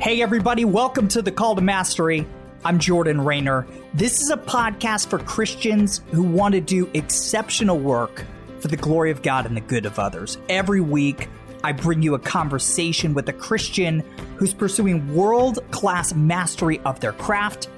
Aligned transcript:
Hey, 0.00 0.22
everybody, 0.22 0.64
welcome 0.64 1.08
to 1.08 1.22
the 1.22 1.32
Call 1.32 1.56
to 1.56 1.60
Mastery. 1.60 2.24
I'm 2.64 2.78
Jordan 2.78 3.20
Raynor. 3.20 3.66
This 3.94 4.20
is 4.20 4.30
a 4.30 4.36
podcast 4.36 5.10
for 5.10 5.18
Christians 5.18 6.02
who 6.12 6.22
want 6.22 6.54
to 6.54 6.60
do 6.60 6.88
exceptional 6.94 7.80
work 7.80 8.24
for 8.60 8.68
the 8.68 8.76
glory 8.76 9.10
of 9.10 9.22
God 9.22 9.44
and 9.44 9.56
the 9.56 9.60
good 9.60 9.86
of 9.86 9.98
others. 9.98 10.38
Every 10.48 10.80
week, 10.80 11.28
I 11.64 11.72
bring 11.72 12.00
you 12.00 12.14
a 12.14 12.20
conversation 12.20 13.12
with 13.12 13.28
a 13.28 13.32
Christian 13.32 14.04
who's 14.36 14.54
pursuing 14.54 15.12
world 15.16 15.58
class 15.72 16.14
mastery 16.14 16.78
of 16.84 17.00
their 17.00 17.12
craft. 17.12 17.68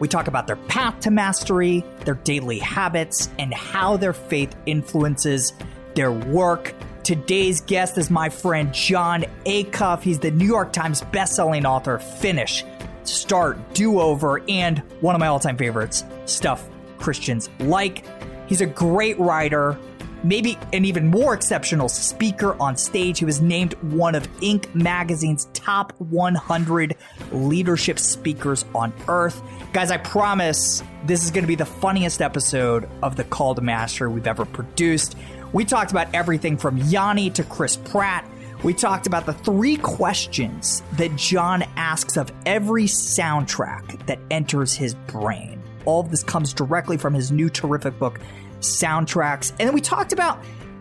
We 0.00 0.06
talk 0.06 0.28
about 0.28 0.46
their 0.46 0.56
path 0.56 1.00
to 1.00 1.10
mastery, 1.10 1.82
their 2.04 2.14
daily 2.14 2.58
habits, 2.58 3.30
and 3.38 3.54
how 3.54 3.96
their 3.96 4.12
faith 4.12 4.54
influences 4.66 5.54
their 5.94 6.12
work 6.12 6.74
Today's 7.02 7.62
guest 7.62 7.96
is 7.96 8.10
my 8.10 8.28
friend 8.28 8.72
Jon 8.74 9.24
Acuff. 9.46 10.02
He's 10.02 10.18
the 10.18 10.30
New 10.30 10.46
York 10.46 10.72
Times 10.72 11.00
bestselling 11.02 11.64
author, 11.64 11.98
Finish, 11.98 12.64
Start, 13.04 13.58
Do 13.74 14.00
Over, 14.00 14.42
and 14.48 14.80
one 15.00 15.14
of 15.14 15.20
my 15.20 15.26
all 15.26 15.40
time 15.40 15.56
favorites, 15.56 16.04
Stuff 16.26 16.68
Christians 16.98 17.48
Like. 17.58 18.04
He's 18.46 18.60
a 18.60 18.66
great 18.66 19.18
writer, 19.18 19.78
maybe 20.22 20.58
an 20.72 20.84
even 20.84 21.06
more 21.06 21.32
exceptional 21.32 21.88
speaker 21.88 22.60
on 22.60 22.76
stage. 22.76 23.18
He 23.18 23.24
was 23.24 23.40
named 23.40 23.74
one 23.82 24.14
of 24.14 24.30
Inc. 24.40 24.72
magazine's 24.74 25.46
top 25.54 25.98
100 26.00 26.96
leadership 27.32 27.98
speakers 27.98 28.64
on 28.74 28.92
earth. 29.08 29.40
Guys, 29.72 29.90
I 29.90 29.96
promise 29.96 30.82
this 31.06 31.24
is 31.24 31.30
going 31.30 31.44
to 31.44 31.48
be 31.48 31.54
the 31.54 31.64
funniest 31.64 32.20
episode 32.20 32.88
of 33.02 33.16
the 33.16 33.24
Call 33.24 33.54
to 33.54 33.62
Master 33.62 34.10
we've 34.10 34.26
ever 34.26 34.44
produced. 34.44 35.16
We 35.52 35.64
talked 35.64 35.90
about 35.90 36.14
everything 36.14 36.56
from 36.56 36.76
Yanni 36.78 37.28
to 37.30 37.42
Chris 37.42 37.76
Pratt. 37.76 38.24
We 38.62 38.72
talked 38.72 39.08
about 39.08 39.26
the 39.26 39.32
three 39.32 39.76
questions 39.78 40.82
that 40.92 41.16
Jon 41.16 41.64
asks 41.76 42.16
of 42.16 42.30
every 42.46 42.84
soundtrack 42.84 44.06
that 44.06 44.20
enters 44.30 44.74
his 44.74 44.94
brain. 44.94 45.60
All 45.86 46.00
of 46.00 46.10
this 46.10 46.22
comes 46.22 46.52
directly 46.52 46.96
from 46.96 47.14
his 47.14 47.32
new 47.32 47.50
terrific 47.50 47.98
book, 47.98 48.20
Soundtracks. 48.60 49.50
And 49.58 49.60
then 49.60 49.74
we 49.74 49.80
talked 49.80 50.12
about 50.12 50.38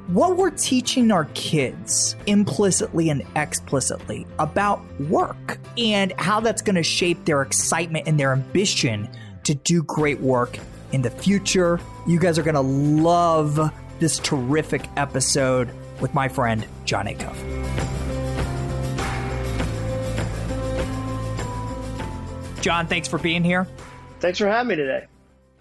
what 0.08 0.38
we're 0.38 0.52
teaching 0.52 1.12
our 1.12 1.26
kids 1.34 2.16
implicitly 2.28 3.10
and 3.10 3.26
explicitly 3.36 4.28
about 4.38 4.82
work 5.02 5.58
and 5.78 6.12
how 6.20 6.42
that's 6.42 6.62
going 6.62 6.76
to 6.76 6.84
shape 6.84 7.26
their 7.26 7.42
excitement 7.42 8.08
and 8.08 8.20
their 8.20 8.34
ambition 8.34 9.10
to 9.46 9.56
do 9.56 9.82
great 9.82 10.20
work 10.20 10.60
in 10.92 11.02
the 11.02 11.10
future. 11.10 11.80
You 12.06 12.20
guys 12.20 12.38
are 12.38 12.44
going 12.44 12.54
to 12.56 12.62
love 12.62 13.72
this 14.00 14.20
terrific 14.20 14.86
episode 14.98 15.70
with 16.02 16.14
my 16.14 16.28
friend 16.28 16.66
Jon 16.86 17.06
Acuff. 17.08 17.36
Jon, 22.62 22.88
thanks 22.88 23.08
for 23.08 23.18
being 23.18 23.44
here. 23.44 23.68
Thanks 24.20 24.38
for 24.38 24.48
having 24.48 24.68
me 24.68 24.76
today. 24.76 25.06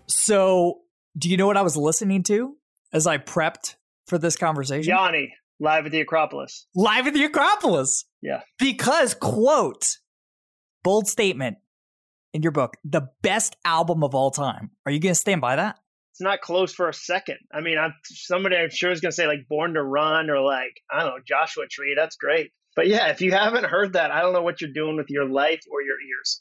So, 0.06 0.80
do 1.16 1.28
you 1.28 1.36
know 1.36 1.46
what 1.46 1.56
I 1.56 1.62
was 1.62 1.76
listening 1.76 2.22
to 2.24 2.56
as 2.92 3.06
I 3.06 3.18
prepped 3.18 3.76
for 4.06 4.18
this 4.18 4.36
conversation? 4.36 4.88
Yanni, 4.88 5.34
live 5.60 5.86
at 5.86 5.92
the 5.92 6.00
Acropolis. 6.00 6.66
Live 6.74 7.06
at 7.06 7.14
the 7.14 7.24
Acropolis. 7.24 8.04
Yeah. 8.20 8.40
Because, 8.58 9.14
quote, 9.14 9.98
bold 10.82 11.06
statement 11.06 11.58
in 12.34 12.42
your 12.42 12.52
book, 12.52 12.76
the 12.84 13.08
best 13.22 13.56
album 13.64 14.02
of 14.02 14.14
all 14.14 14.30
time. 14.30 14.70
Are 14.84 14.92
you 14.92 14.98
going 14.98 15.12
to 15.12 15.20
stand 15.20 15.40
by 15.40 15.56
that? 15.56 15.78
It's 16.18 16.24
not 16.24 16.40
close 16.40 16.74
for 16.74 16.88
a 16.88 16.94
second. 16.94 17.38
I 17.54 17.60
mean, 17.60 17.78
I'm 17.78 17.94
somebody 18.04 18.56
I'm 18.56 18.70
sure 18.70 18.90
is 18.90 19.00
going 19.00 19.12
to 19.12 19.14
say 19.14 19.28
like 19.28 19.46
Born 19.48 19.74
to 19.74 19.82
Run 19.82 20.30
or 20.30 20.40
like 20.40 20.82
I 20.90 21.04
don't 21.04 21.10
know 21.10 21.22
Joshua 21.24 21.66
Tree. 21.70 21.94
That's 21.96 22.16
great. 22.16 22.50
But 22.74 22.88
yeah, 22.88 23.10
if 23.10 23.20
you 23.20 23.30
haven't 23.30 23.64
heard 23.64 23.92
that, 23.92 24.10
I 24.10 24.20
don't 24.20 24.32
know 24.32 24.42
what 24.42 24.60
you're 24.60 24.72
doing 24.72 24.96
with 24.96 25.10
your 25.10 25.28
life 25.28 25.60
or 25.70 25.80
your 25.80 25.94
ears. 26.00 26.40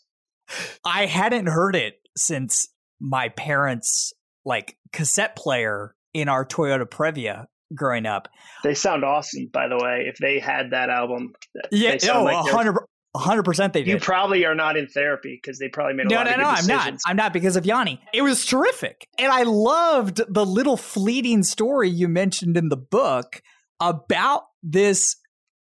I 0.84 1.06
hadn't 1.06 1.46
heard 1.46 1.76
it 1.76 2.00
since 2.16 2.70
my 3.00 3.30
parents' 3.30 4.14
like 4.44 4.78
cassette 4.92 5.36
player 5.36 5.94
in 6.12 6.28
our 6.28 6.44
Toyota 6.44 6.86
Previa 6.86 7.46
growing 7.76 8.08
up. 8.08 8.30
They 8.64 8.74
sound 8.74 9.04
awesome, 9.04 9.48
by 9.54 9.68
the 9.68 9.78
way. 9.78 10.06
If 10.08 10.18
they 10.18 10.40
had 10.40 10.72
that 10.72 10.90
album, 10.90 11.34
yeah, 11.72 11.98
oh, 12.12 12.24
like 12.24 12.52
100 12.52 12.80
hundred 13.18 13.44
percent 13.44 13.74
they 13.74 13.84
did. 13.84 13.92
You 13.92 14.00
probably 14.00 14.46
are 14.46 14.56
not 14.56 14.78
in 14.78 14.88
therapy 14.88 15.40
because 15.42 15.60
they 15.60 15.70
probably 15.70 15.96
made 15.96 16.08
a 16.08 16.10
no, 16.10 16.16
lot 16.18 16.26
no, 16.26 16.32
of 16.32 16.38
no. 16.38 16.44
good 16.44 16.50
I'm 16.50 16.68
not. 16.68 17.00
I'm 17.06 17.16
not 17.18 17.34
because 17.34 17.56
of 17.56 17.66
Yanni. 17.66 18.02
It 18.14 18.22
was 18.22 18.46
terrific, 18.46 19.08
and 19.18 19.32
I 19.32 19.44
loved 19.44 20.22
the 20.28 20.46
little 20.46 20.78
fleeting 20.78 21.44
story 21.44 21.90
you 21.90 22.08
mentioned 22.08 22.58
in 22.58 22.70
the 22.70 22.78
book 22.78 23.42
about 23.80 24.44
this 24.64 25.16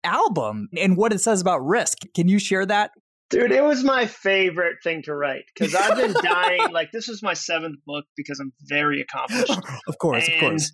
album 0.04 0.70
and 0.78 0.98
what 0.98 1.14
it 1.14 1.20
says 1.20 1.42
about 1.42 1.60
risk. 1.60 2.00
Can 2.16 2.28
you 2.28 2.40
share 2.40 2.66
that? 2.66 2.92
Dude, 3.30 3.52
it 3.52 3.64
was 3.64 3.84
my 3.84 4.08
favorite 4.08 4.78
thing 4.84 5.04
to 5.04 5.16
write 5.16 5.46
because 5.54 5.74
I've 5.74 5.96
been 5.96 6.14
dying. 6.24 6.72
like 6.72 6.92
this 6.92 7.08
was 7.08 7.24
my 7.24 7.34
seventh 7.34 7.78
book 7.86 8.06
because 8.18 8.40
I'm 8.40 8.52
very 8.64 9.02
accomplished. 9.02 9.58
of 9.88 9.98
course, 9.98 10.26
And 10.26 10.34
of 10.34 10.40
course. 10.40 10.72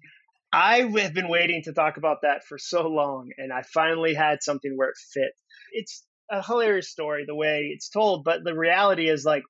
I 0.52 0.90
have 1.02 1.14
been 1.14 1.30
waiting 1.30 1.62
to 1.66 1.74
talk 1.74 1.98
about 1.98 2.22
that 2.24 2.44
for 2.46 2.58
so 2.58 2.88
long, 2.88 3.30
and 3.38 3.54
I 3.54 3.62
finally 3.62 4.14
had 4.16 4.42
something 4.42 4.74
where 4.76 4.90
it 4.90 4.96
fit. 5.14 5.34
It's 5.72 6.04
a 6.30 6.44
hilarious 6.46 6.90
story 6.90 7.26
the 7.28 7.36
way 7.36 7.72
it's 7.74 7.90
told, 7.90 8.24
but 8.24 8.44
the 8.44 8.56
reality 8.56 9.10
is 9.10 9.26
like 9.26 9.44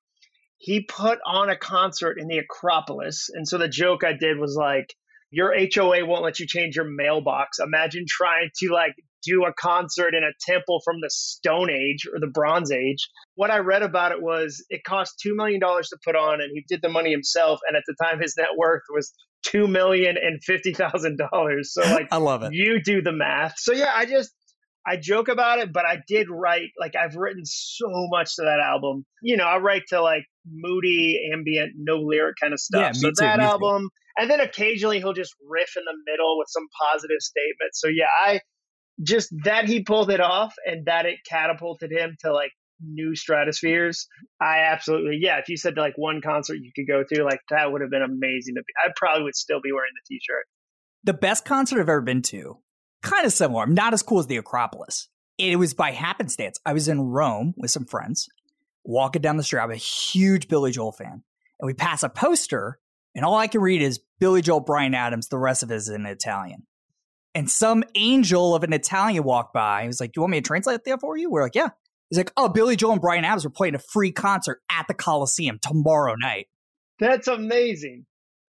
he 0.58 0.80
put 0.82 1.18
on 1.26 1.50
a 1.50 1.56
concert 1.56 2.18
in 2.18 2.28
the 2.28 2.38
Acropolis, 2.38 3.28
and 3.32 3.46
so 3.46 3.58
the 3.58 3.68
joke 3.68 4.04
I 4.04 4.12
did 4.12 4.38
was 4.38 4.56
like, 4.58 4.94
your 5.30 5.54
HOA 5.54 6.06
won't 6.06 6.24
let 6.24 6.40
you 6.40 6.46
change 6.46 6.76
your 6.76 6.88
mailbox. 6.88 7.58
Imagine 7.58 8.04
trying 8.08 8.48
to 8.60 8.72
like 8.72 8.94
do 9.22 9.44
a 9.44 9.52
concert 9.52 10.14
in 10.14 10.22
a 10.24 10.32
temple 10.50 10.80
from 10.84 10.96
the 11.02 11.10
Stone 11.10 11.70
Age 11.70 12.06
or 12.12 12.18
the 12.18 12.28
Bronze 12.32 12.72
Age. 12.72 13.08
What 13.34 13.50
I 13.50 13.58
read 13.58 13.82
about 13.82 14.12
it 14.12 14.22
was 14.22 14.64
it 14.70 14.82
cost 14.84 15.22
$2 15.26 15.34
million 15.34 15.60
to 15.60 15.98
put 16.04 16.16
on, 16.16 16.40
and 16.40 16.50
he 16.52 16.64
did 16.68 16.80
the 16.82 16.88
money 16.88 17.10
himself. 17.10 17.60
And 17.68 17.76
at 17.76 17.82
the 17.86 17.94
time, 18.02 18.20
his 18.20 18.34
net 18.38 18.48
worth 18.56 18.82
was 18.90 19.12
two 19.44 19.68
million 19.68 20.16
and 20.20 20.42
fifty 20.42 20.72
thousand 20.74 21.18
dollars. 21.18 21.72
So 21.72 21.82
like 21.82 22.08
I 22.12 22.16
love 22.16 22.42
it. 22.42 22.52
you 22.52 22.82
do 22.82 23.02
the 23.02 23.12
math. 23.12 23.54
So 23.58 23.72
yeah, 23.72 23.92
I 23.94 24.04
just 24.06 24.30
I 24.88 24.96
joke 24.96 25.28
about 25.28 25.58
it, 25.58 25.72
but 25.72 25.84
I 25.84 25.98
did 26.06 26.28
write 26.30 26.70
like 26.80 26.94
I've 26.96 27.14
written 27.14 27.44
so 27.44 27.88
much 28.10 28.36
to 28.36 28.42
that 28.42 28.60
album. 28.60 29.04
You 29.22 29.36
know, 29.36 29.44
I 29.44 29.58
write 29.58 29.82
to 29.88 30.00
like 30.00 30.24
moody, 30.50 31.30
ambient, 31.32 31.72
no 31.76 31.96
lyric 31.96 32.36
kind 32.40 32.52
of 32.52 32.60
stuff. 32.60 32.80
Yeah, 32.80 32.92
so 32.92 33.08
too, 33.08 33.14
that 33.18 33.38
me 33.38 33.44
too. 33.44 33.50
album, 33.50 33.90
and 34.16 34.30
then 34.30 34.40
occasionally 34.40 34.98
he'll 34.98 35.12
just 35.12 35.34
riff 35.48 35.76
in 35.76 35.84
the 35.84 36.10
middle 36.10 36.38
with 36.38 36.48
some 36.48 36.66
positive 36.90 37.20
statement. 37.20 37.74
So 37.74 37.88
yeah, 37.88 38.06
I 38.24 38.40
just 39.02 39.32
that 39.44 39.66
he 39.66 39.82
pulled 39.82 40.10
it 40.10 40.20
off 40.20 40.54
and 40.64 40.86
that 40.86 41.06
it 41.06 41.18
catapulted 41.28 41.92
him 41.92 42.16
to 42.20 42.32
like 42.32 42.50
new 42.80 43.14
stratospheres. 43.14 44.06
I 44.40 44.60
absolutely 44.70 45.18
yeah. 45.20 45.38
If 45.38 45.48
you 45.48 45.56
said 45.56 45.76
like 45.76 45.94
one 45.96 46.20
concert 46.22 46.56
you 46.62 46.70
could 46.74 46.86
go 46.90 47.04
to, 47.12 47.24
like 47.24 47.40
that 47.50 47.70
would 47.70 47.82
have 47.82 47.90
been 47.90 48.02
amazing. 48.02 48.54
To 48.54 48.62
be, 48.62 48.72
I 48.78 48.90
probably 48.96 49.24
would 49.24 49.36
still 49.36 49.60
be 49.62 49.72
wearing 49.72 49.92
the 49.94 50.14
t-shirt. 50.14 50.46
The 51.04 51.12
best 51.12 51.44
concert 51.44 51.80
I've 51.80 51.88
ever 51.88 52.00
been 52.00 52.22
to, 52.22 52.58
kind 53.02 53.26
of 53.26 53.32
similar, 53.32 53.66
not 53.66 53.92
as 53.92 54.02
cool 54.02 54.18
as 54.18 54.26
the 54.26 54.36
Acropolis. 54.36 55.08
It 55.38 55.58
was 55.58 55.74
by 55.74 55.92
happenstance. 55.92 56.58
I 56.66 56.72
was 56.72 56.88
in 56.88 57.00
Rome 57.00 57.54
with 57.56 57.70
some 57.70 57.84
friends, 57.84 58.28
walking 58.84 59.22
down 59.22 59.36
the 59.36 59.42
street. 59.42 59.60
I'm 59.60 59.70
a 59.70 59.76
huge 59.76 60.48
Billy 60.48 60.72
Joel 60.72 60.92
fan. 60.92 61.22
And 61.60 61.66
we 61.66 61.74
pass 61.74 62.02
a 62.02 62.08
poster, 62.08 62.78
and 63.14 63.24
all 63.24 63.36
I 63.36 63.46
can 63.46 63.60
read 63.60 63.82
is 63.82 64.00
Billy 64.20 64.42
Joel, 64.42 64.60
Bryan 64.60 64.94
Adams. 64.94 65.28
The 65.28 65.38
rest 65.38 65.62
of 65.62 65.70
it 65.70 65.76
is 65.76 65.88
in 65.88 66.06
Italian. 66.06 66.66
And 67.34 67.50
some 67.50 67.84
angel 67.94 68.54
of 68.54 68.64
an 68.64 68.72
Italian 68.72 69.22
walked 69.22 69.54
by. 69.54 69.82
He 69.82 69.86
was 69.86 70.00
like, 70.00 70.12
Do 70.12 70.18
you 70.18 70.22
want 70.22 70.32
me 70.32 70.40
to 70.40 70.46
translate 70.46 70.84
that 70.84 71.00
for 71.00 71.16
you? 71.16 71.30
We're 71.30 71.42
like, 71.42 71.54
Yeah. 71.54 71.68
He's 72.10 72.18
like, 72.18 72.32
Oh, 72.36 72.48
Billy 72.48 72.74
Joel 72.74 72.92
and 72.92 73.00
Bryan 73.00 73.24
Adams 73.24 73.44
are 73.44 73.50
playing 73.50 73.74
a 73.74 73.80
free 73.80 74.12
concert 74.12 74.60
at 74.70 74.88
the 74.88 74.94
Coliseum 74.94 75.58
tomorrow 75.62 76.14
night. 76.16 76.46
That's 76.98 77.28
amazing. 77.28 78.06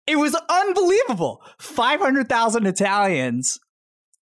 It 0.07 0.17
was 0.17 0.37
unbelievable. 0.49 1.43
500,000 1.59 2.67
Italians 2.67 3.59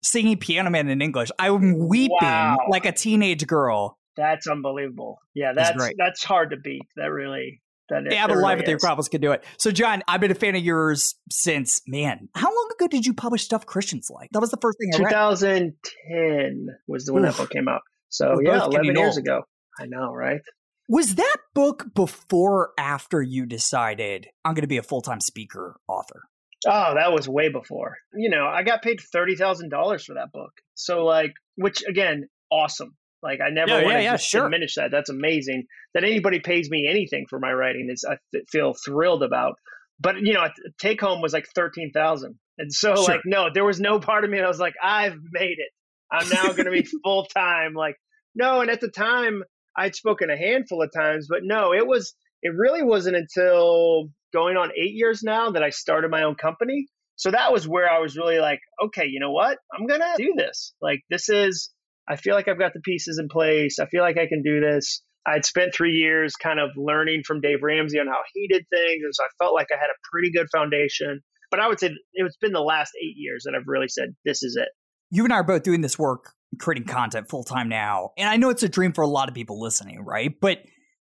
singing 0.02 0.36
Piano 0.38 0.70
Man 0.70 0.88
in 0.88 1.00
English. 1.02 1.30
I'm 1.38 1.88
weeping 1.88 2.16
Wow. 2.20 2.56
like 2.68 2.84
a 2.86 2.92
teenage 2.92 3.46
girl. 3.46 3.98
That's 4.16 4.46
unbelievable. 4.46 5.18
Yeah, 5.34 5.52
That's 5.54 5.72
that's 5.96 6.22
hard 6.24 6.50
to 6.50 6.56
beat. 6.58 6.82
That 6.96 7.06
really 7.06 7.62
that 7.88 8.02
Yeah, 8.10 8.24
it 8.24 8.28
but 8.28 8.36
live 8.36 8.42
really 8.44 8.60
at 8.60 8.66
the. 8.66 8.72
Acropolis 8.74 9.08
could 9.08 9.20
do 9.22 9.32
it. 9.32 9.42
So, 9.58 9.70
Jon, 9.70 10.02
I've 10.06 10.20
been 10.20 10.30
a 10.30 10.34
fan 10.34 10.54
of 10.54 10.62
yours 10.62 11.14
since, 11.30 11.80
man, 11.86 12.28
how 12.34 12.48
long 12.48 12.70
ago 12.78 12.88
did 12.88 13.06
you 13.06 13.14
publish 13.14 13.44
Stuff 13.44 13.64
Christians 13.66 14.08
Like? 14.10 14.28
That 14.32 14.40
was 14.40 14.50
the 14.50 14.58
first 14.60 14.78
thing 14.78 14.90
I 14.94 14.98
read. 15.02 15.10
2010 15.10 16.66
was 16.86 17.06
the 17.06 17.12
when 17.12 17.22
that 17.22 17.36
book 17.36 17.50
came 17.50 17.68
out. 17.68 17.80
So 18.08 18.34
We're 18.36 18.42
yeah, 18.44 18.64
11 18.64 18.84
years 18.96 19.16
old. 19.16 19.18
ago. 19.18 19.42
I 19.78 19.86
know, 19.86 20.12
right? 20.12 20.40
Was 20.88 21.14
that 21.14 21.36
book 21.54 21.86
before 21.94 22.52
or 22.52 22.72
after 22.78 23.22
you 23.22 23.46
decided 23.46 24.26
I'm 24.44 24.52
going 24.54 24.62
to 24.62 24.68
be 24.68 24.76
a 24.76 24.82
full 24.82 25.00
time 25.00 25.20
speaker 25.20 25.76
author? 25.88 26.24
Oh, 26.66 26.94
that 26.94 27.12
was 27.12 27.28
way 27.28 27.48
before. 27.48 27.96
You 28.14 28.30
know, 28.30 28.46
I 28.46 28.62
got 28.62 28.82
paid 28.82 29.00
thirty 29.00 29.36
thousand 29.36 29.70
dollars 29.70 30.04
for 30.04 30.14
that 30.14 30.32
book. 30.32 30.52
So 30.74 31.04
like, 31.04 31.32
which 31.56 31.82
again, 31.84 32.28
awesome. 32.50 32.96
Like 33.22 33.40
I 33.40 33.50
never 33.50 33.70
yeah, 33.70 33.74
want 33.76 33.88
yeah, 33.88 33.96
to 33.98 34.02
yeah, 34.02 34.16
sure. 34.16 34.42
diminish 34.44 34.74
that. 34.74 34.90
That's 34.90 35.10
amazing 35.10 35.64
that 35.94 36.04
anybody 36.04 36.40
pays 36.40 36.68
me 36.70 36.88
anything 36.88 37.26
for 37.28 37.38
my 37.38 37.52
writing. 37.52 37.88
Is 37.90 38.04
I 38.08 38.16
feel 38.50 38.74
thrilled 38.74 39.22
about. 39.22 39.54
But 40.00 40.16
you 40.20 40.34
know, 40.34 40.46
take 40.80 41.00
home 41.00 41.20
was 41.22 41.32
like 41.32 41.46
thirteen 41.54 41.92
thousand, 41.92 42.34
and 42.58 42.72
so 42.72 42.96
sure. 42.96 43.04
like 43.04 43.20
no, 43.24 43.48
there 43.52 43.64
was 43.64 43.80
no 43.80 44.00
part 44.00 44.24
of 44.24 44.30
me 44.30 44.38
that 44.38 44.48
was 44.48 44.58
like, 44.58 44.74
I've 44.82 45.16
made 45.30 45.58
it. 45.58 45.70
I'm 46.10 46.28
now 46.28 46.52
going 46.52 46.66
to 46.66 46.70
be 46.70 46.86
full 47.04 47.26
time. 47.26 47.74
Like 47.74 47.96
no, 48.34 48.60
and 48.60 48.70
at 48.70 48.80
the 48.80 48.88
time 48.88 49.44
I'd 49.76 49.94
spoken 49.94 50.28
a 50.30 50.36
handful 50.36 50.82
of 50.82 50.90
times, 50.92 51.26
but 51.28 51.40
no, 51.42 51.72
it 51.72 51.86
was 51.86 52.14
it 52.42 52.52
really 52.56 52.82
wasn't 52.82 53.16
until 53.16 54.08
going 54.32 54.56
on 54.56 54.70
eight 54.70 54.94
years 54.94 55.22
now 55.22 55.50
that 55.50 55.62
I 55.62 55.70
started 55.70 56.10
my 56.10 56.24
own 56.24 56.34
company. 56.34 56.86
So 57.16 57.30
that 57.30 57.52
was 57.52 57.68
where 57.68 57.88
I 57.88 58.00
was 58.00 58.16
really 58.16 58.38
like, 58.38 58.60
okay, 58.86 59.04
you 59.06 59.20
know 59.20 59.30
what? 59.30 59.58
I'm 59.72 59.86
going 59.86 60.00
to 60.00 60.14
do 60.16 60.34
this. 60.36 60.74
Like, 60.80 61.00
this 61.10 61.28
is, 61.28 61.70
I 62.08 62.16
feel 62.16 62.34
like 62.34 62.48
I've 62.48 62.58
got 62.58 62.72
the 62.72 62.80
pieces 62.80 63.18
in 63.20 63.28
place. 63.28 63.78
I 63.78 63.86
feel 63.86 64.02
like 64.02 64.18
I 64.18 64.26
can 64.26 64.42
do 64.42 64.60
this. 64.60 65.02
I'd 65.24 65.44
spent 65.44 65.72
three 65.72 65.92
years 65.92 66.34
kind 66.34 66.58
of 66.58 66.70
learning 66.76 67.22
from 67.24 67.40
Dave 67.40 67.62
Ramsey 67.62 68.00
on 68.00 68.08
how 68.08 68.22
he 68.32 68.48
did 68.48 68.64
things. 68.70 69.02
And 69.04 69.14
so 69.14 69.22
I 69.22 69.28
felt 69.38 69.54
like 69.54 69.68
I 69.70 69.76
had 69.76 69.86
a 69.86 70.02
pretty 70.10 70.32
good 70.32 70.48
foundation. 70.50 71.20
But 71.50 71.60
I 71.60 71.68
would 71.68 71.78
say 71.78 71.90
it's 72.14 72.36
been 72.38 72.52
the 72.52 72.60
last 72.60 72.92
eight 73.00 73.14
years 73.16 73.44
that 73.44 73.54
I've 73.54 73.68
really 73.68 73.88
said, 73.88 74.16
this 74.24 74.42
is 74.42 74.56
it. 74.60 74.68
You 75.10 75.24
and 75.24 75.32
I 75.32 75.36
are 75.36 75.44
both 75.44 75.62
doing 75.62 75.82
this 75.82 75.98
work, 75.98 76.32
creating 76.58 76.88
content 76.88 77.28
full 77.28 77.44
time 77.44 77.68
now. 77.68 78.12
And 78.16 78.28
I 78.28 78.36
know 78.36 78.48
it's 78.48 78.62
a 78.62 78.68
dream 78.68 78.94
for 78.94 79.02
a 79.02 79.06
lot 79.06 79.28
of 79.28 79.34
people 79.34 79.60
listening, 79.60 80.02
right? 80.02 80.34
But 80.40 80.58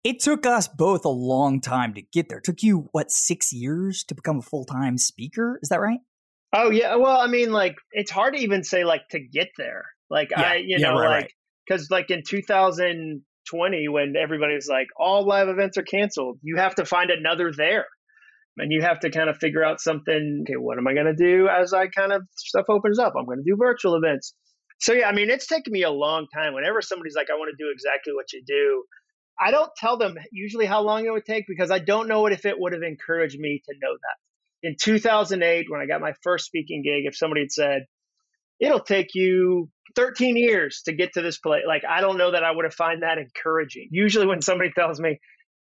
it 0.03 0.19
took 0.19 0.45
us 0.45 0.67
both 0.67 1.05
a 1.05 1.09
long 1.09 1.61
time 1.61 1.93
to 1.93 2.01
get 2.01 2.29
there. 2.29 2.39
It 2.39 2.43
took 2.43 2.61
you 2.61 2.89
what 2.91 3.11
six 3.11 3.53
years 3.53 4.03
to 4.05 4.15
become 4.15 4.39
a 4.39 4.41
full 4.41 4.65
time 4.65 4.97
speaker? 4.97 5.59
Is 5.61 5.69
that 5.69 5.79
right? 5.79 5.99
Oh 6.53 6.69
yeah. 6.69 6.95
Well, 6.95 7.19
I 7.19 7.27
mean, 7.27 7.51
like 7.51 7.75
it's 7.91 8.11
hard 8.11 8.35
to 8.35 8.41
even 8.41 8.63
say 8.63 8.83
like 8.83 9.07
to 9.11 9.19
get 9.19 9.49
there. 9.57 9.85
Like 10.09 10.31
yeah. 10.31 10.41
I, 10.41 10.55
you 10.55 10.77
yeah, 10.77 10.91
know, 10.91 10.99
right, 10.99 11.21
like 11.21 11.33
because 11.67 11.87
right. 11.89 12.01
like 12.01 12.11
in 12.11 12.23
2020 12.27 13.87
when 13.89 14.13
everybody 14.21 14.55
was 14.55 14.67
like 14.69 14.87
all 14.99 15.25
live 15.25 15.47
events 15.47 15.77
are 15.77 15.83
canceled, 15.83 16.39
you 16.43 16.57
have 16.57 16.75
to 16.75 16.85
find 16.85 17.09
another 17.09 17.51
there. 17.55 17.85
And 18.55 18.71
you 18.71 18.83
have 18.83 18.99
to 18.99 19.09
kind 19.09 19.31
of 19.31 19.37
figure 19.37 19.63
out 19.63 19.81
something. 19.81 20.43
Okay, 20.43 20.57
what 20.57 20.77
am 20.77 20.87
I 20.87 20.93
going 20.93 21.07
to 21.07 21.15
do 21.15 21.47
as 21.47 21.73
I 21.73 21.87
kind 21.87 22.13
of 22.13 22.21
stuff 22.35 22.65
opens 22.69 22.99
up? 22.99 23.13
I'm 23.17 23.25
going 23.25 23.39
to 23.39 23.43
do 23.43 23.57
virtual 23.57 23.95
events. 23.95 24.35
So 24.79 24.93
yeah, 24.93 25.07
I 25.07 25.11
mean, 25.11 25.31
it's 25.31 25.47
taken 25.47 25.73
me 25.73 25.81
a 25.81 25.89
long 25.89 26.27
time. 26.31 26.53
Whenever 26.53 26.79
somebody's 26.83 27.15
like, 27.15 27.29
"I 27.31 27.33
want 27.33 27.49
to 27.49 27.57
do 27.57 27.71
exactly 27.73 28.13
what 28.13 28.31
you 28.31 28.43
do," 28.45 28.83
I 29.39 29.51
don't 29.51 29.71
tell 29.77 29.97
them 29.97 30.15
usually 30.31 30.65
how 30.65 30.81
long 30.81 31.05
it 31.05 31.11
would 31.11 31.25
take 31.25 31.45
because 31.47 31.71
I 31.71 31.79
don't 31.79 32.07
know 32.07 32.21
what 32.21 32.33
if 32.33 32.45
it 32.45 32.59
would 32.59 32.73
have 32.73 32.83
encouraged 32.83 33.39
me 33.39 33.61
to 33.65 33.75
know 33.81 33.93
that. 33.93 34.67
In 34.67 34.75
2008, 34.79 35.65
when 35.69 35.81
I 35.81 35.85
got 35.85 36.01
my 36.01 36.13
first 36.21 36.45
speaking 36.45 36.83
gig, 36.83 37.05
if 37.05 37.17
somebody 37.17 37.41
had 37.41 37.51
said, 37.51 37.85
it'll 38.59 38.79
take 38.79 39.09
you 39.13 39.69
13 39.95 40.37
years 40.37 40.83
to 40.85 40.93
get 40.93 41.13
to 41.13 41.21
this 41.21 41.39
place, 41.39 41.63
like, 41.67 41.83
I 41.87 42.01
don't 42.01 42.17
know 42.17 42.31
that 42.31 42.43
I 42.43 42.51
would 42.51 42.65
have 42.65 42.73
find 42.73 43.03
that 43.03 43.17
encouraging. 43.17 43.89
Usually 43.91 44.25
when 44.25 44.41
somebody 44.41 44.71
tells 44.71 44.99
me, 44.99 45.19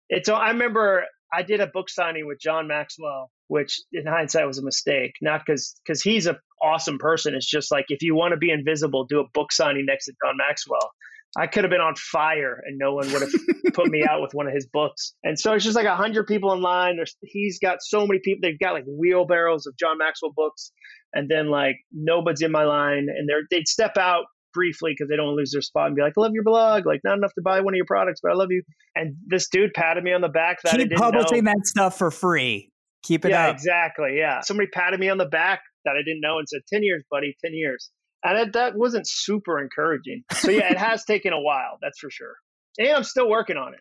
it's, 0.09 0.29
I 0.29 0.51
remember 0.51 1.05
I 1.33 1.43
did 1.43 1.61
a 1.61 1.67
book 1.67 1.91
signing 1.91 2.27
with 2.27 2.41
John 2.41 2.67
Maxwell, 2.67 3.31
which 3.49 3.79
in 3.93 4.07
hindsight 4.07 4.47
was 4.47 4.59
a 4.59 4.65
mistake, 4.65 5.13
not 5.21 5.43
because, 5.45 5.79
because 5.85 6.01
he's 6.01 6.27
an 6.27 6.37
awesome 6.63 6.99
person. 6.99 7.35
It's 7.35 7.47
just 7.47 7.71
like, 7.71 7.87
if 7.89 8.03
you 8.03 8.15
want 8.15 8.33
to 8.33 8.39
be 8.39 8.51
invisible, 8.51 9.05
do 9.05 9.21
a 9.21 9.29
book 9.35 9.53
signing 9.53 9.85
next 9.85 10.07
to 10.07 10.15
John 10.25 10.37
Maxwell 10.39 10.93
I 11.37 11.47
could 11.47 11.65
have 11.65 11.71
been 11.71 11.81
on 11.81 11.95
fire 11.95 12.61
and 12.65 12.79
no 12.79 12.95
one 12.95 13.11
would 13.13 13.23
have 13.23 13.33
put 13.75 13.89
me 13.89 14.05
out 14.09 14.23
with 14.23 14.33
one 14.33 14.47
of 14.47 14.55
his 14.55 14.67
books. 14.67 15.15
And 15.23 15.39
so 15.39 15.53
it's 15.53 15.65
just 15.65 15.77
like 15.77 15.87
a 15.87 15.97
hundred 15.97 16.27
people 16.27 16.53
in 16.53 16.61
line. 16.61 16.97
There's 16.97 17.17
he's 17.23 17.59
got 17.59 17.79
so 17.81 18.07
many 18.07 18.21
people. 18.23 18.41
They've 18.43 18.59
got 18.59 18.73
like 18.73 18.85
wheelbarrows 18.87 19.67
of 19.67 19.77
John 19.79 19.99
Maxwell 19.99 20.33
books, 20.35 20.73
and 21.13 21.29
then 21.29 21.51
like 21.51 21.77
nobody's 21.93 22.43
in 22.43 22.53
my 22.53 22.65
line, 22.65 23.07
and 23.09 23.29
they're 23.29 23.43
they'd 23.51 23.69
step 23.69 23.97
out 23.99 24.25
briefly 24.55 24.93
because 24.93 25.09
they 25.09 25.17
don't 25.17 25.27
want 25.27 25.37
to 25.37 25.41
lose 25.41 25.53
their 25.53 25.63
spot 25.63 25.89
and 25.89 25.97
be 25.97 26.03
like, 26.03 26.15
I 26.17 26.21
love 26.21 26.33
your 26.33 26.43
blog. 26.43 26.87
Like, 26.87 27.01
not 27.05 27.19
enough 27.19 27.33
to 27.35 27.43
buy 27.43 27.61
one 27.61 27.75
of 27.75 27.77
your 27.77 27.87
products, 27.87 28.21
but 28.23 28.33
I 28.33 28.35
love 28.35 28.49
you. 28.51 28.63
And 28.97 29.17
this 29.27 29.49
dude 29.49 29.75
patted 29.75 30.03
me 30.03 30.13
on 30.13 30.23
the 30.23 30.29
back 30.29 30.63
that 30.65 30.77
Keep 30.77 30.93
publishing 30.93 31.45
know. 31.45 31.53
that 31.53 31.67
stuff 31.67 31.99
for 31.99 32.11
free. 32.11 32.73
Keep 33.05 33.27
it 33.27 33.31
yeah, 33.31 33.49
up. 33.49 33.55
exactly. 33.55 34.17
Yeah. 34.17 34.41
Somebody 34.41 34.69
patted 34.73 34.99
me 34.99 35.11
on 35.11 35.19
the 35.19 35.27
back 35.27 35.61
that 35.85 35.93
I 35.93 36.03
didn't 36.03 36.21
know 36.21 36.39
and 36.39 36.49
said, 36.49 36.63
10 36.73 36.83
years, 36.83 37.05
buddy, 37.11 37.37
10 37.45 37.53
years 37.55 37.91
and 38.25 38.39
it, 38.39 38.53
that 38.55 38.77
wasn't 38.77 39.07
super 39.09 39.61
encouraging. 39.61 40.25
So 40.33 40.51
yeah, 40.51 40.71
it 40.71 40.79
has 40.79 41.05
taken 41.05 41.33
a 41.33 41.41
while, 41.41 41.79
that's 41.81 41.99
for 41.99 42.11
sure. 42.11 42.35
And 42.79 42.89
I'm 42.89 43.05
still 43.05 43.29
working 43.29 43.57
on 43.57 43.75
it. 43.75 43.81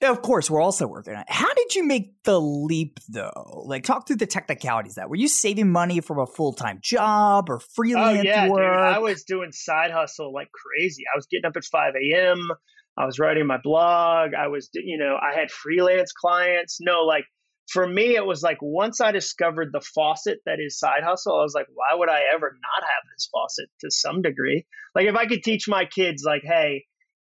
Yeah, 0.00 0.10
of 0.10 0.20
course, 0.20 0.50
we're 0.50 0.60
also 0.60 0.86
working 0.86 1.14
on 1.14 1.20
it. 1.20 1.26
How 1.30 1.54
did 1.54 1.74
you 1.74 1.82
make 1.82 2.22
the 2.24 2.38
leap 2.38 3.00
though? 3.08 3.64
Like, 3.64 3.82
talk 3.82 4.06
through 4.06 4.16
the 4.16 4.26
technicalities. 4.26 4.96
That 4.96 5.08
were 5.08 5.16
you 5.16 5.26
saving 5.26 5.72
money 5.72 6.00
from 6.00 6.18
a 6.18 6.26
full 6.26 6.52
time 6.52 6.80
job 6.82 7.48
or 7.48 7.56
oh, 7.56 7.64
freelance 7.74 8.18
oh, 8.18 8.22
yeah, 8.22 8.48
work? 8.48 8.58
Dude, 8.58 8.82
I 8.82 8.98
was 8.98 9.24
doing 9.24 9.52
side 9.52 9.90
hustle 9.92 10.34
like 10.34 10.48
crazy. 10.52 11.04
I 11.12 11.16
was 11.16 11.26
getting 11.30 11.46
up 11.46 11.56
at 11.56 11.64
five 11.64 11.94
a.m. 11.94 12.50
I 12.98 13.06
was 13.06 13.18
writing 13.18 13.46
my 13.46 13.58
blog. 13.62 14.34
I 14.34 14.48
was, 14.48 14.68
you 14.74 14.98
know, 14.98 15.16
I 15.16 15.38
had 15.38 15.50
freelance 15.50 16.12
clients. 16.12 16.78
No, 16.80 17.04
like 17.04 17.24
for 17.68 17.86
me, 17.86 18.14
it 18.14 18.24
was 18.24 18.42
like 18.42 18.58
once 18.60 19.00
I 19.00 19.12
discovered 19.12 19.70
the 19.72 19.80
faucet 19.80 20.38
that 20.46 20.58
is 20.60 20.78
side 20.78 21.02
hustle, 21.04 21.38
I 21.38 21.42
was 21.42 21.54
like, 21.54 21.66
why 21.74 21.96
would 21.96 22.08
I 22.08 22.20
ever 22.34 22.46
not 22.46 22.82
have 22.82 23.10
this 23.14 23.28
faucet 23.32 23.68
to 23.80 23.90
some 23.90 24.22
degree? 24.22 24.64
Like, 24.94 25.06
if 25.06 25.16
I 25.16 25.26
could 25.26 25.42
teach 25.42 25.68
my 25.68 25.84
kids, 25.84 26.22
like, 26.24 26.42
hey, 26.44 26.84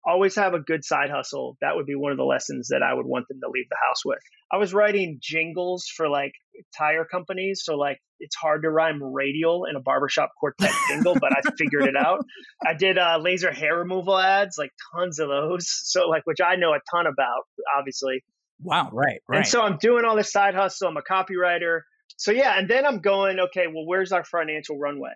always 0.06 0.36
have 0.36 0.54
a 0.54 0.60
good 0.60 0.84
side 0.84 1.10
hustle, 1.10 1.58
that 1.62 1.76
would 1.76 1.86
be 1.86 1.96
one 1.96 2.12
of 2.12 2.18
the 2.18 2.24
lessons 2.24 2.70
that 2.70 2.82
I 2.84 2.94
would 2.94 3.06
want 3.06 3.28
them 3.30 3.40
to 3.42 3.50
leave 3.50 3.70
the 3.70 3.78
house 3.82 4.04
with. 4.04 4.20
I 4.52 4.58
was 4.58 4.74
writing 4.74 5.20
jingles 5.22 5.86
for 5.96 6.10
like 6.10 6.34
tire 6.78 7.06
companies. 7.06 7.62
So, 7.64 7.76
like, 7.76 8.00
it's 8.20 8.36
hard 8.36 8.64
to 8.64 8.70
rhyme 8.70 9.04
radial 9.04 9.66
in 9.66 9.76
a 9.76 9.80
barbershop 9.82 10.32
quartet 10.40 10.72
jingle, 10.88 11.16
but 11.20 11.32
I 11.36 11.42
figured 11.58 11.88
it 11.88 11.96
out. 11.96 12.26
I 12.66 12.74
did 12.74 12.98
uh, 12.98 13.20
laser 13.22 13.52
hair 13.52 13.78
removal 13.78 14.18
ads, 14.18 14.58
like 14.58 14.72
tons 14.96 15.20
of 15.20 15.30
those. 15.30 15.68
So, 15.94 16.08
like, 16.08 16.26
which 16.26 16.40
I 16.44 16.56
know 16.56 16.72
a 16.72 16.80
ton 16.92 17.06
about, 17.06 17.44
obviously. 17.78 18.24
Wow, 18.64 18.90
right, 18.92 19.20
right. 19.28 19.38
And 19.38 19.48
so 19.48 19.62
I'm 19.62 19.78
doing 19.78 20.06
all 20.06 20.16
this 20.16 20.32
side 20.32 20.56
hustle. 20.56 20.88
I'm 20.88 20.98
a 20.98 21.02
copywriter. 21.02 21.82
So 22.18 22.32
yeah, 22.32 22.58
and 22.58 22.70
then 22.70 22.86
I'm 22.86 23.00
going, 23.00 23.40
okay, 23.40 23.68
well, 23.68 23.86
where's 23.86 24.12
our 24.12 24.24
financial 24.24 24.78
runway? 24.78 25.14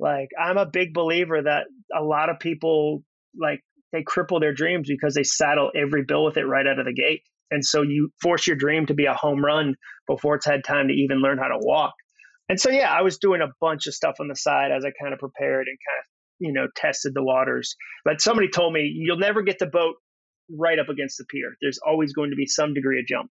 Like 0.00 0.28
I'm 0.38 0.56
a 0.56 0.66
big 0.66 0.94
believer 0.94 1.42
that 1.42 1.64
a 1.96 2.02
lot 2.02 2.30
of 2.30 2.38
people 2.38 3.02
like 3.38 3.60
they 3.92 4.02
cripple 4.02 4.40
their 4.40 4.54
dreams 4.54 4.88
because 4.88 5.14
they 5.14 5.24
saddle 5.24 5.70
every 5.74 6.04
bill 6.04 6.24
with 6.24 6.36
it 6.36 6.44
right 6.44 6.66
out 6.66 6.78
of 6.78 6.86
the 6.86 6.92
gate. 6.92 7.22
And 7.50 7.64
so 7.64 7.82
you 7.82 8.10
force 8.20 8.46
your 8.46 8.56
dream 8.56 8.86
to 8.86 8.94
be 8.94 9.06
a 9.06 9.14
home 9.14 9.44
run 9.44 9.74
before 10.06 10.36
it's 10.36 10.46
had 10.46 10.64
time 10.64 10.88
to 10.88 10.94
even 10.94 11.18
learn 11.18 11.38
how 11.38 11.48
to 11.48 11.58
walk. 11.58 11.94
And 12.48 12.60
so 12.60 12.70
yeah, 12.70 12.92
I 12.92 13.02
was 13.02 13.18
doing 13.18 13.40
a 13.40 13.52
bunch 13.60 13.86
of 13.86 13.94
stuff 13.94 14.16
on 14.20 14.28
the 14.28 14.36
side 14.36 14.70
as 14.70 14.84
I 14.84 14.90
kind 15.02 15.12
of 15.12 15.20
prepared 15.20 15.66
and 15.66 15.78
kind 15.86 15.98
of, 15.98 16.04
you 16.40 16.52
know, 16.52 16.68
tested 16.76 17.12
the 17.14 17.22
waters. 17.22 17.74
But 18.04 18.20
somebody 18.20 18.48
told 18.48 18.72
me 18.72 18.90
you'll 18.94 19.18
never 19.18 19.42
get 19.42 19.58
the 19.58 19.66
boat 19.66 19.96
right 20.56 20.78
up 20.78 20.88
against 20.88 21.18
the 21.18 21.24
pier. 21.24 21.56
There's 21.60 21.78
always 21.86 22.12
going 22.12 22.30
to 22.30 22.36
be 22.36 22.46
some 22.46 22.74
degree 22.74 23.00
of 23.00 23.06
jump. 23.06 23.30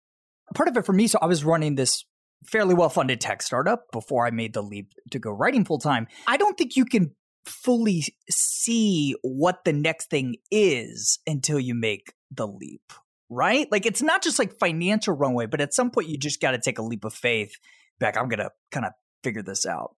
Part 0.54 0.70
of 0.70 0.78
it 0.78 0.86
for 0.86 0.94
me, 0.94 1.08
so 1.08 1.20
I 1.22 1.26
was 1.26 1.44
running 1.44 1.76
this 1.76 2.06
fairly 2.46 2.76
well 2.76 2.90
funded 2.90 3.20
tech 3.20 3.42
startup 3.42 3.92
before 3.92 4.26
I 4.26 4.32
made 4.32 4.54
the 4.54 4.62
leap 4.62 4.94
to 5.12 5.20
go 5.20 5.32
writing 5.32 5.66
full 5.66 5.80
time. 5.80 6.08
I 6.28 6.38
don't 6.38 6.58
think 6.58 6.76
you 6.76 6.86
can 6.86 7.16
fully 7.46 8.04
see 8.30 9.16
what 9.22 9.64
the 9.66 9.74
next 9.74 10.10
thing 10.10 10.36
is 10.52 11.20
until 11.28 11.60
you 11.60 11.76
make 11.76 12.14
the 12.32 12.48
leap, 12.48 12.94
right? 13.30 13.68
Like 13.72 13.86
it's 13.86 14.02
not 14.02 14.24
just 14.24 14.40
like 14.40 14.60
financial 14.60 15.16
runway, 15.16 15.46
but 15.46 15.62
at 15.62 15.74
some 15.74 15.92
point 15.92 16.10
you 16.10 16.18
just 16.18 16.42
got 16.42 16.52
to 16.52 16.60
take 16.60 16.80
a 16.80 16.84
leap 16.84 17.06
of 17.06 17.14
faith. 17.14 17.54
Back, 18.00 18.18
I'm 18.18 18.28
going 18.28 18.40
to 18.40 18.50
kind 18.72 18.86
of 18.86 18.92
figure 19.24 19.44
this 19.44 19.66
out. 19.66 19.96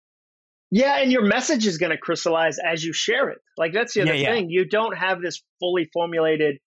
Yeah, 0.70 0.98
and 0.98 1.12
your 1.12 1.22
message 1.22 1.66
is 1.66 1.78
going 1.78 1.90
to 1.90 1.98
crystallize 1.98 2.58
as 2.58 2.84
you 2.84 2.92
share 2.92 3.30
it. 3.30 3.38
Like 3.56 3.72
that's 3.72 3.94
the 3.94 4.02
other 4.02 4.14
yeah, 4.14 4.34
thing. 4.34 4.50
You 4.50 4.68
don't 4.68 4.96
have 4.96 5.22
this 5.22 5.42
fully 5.60 5.88
formulated 5.92 6.58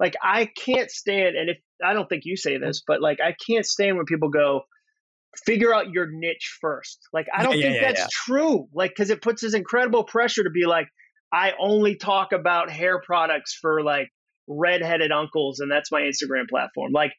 like 0.00 0.14
I 0.22 0.46
can't 0.46 0.90
stand, 0.90 1.36
and 1.36 1.50
if 1.50 1.58
I 1.84 1.92
don't 1.92 2.08
think 2.08 2.22
you 2.24 2.36
say 2.36 2.56
mm. 2.56 2.60
this, 2.60 2.82
but 2.86 3.00
like 3.00 3.18
I 3.20 3.34
can't 3.46 3.66
stand 3.66 3.96
when 3.96 4.06
people 4.06 4.30
go, 4.30 4.62
figure 5.44 5.74
out 5.74 5.90
your 5.90 6.08
niche 6.10 6.56
first. 6.60 6.98
Like 7.12 7.26
I 7.34 7.42
don't 7.42 7.56
yeah, 7.58 7.62
think 7.62 7.74
yeah, 7.76 7.88
that's 7.88 8.00
yeah. 8.00 8.06
true. 8.10 8.68
Like 8.72 8.90
because 8.90 9.10
it 9.10 9.22
puts 9.22 9.42
this 9.42 9.54
incredible 9.54 10.04
pressure 10.04 10.44
to 10.44 10.50
be 10.50 10.66
like, 10.66 10.88
I 11.32 11.52
only 11.58 11.96
talk 11.96 12.32
about 12.32 12.70
hair 12.70 13.00
products 13.04 13.56
for 13.60 13.82
like 13.82 14.08
redheaded 14.46 15.12
uncles, 15.12 15.60
and 15.60 15.70
that's 15.70 15.90
my 15.92 16.02
Instagram 16.02 16.48
platform. 16.48 16.92
Like 16.92 17.12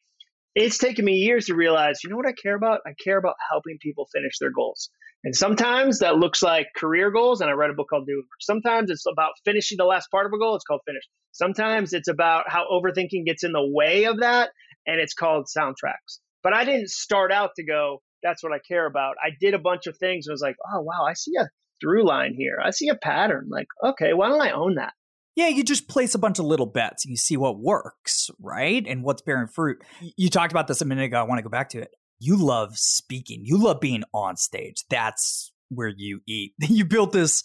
it's 0.54 0.78
taken 0.78 1.04
me 1.04 1.12
years 1.12 1.46
to 1.46 1.54
realize, 1.54 2.00
you 2.02 2.10
know 2.10 2.16
what 2.16 2.26
I 2.26 2.32
care 2.32 2.56
about? 2.56 2.80
I 2.86 2.90
care 3.02 3.18
about 3.18 3.36
helping 3.50 3.78
people 3.80 4.08
finish 4.12 4.38
their 4.38 4.50
goals. 4.50 4.90
And 5.22 5.36
sometimes 5.36 5.98
that 5.98 6.16
looks 6.16 6.42
like 6.42 6.68
career 6.76 7.10
goals. 7.10 7.40
And 7.40 7.50
I 7.50 7.52
read 7.52 7.70
a 7.70 7.74
book 7.74 7.88
called 7.90 8.06
Do 8.06 8.22
Sometimes 8.40 8.90
it's 8.90 9.04
about 9.06 9.32
finishing 9.44 9.76
the 9.78 9.84
last 9.84 10.10
part 10.10 10.26
of 10.26 10.32
a 10.32 10.38
goal. 10.38 10.56
It's 10.56 10.64
called 10.64 10.80
finish. 10.86 11.04
Sometimes 11.32 11.92
it's 11.92 12.08
about 12.08 12.44
how 12.48 12.64
overthinking 12.70 13.26
gets 13.26 13.44
in 13.44 13.52
the 13.52 13.64
way 13.64 14.04
of 14.04 14.20
that. 14.20 14.50
And 14.86 15.00
it's 15.00 15.14
called 15.14 15.46
soundtracks. 15.46 16.20
But 16.42 16.54
I 16.54 16.64
didn't 16.64 16.88
start 16.88 17.32
out 17.32 17.50
to 17.56 17.64
go, 17.64 18.02
that's 18.22 18.42
what 18.42 18.52
I 18.52 18.58
care 18.66 18.86
about. 18.86 19.16
I 19.22 19.30
did 19.38 19.54
a 19.54 19.58
bunch 19.58 19.86
of 19.86 19.96
things. 19.98 20.26
And 20.26 20.32
was 20.32 20.42
like, 20.42 20.56
oh, 20.72 20.80
wow, 20.80 21.04
I 21.06 21.12
see 21.12 21.32
a 21.38 21.48
through 21.82 22.06
line 22.06 22.34
here. 22.36 22.58
I 22.62 22.70
see 22.70 22.88
a 22.88 22.94
pattern. 22.94 23.48
Like, 23.50 23.68
okay, 23.84 24.14
why 24.14 24.28
don't 24.28 24.40
I 24.40 24.52
own 24.52 24.76
that? 24.76 24.94
Yeah, 25.40 25.48
you 25.48 25.64
just 25.64 25.88
place 25.88 26.14
a 26.14 26.18
bunch 26.18 26.38
of 26.38 26.44
little 26.44 26.66
bets. 26.66 27.06
And 27.06 27.10
you 27.10 27.16
see 27.16 27.38
what 27.38 27.58
works, 27.58 28.30
right? 28.42 28.84
And 28.86 29.02
what's 29.02 29.22
bearing 29.22 29.48
fruit. 29.48 29.78
You 30.18 30.28
talked 30.28 30.52
about 30.52 30.68
this 30.68 30.82
a 30.82 30.84
minute 30.84 31.04
ago. 31.04 31.18
I 31.18 31.22
want 31.22 31.38
to 31.38 31.42
go 31.42 31.48
back 31.48 31.70
to 31.70 31.78
it. 31.78 31.88
You 32.18 32.36
love 32.36 32.76
speaking. 32.76 33.40
You 33.44 33.56
love 33.56 33.80
being 33.80 34.02
on 34.12 34.36
stage. 34.36 34.84
That's 34.90 35.50
where 35.70 35.90
you 35.96 36.20
eat. 36.28 36.52
You 36.68 36.84
built 36.84 37.12
this 37.12 37.42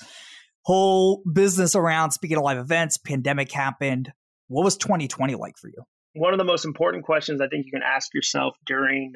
whole 0.63 1.23
business 1.31 1.73
around 1.73 2.11
speaking 2.11 2.35
at 2.35 2.43
live 2.43 2.57
events. 2.57 2.97
Pandemic 2.97 3.49
happened. 3.49 4.11
What 4.49 4.65
was 4.65 4.75
2020 4.75 5.35
like 5.35 5.57
for 5.57 5.69
you? 5.69 5.83
One 6.15 6.33
of 6.33 6.37
the 6.37 6.43
most 6.43 6.65
important 6.65 7.05
questions 7.05 7.39
I 7.39 7.47
think 7.47 7.65
you 7.65 7.71
can 7.71 7.81
ask 7.81 8.13
yourself 8.13 8.57
during 8.65 9.13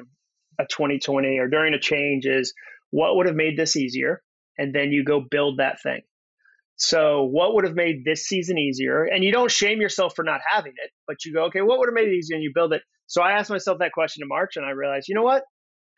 a 0.58 0.64
2020 0.64 1.38
or 1.38 1.48
during 1.48 1.74
a 1.74 1.78
change 1.78 2.24
is 2.24 2.54
what 2.92 3.14
would 3.16 3.26
have 3.26 3.36
made 3.36 3.58
this 3.58 3.76
easier? 3.76 4.22
And 4.56 4.74
then 4.74 4.90
you 4.90 5.04
go 5.04 5.20
build 5.20 5.58
that 5.58 5.82
thing. 5.82 6.00
So, 6.82 7.24
what 7.24 7.54
would 7.54 7.64
have 7.64 7.74
made 7.74 8.06
this 8.06 8.24
season 8.24 8.56
easier? 8.56 9.04
And 9.04 9.22
you 9.22 9.32
don't 9.32 9.50
shame 9.50 9.82
yourself 9.82 10.16
for 10.16 10.24
not 10.24 10.40
having 10.50 10.72
it, 10.82 10.90
but 11.06 11.26
you 11.26 11.34
go, 11.34 11.44
okay, 11.44 11.60
what 11.60 11.78
would 11.78 11.88
have 11.88 11.94
made 11.94 12.08
it 12.08 12.16
easier? 12.16 12.36
And 12.36 12.42
you 12.42 12.52
build 12.54 12.72
it. 12.72 12.80
So, 13.06 13.20
I 13.20 13.32
asked 13.32 13.50
myself 13.50 13.80
that 13.80 13.92
question 13.92 14.22
in 14.22 14.28
March 14.28 14.56
and 14.56 14.64
I 14.64 14.70
realized, 14.70 15.06
you 15.06 15.14
know 15.14 15.22
what? 15.22 15.42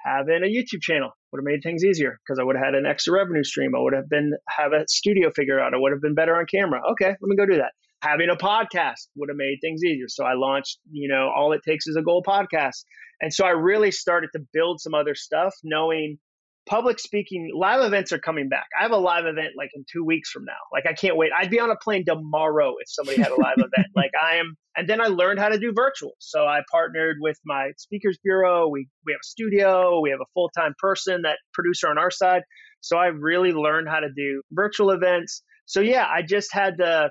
Having 0.05 0.43
a 0.43 0.49
YouTube 0.49 0.83
channel 0.83 1.11
would 1.31 1.39
have 1.39 1.45
made 1.45 1.61
things 1.63 1.85
easier 1.85 2.19
because 2.27 2.41
I 2.41 2.43
would 2.43 2.57
have 2.57 2.65
had 2.65 2.75
an 2.75 2.85
extra 2.85 3.15
revenue 3.15 3.45
stream. 3.45 3.77
I 3.77 3.79
would 3.79 3.95
have 3.95 4.09
been 4.09 4.33
have 4.49 4.73
a 4.73 4.85
studio 4.89 5.31
figured 5.31 5.61
out. 5.61 5.73
I 5.73 5.79
would 5.79 5.93
have 5.93 6.03
been 6.03 6.17
better 6.17 6.35
on 6.35 6.47
camera. 6.51 6.81
Okay, 6.93 7.11
let 7.11 7.23
me 7.23 7.37
go 7.37 7.47
do 7.47 7.59
that. 7.59 7.71
Having 8.01 8.31
a 8.31 8.37
podcast 8.37 9.07
would 9.15 9.29
have 9.31 9.37
made 9.37 9.59
things 9.63 9.85
easier. 9.85 10.07
So 10.09 10.25
I 10.25 10.33
launched, 10.35 10.81
you 10.91 11.09
know, 11.09 11.31
all 11.31 11.53
it 11.53 11.61
takes 11.65 11.87
is 11.87 11.95
a 11.95 12.03
goal 12.03 12.25
podcast. 12.27 12.83
And 13.21 13.33
so 13.33 13.47
I 13.47 13.51
really 13.51 13.93
started 13.93 14.31
to 14.35 14.43
build 14.53 14.81
some 14.81 14.95
other 14.95 15.15
stuff, 15.15 15.55
knowing 15.63 16.19
public 16.67 16.99
speaking 16.99 17.51
live 17.55 17.85
events 17.85 18.13
are 18.13 18.19
coming 18.19 18.49
back. 18.49 18.67
I 18.79 18.83
have 18.83 18.93
a 18.93 18.97
live 18.97 19.27
event 19.27 19.51
like 19.57 19.71
in 19.75 19.85
two 19.91 20.05
weeks 20.05 20.31
from 20.31 20.45
now. 20.45 20.53
Like 20.73 20.85
i 20.87 20.93
can't 20.93 21.17
wait. 21.17 21.31
I'd 21.37 21.51
be 21.51 21.61
on 21.61 21.71
a 21.71 21.77
plane 21.77 22.05
tomorrow 22.05 22.75
if 22.79 22.89
somebody 22.89 23.21
had 23.21 23.33
a 23.33 23.41
live 23.41 23.55
event. 23.59 23.89
Like 23.95 24.13
i 24.21 24.37
am 24.37 24.57
and 24.77 24.89
then 24.89 25.01
i 25.01 25.07
learned 25.07 25.39
how 25.39 25.49
to 25.49 25.59
do 25.59 25.73
virtual. 25.75 26.13
So 26.19 26.45
i 26.47 26.61
partnered 26.71 27.17
with 27.21 27.39
my 27.45 27.73
speakers 27.77 28.19
bureau. 28.23 28.69
We 28.69 28.89
we 29.05 29.13
have 29.13 29.21
a 29.23 29.27
studio. 29.27 30.01
We 30.01 30.11
have 30.11 30.21
a 30.21 30.31
full-time 30.35 30.75
person 30.79 31.23
that 31.23 31.39
producer 31.53 31.89
on 31.89 31.99
our 31.99 32.11
side. 32.11 32.43
So 32.81 32.97
i 32.97 33.07
really 33.07 33.53
learned 33.53 33.89
how 33.89 34.01
to 34.01 34.09
do 34.15 34.43
virtual 34.53 34.91
events. 34.91 35.43
So 35.67 35.81
yeah 35.81 36.07
i 36.07 36.23
just 36.23 36.53
had 36.53 36.79
to 36.79 37.11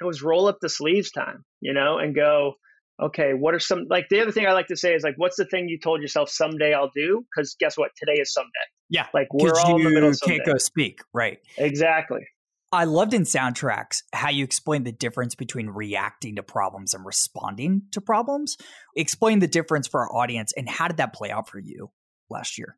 it 0.00 0.04
was 0.04 0.22
roll 0.22 0.46
up 0.46 0.58
the 0.60 0.68
sleeves 0.68 1.10
time 1.10 1.44
you 1.60 1.72
know 1.72 1.98
and 1.98 2.14
go 2.14 2.54
okay, 3.00 3.32
what 3.32 3.54
are 3.54 3.58
some 3.58 3.86
like 3.88 4.06
the 4.10 4.20
other 4.20 4.32
thing 4.32 4.46
I 4.46 4.52
like 4.52 4.68
to 4.68 4.76
say 4.76 4.94
is 4.94 5.02
like, 5.02 5.14
what's 5.16 5.36
the 5.36 5.44
thing 5.44 5.68
you 5.68 5.78
told 5.78 6.00
yourself 6.00 6.30
someday 6.30 6.74
I'll 6.74 6.90
do? 6.94 7.24
Because 7.34 7.56
guess 7.58 7.76
what, 7.76 7.90
today 7.96 8.20
is 8.20 8.32
someday. 8.32 8.50
Yeah, 8.90 9.06
like 9.14 9.28
we're 9.32 9.58
all 9.58 9.76
in 9.76 9.84
the 9.84 9.90
middle. 9.90 10.10
Of 10.10 10.20
can't 10.20 10.44
go 10.44 10.58
speak, 10.58 11.00
right? 11.12 11.38
Exactly. 11.56 12.26
I 12.70 12.84
loved 12.84 13.14
in 13.14 13.22
soundtracks 13.22 14.02
how 14.12 14.28
you 14.28 14.44
explained 14.44 14.86
the 14.86 14.92
difference 14.92 15.34
between 15.34 15.68
reacting 15.68 16.36
to 16.36 16.42
problems 16.42 16.92
and 16.92 17.04
responding 17.04 17.82
to 17.92 18.02
problems. 18.02 18.58
Explain 18.94 19.38
the 19.38 19.46
difference 19.46 19.88
for 19.88 20.00
our 20.02 20.14
audience 20.14 20.52
and 20.54 20.68
how 20.68 20.88
did 20.88 20.98
that 20.98 21.14
play 21.14 21.30
out 21.30 21.48
for 21.48 21.58
you 21.58 21.90
last 22.28 22.58
year? 22.58 22.76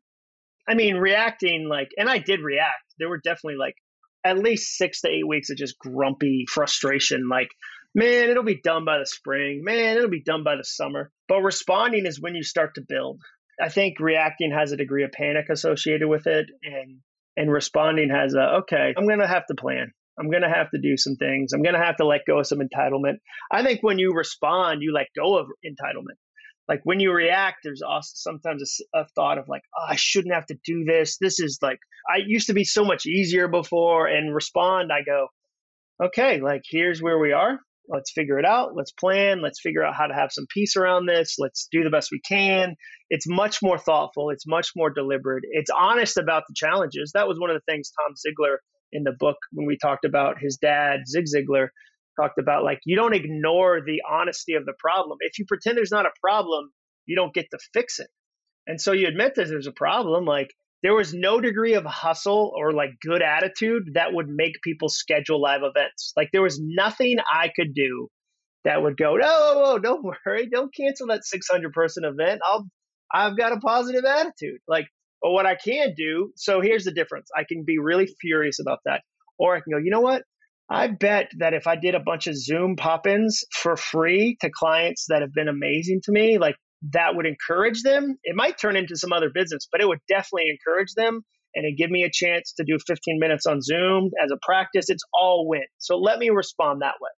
I 0.67 0.75
mean, 0.75 0.95
reacting 0.95 1.67
like, 1.67 1.89
and 1.97 2.09
I 2.09 2.19
did 2.19 2.39
react. 2.39 2.83
There 2.99 3.09
were 3.09 3.19
definitely 3.21 3.57
like 3.57 3.75
at 4.23 4.37
least 4.37 4.77
six 4.77 5.01
to 5.01 5.09
eight 5.09 5.27
weeks 5.27 5.49
of 5.49 5.57
just 5.57 5.77
grumpy 5.77 6.45
frustration. 6.49 7.27
Like, 7.29 7.49
man, 7.93 8.29
it'll 8.29 8.43
be 8.43 8.61
done 8.61 8.85
by 8.85 8.99
the 8.99 9.05
spring. 9.05 9.61
Man, 9.63 9.97
it'll 9.97 10.09
be 10.09 10.23
done 10.23 10.43
by 10.43 10.55
the 10.55 10.63
summer. 10.63 11.11
But 11.27 11.41
responding 11.41 12.05
is 12.05 12.19
when 12.19 12.35
you 12.35 12.43
start 12.43 12.75
to 12.75 12.85
build. 12.87 13.21
I 13.61 13.69
think 13.69 13.99
reacting 13.99 14.51
has 14.51 14.71
a 14.71 14.77
degree 14.77 15.03
of 15.03 15.11
panic 15.11 15.45
associated 15.49 16.07
with 16.07 16.25
it, 16.27 16.47
and 16.63 16.99
and 17.37 17.51
responding 17.51 18.09
has 18.09 18.33
a 18.33 18.59
okay. 18.61 18.93
I'm 18.97 19.07
gonna 19.07 19.27
have 19.27 19.45
to 19.47 19.55
plan. 19.55 19.91
I'm 20.19 20.29
gonna 20.29 20.53
have 20.53 20.71
to 20.71 20.81
do 20.81 20.97
some 20.97 21.15
things. 21.15 21.53
I'm 21.53 21.61
gonna 21.61 21.83
have 21.83 21.97
to 21.97 22.05
let 22.05 22.21
go 22.25 22.39
of 22.39 22.47
some 22.47 22.59
entitlement. 22.59 23.17
I 23.51 23.63
think 23.63 23.83
when 23.83 23.99
you 23.99 24.13
respond, 24.13 24.81
you 24.81 24.93
let 24.93 25.07
go 25.15 25.37
of 25.37 25.47
entitlement. 25.65 26.17
Like 26.67 26.81
when 26.83 26.99
you 26.99 27.11
react, 27.11 27.57
there's 27.63 27.81
also 27.81 28.11
sometimes 28.13 28.81
a, 28.93 28.99
a 29.01 29.07
thought 29.15 29.37
of 29.37 29.49
like, 29.49 29.63
oh, 29.77 29.85
I 29.89 29.95
shouldn't 29.95 30.33
have 30.33 30.45
to 30.47 30.57
do 30.63 30.85
this. 30.85 31.17
This 31.19 31.39
is 31.39 31.59
like 31.61 31.79
I 32.09 32.19
used 32.25 32.47
to 32.47 32.53
be 32.53 32.63
so 32.63 32.83
much 32.85 33.05
easier 33.05 33.47
before. 33.47 34.07
And 34.07 34.33
respond, 34.33 34.91
I 34.91 35.03
go, 35.03 35.27
okay, 36.03 36.39
like 36.39 36.61
here's 36.69 37.01
where 37.01 37.19
we 37.19 37.33
are 37.33 37.59
let's 37.91 38.11
figure 38.11 38.39
it 38.39 38.45
out 38.45 38.75
let's 38.75 38.91
plan 38.91 39.41
let's 39.41 39.59
figure 39.61 39.83
out 39.83 39.95
how 39.95 40.07
to 40.07 40.13
have 40.13 40.31
some 40.31 40.45
peace 40.53 40.75
around 40.75 41.05
this 41.05 41.35
let's 41.37 41.67
do 41.71 41.83
the 41.83 41.89
best 41.89 42.09
we 42.11 42.21
can. 42.27 42.75
It's 43.09 43.27
much 43.27 43.61
more 43.61 43.77
thoughtful 43.77 44.29
it's 44.29 44.47
much 44.47 44.71
more 44.75 44.89
deliberate 44.89 45.43
it's 45.51 45.69
honest 45.69 46.17
about 46.17 46.43
the 46.47 46.55
challenges. 46.55 47.11
That 47.13 47.27
was 47.27 47.39
one 47.39 47.49
of 47.49 47.55
the 47.55 47.71
things 47.71 47.91
tom 47.99 48.13
Ziglar 48.15 48.57
in 48.91 49.03
the 49.03 49.15
book 49.17 49.37
when 49.51 49.67
we 49.67 49.77
talked 49.77 50.05
about 50.05 50.37
his 50.39 50.57
dad 50.61 51.01
zig 51.07 51.25
ziglar 51.25 51.67
talked 52.19 52.39
about 52.39 52.63
like 52.63 52.79
you 52.85 52.95
don't 52.95 53.15
ignore 53.15 53.81
the 53.85 54.01
honesty 54.09 54.55
of 54.55 54.65
the 54.65 54.73
problem. 54.79 55.17
If 55.21 55.39
you 55.39 55.45
pretend 55.47 55.77
there's 55.77 55.91
not 55.91 56.05
a 56.05 56.11
problem 56.21 56.71
you 57.05 57.15
don't 57.15 57.33
get 57.33 57.47
to 57.51 57.59
fix 57.73 57.99
it. 57.99 58.07
And 58.67 58.79
so 58.79 58.91
you 58.91 59.07
admit 59.07 59.35
that 59.35 59.47
there's 59.47 59.67
a 59.67 59.71
problem 59.71 60.25
like 60.25 60.53
there 60.83 60.95
was 60.95 61.13
no 61.13 61.39
degree 61.39 61.73
of 61.75 61.85
hustle 61.85 62.51
or 62.55 62.73
like 62.73 62.91
good 63.01 63.21
attitude 63.21 63.91
that 63.93 64.13
would 64.13 64.27
make 64.27 64.61
people 64.63 64.89
schedule 64.89 65.41
live 65.41 65.61
events. 65.63 66.13
Like 66.17 66.29
there 66.31 66.41
was 66.41 66.59
nothing 66.61 67.17
I 67.31 67.49
could 67.55 67.73
do 67.73 68.07
that 68.63 68.81
would 68.81 68.97
go, 68.97 69.15
no, 69.15 69.79
don't 69.81 70.03
worry, 70.03 70.47
don't 70.47 70.73
cancel 70.73 71.07
that 71.07 71.23
600 71.23 71.71
person 71.73 72.03
event. 72.03 72.41
I'll, 72.45 72.67
I've 73.13 73.37
got 73.37 73.53
a 73.53 73.57
positive 73.57 74.05
attitude. 74.05 74.59
Like, 74.67 74.87
but 75.21 75.31
what 75.31 75.45
I 75.45 75.55
can 75.55 75.93
do, 75.95 76.31
so 76.35 76.61
here's 76.61 76.85
the 76.85 76.93
difference. 76.93 77.29
I 77.35 77.43
can 77.47 77.63
be 77.65 77.77
really 77.77 78.07
furious 78.19 78.59
about 78.59 78.79
that. 78.85 79.01
Or 79.37 79.55
I 79.55 79.61
can 79.61 79.71
go, 79.71 79.77
you 79.77 79.91
know 79.91 80.01
what? 80.01 80.23
I 80.69 80.87
bet 80.87 81.31
that 81.39 81.53
if 81.53 81.67
I 81.67 81.75
did 81.75 81.95
a 81.95 81.99
bunch 81.99 82.27
of 82.27 82.37
Zoom 82.37 82.75
pop 82.75 83.05
ins 83.05 83.43
for 83.53 83.75
free 83.75 84.37
to 84.41 84.49
clients 84.49 85.07
that 85.09 85.21
have 85.21 85.33
been 85.33 85.49
amazing 85.49 86.01
to 86.05 86.11
me, 86.11 86.37
like 86.37 86.55
that 86.91 87.15
would 87.15 87.25
encourage 87.25 87.83
them. 87.83 88.17
It 88.23 88.35
might 88.35 88.57
turn 88.57 88.75
into 88.75 88.95
some 88.95 89.13
other 89.13 89.29
business, 89.33 89.67
but 89.71 89.81
it 89.81 89.87
would 89.87 89.99
definitely 90.07 90.49
encourage 90.49 90.93
them 90.95 91.23
and 91.53 91.65
it 91.65 91.77
give 91.77 91.89
me 91.89 92.03
a 92.03 92.09
chance 92.11 92.53
to 92.57 92.63
do 92.63 92.77
15 92.85 93.19
minutes 93.19 93.45
on 93.45 93.61
Zoom 93.61 94.11
as 94.23 94.31
a 94.31 94.37
practice. 94.41 94.89
It's 94.89 95.03
all 95.13 95.47
win. 95.47 95.63
So 95.77 95.97
let 95.97 96.17
me 96.19 96.29
respond 96.29 96.81
that 96.81 96.95
way. 97.01 97.09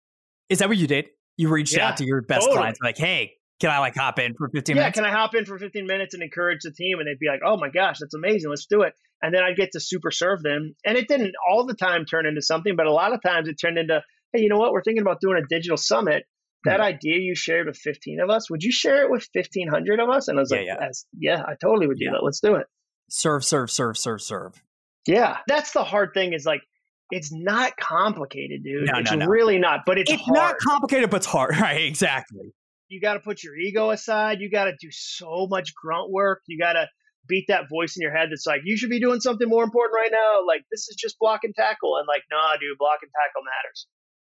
Is 0.49 0.59
that 0.59 0.69
what 0.69 0.79
you 0.79 0.87
did? 0.87 1.07
You 1.37 1.49
reached 1.49 1.77
yeah, 1.77 1.89
out 1.89 1.97
to 1.99 2.05
your 2.05 2.23
best 2.23 2.43
totally. 2.43 2.59
clients 2.59 2.81
like, 2.83 2.99
hey, 2.99 3.35
can 3.61 3.71
I 3.71 3.79
like 3.79 3.95
hop 3.95 4.19
in 4.19 4.35
for 4.35 4.49
15 4.49 4.77
yeah, 4.77 4.83
minutes? 4.83 4.97
Yeah, 4.97 5.03
can 5.03 5.11
I 5.11 5.17
hop 5.17 5.35
in 5.35 5.45
for 5.45 5.59
15 5.59 5.87
minutes 5.87 6.15
and 6.15 6.23
encourage 6.23 6.61
the 6.63 6.73
team? 6.73 6.99
And 6.99 7.07
they'd 7.07 7.19
be 7.19 7.29
like, 7.29 7.41
oh 7.47 7.57
my 7.57 7.69
gosh, 7.69 7.99
that's 8.01 8.15
amazing. 8.15 8.51
Let's 8.51 8.67
do 8.67 8.83
it. 8.83 8.95
And 9.23 9.33
then 9.33 9.43
I'd 9.43 9.57
get 9.57 9.71
to 9.73 9.81
super 9.81 10.11
serve 10.11 10.43
them. 10.43 10.75
And 10.85 10.99
it 10.99 11.07
didn't 11.09 11.35
all 11.49 11.65
the 11.65 11.75
time 11.75 12.05
turn 12.05 12.27
into 12.27 12.43
something, 12.43 12.75
but 12.77 12.87
a 12.87 12.93
lot 12.93 13.13
of 13.13 13.23
times 13.23 13.49
it 13.49 13.55
turned 13.55 13.79
into, 13.79 14.03
hey, 14.33 14.43
you 14.43 14.49
know 14.49 14.59
what? 14.59 14.73
We're 14.73 14.83
thinking 14.83 15.03
about 15.03 15.21
doing 15.21 15.41
a 15.43 15.47
digital 15.47 15.77
summit 15.77 16.25
that 16.65 16.81
idea 16.81 17.19
you 17.19 17.35
shared 17.35 17.67
with 17.67 17.77
15 17.77 18.21
of 18.21 18.31
us, 18.31 18.51
would 18.51 18.63
you 18.63 18.73
share 18.73 19.03
it 19.03 19.11
with 19.11 19.27
1500 19.33 20.01
of 20.01 20.09
us? 20.09 20.29
And 20.29 20.39
I 20.39 20.43
was 20.43 20.53
yeah, 20.53 20.59
like, 20.59 20.69
yeah. 20.69 21.37
yeah, 21.37 21.43
I 21.43 21.55
totally 21.61 21.87
would 21.87 21.99
do 21.99 22.07
yeah. 22.07 22.13
that. 22.13 22.25
Let's 22.25 22.41
do 22.41 22.55
it. 22.57 22.67
Serve, 23.11 23.45
serve, 23.45 23.71
serve, 23.71 23.99
serve, 23.99 24.23
serve. 24.23 24.63
Yeah. 25.07 25.39
That's 25.49 25.73
the 25.73 25.85
hard 25.85 26.11
thing 26.15 26.33
is 26.33 26.47
like, 26.47 26.63
it's 27.11 27.33
not 27.33 27.77
complicated, 27.77 28.65
dude. 28.65 28.87
No, 28.87 29.01
it's 29.01 29.11
no, 29.11 29.19
no. 29.19 29.27
really 29.27 29.59
not, 29.59 29.81
but 29.85 29.99
it's, 29.99 30.11
it's 30.11 30.29
not 30.29 30.57
complicated, 30.59 31.11
but 31.11 31.19
it's 31.19 31.27
hard. 31.27 31.55
Right. 31.61 31.83
Exactly. 31.83 32.55
You 32.89 33.01
got 33.01 33.15
to 33.15 33.21
put 33.21 33.43
your 33.43 33.57
ego 33.57 33.91
aside. 33.91 34.41
You 34.41 34.51
got 34.51 34.65
to 34.65 34.73
do 34.81 34.89
so 34.91 35.47
much 35.51 35.75
grunt 35.75 36.11
work. 36.11 36.41
You 36.47 36.59
got 36.59 36.75
to 36.75 36.89
beat 37.29 37.47
that 37.49 37.69
voice 37.69 37.97
in 37.97 38.03
your 38.03 38.17
head 38.17 38.29
that's 38.31 38.47
like, 38.47 38.63
you 38.65 38.77
should 38.77 38.91
be 38.91 39.01
doing 39.01 39.21
something 39.21 39.49
more 39.49 39.65
important 39.65 39.95
right 39.95 40.11
now. 40.11 40.47
Like, 40.47 40.63
this 40.71 40.89
is 40.89 40.97
just 40.99 41.19
block 41.19 41.41
and 41.45 41.55
tackle. 41.55 41.97
And 41.97 42.07
like, 42.07 42.23
nah, 42.31 42.55
dude, 42.55 42.79
block 42.79 42.99
and 43.03 43.11
tackle 43.13 43.43
matters. 43.45 43.87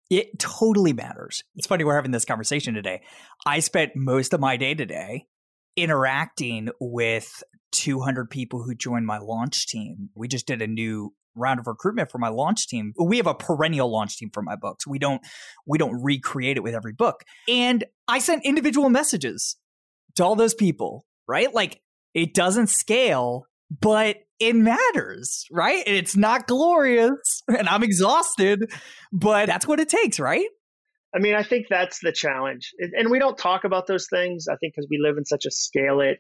It 0.10 0.40
totally 0.40 0.94
matters. 0.94 1.44
It's 1.56 1.68
funny 1.68 1.84
we're 1.84 1.96
having 1.96 2.12
this 2.12 2.26
conversation 2.26 2.74
today. 2.74 3.02
I 3.46 3.60
spent 3.60 3.96
most 3.96 4.34
of 4.34 4.40
my 4.40 4.58
day 4.58 4.74
today 4.74 5.26
interacting 5.76 6.70
with 6.80 7.44
200 7.72 8.30
people 8.30 8.64
who 8.64 8.74
joined 8.74 9.06
my 9.06 9.20
launch 9.20 9.68
team. 9.68 10.10
We 10.16 10.28
just 10.28 10.48
did 10.48 10.62
a 10.62 10.68
new 10.68 11.14
round 11.36 11.60
of 11.60 11.68
recruitment 11.68 12.12
for 12.12 12.18
my 12.18 12.30
launch 12.30 12.68
team. 12.68 12.94
We 13.00 13.18
have 13.18 13.28
a 13.28 13.36
perennial 13.36 13.92
launch 13.92 14.18
team 14.18 14.30
for 14.34 14.42
my 14.42 14.56
books. 14.56 14.88
We 14.88 15.00
don't 15.00 15.22
we 15.66 15.78
don't 15.78 16.02
recreate 16.04 16.58
it 16.58 16.64
with 16.64 16.76
every 16.76 16.94
book. 16.94 17.24
And 17.48 17.84
I 18.08 18.20
sent 18.20 18.46
individual 18.46 18.90
messages 18.90 19.58
to 20.16 20.24
all 20.24 20.36
those 20.36 20.54
people, 20.54 21.06
right? 21.28 21.54
Like 21.54 21.82
it 22.14 22.34
doesn't 22.34 22.68
scale, 22.68 23.46
but 23.70 24.18
it 24.40 24.56
matters, 24.56 25.46
right? 25.52 25.84
And 25.86 25.96
it's 25.96 26.16
not 26.16 26.48
glorious 26.48 27.44
and 27.48 27.68
I'm 27.68 27.84
exhausted, 27.84 28.72
but 29.12 29.48
that's 29.48 29.68
what 29.68 29.80
it 29.80 29.90
takes, 29.90 30.20
right? 30.20 30.48
I 31.14 31.20
mean, 31.20 31.34
I 31.34 31.44
think 31.44 31.68
that's 31.70 32.00
the 32.02 32.12
challenge. 32.12 32.72
And 32.80 33.10
we 33.10 33.18
don't 33.18 33.38
talk 33.38 33.64
about 33.64 33.88
those 33.88 34.08
things, 34.10 34.46
I 34.48 34.56
think, 34.58 34.74
because 34.76 34.88
we 34.92 35.00
live 35.02 35.18
in 35.18 35.26
such 35.26 35.46
a 35.46 35.52
scale 35.52 36.02
it. 36.02 36.20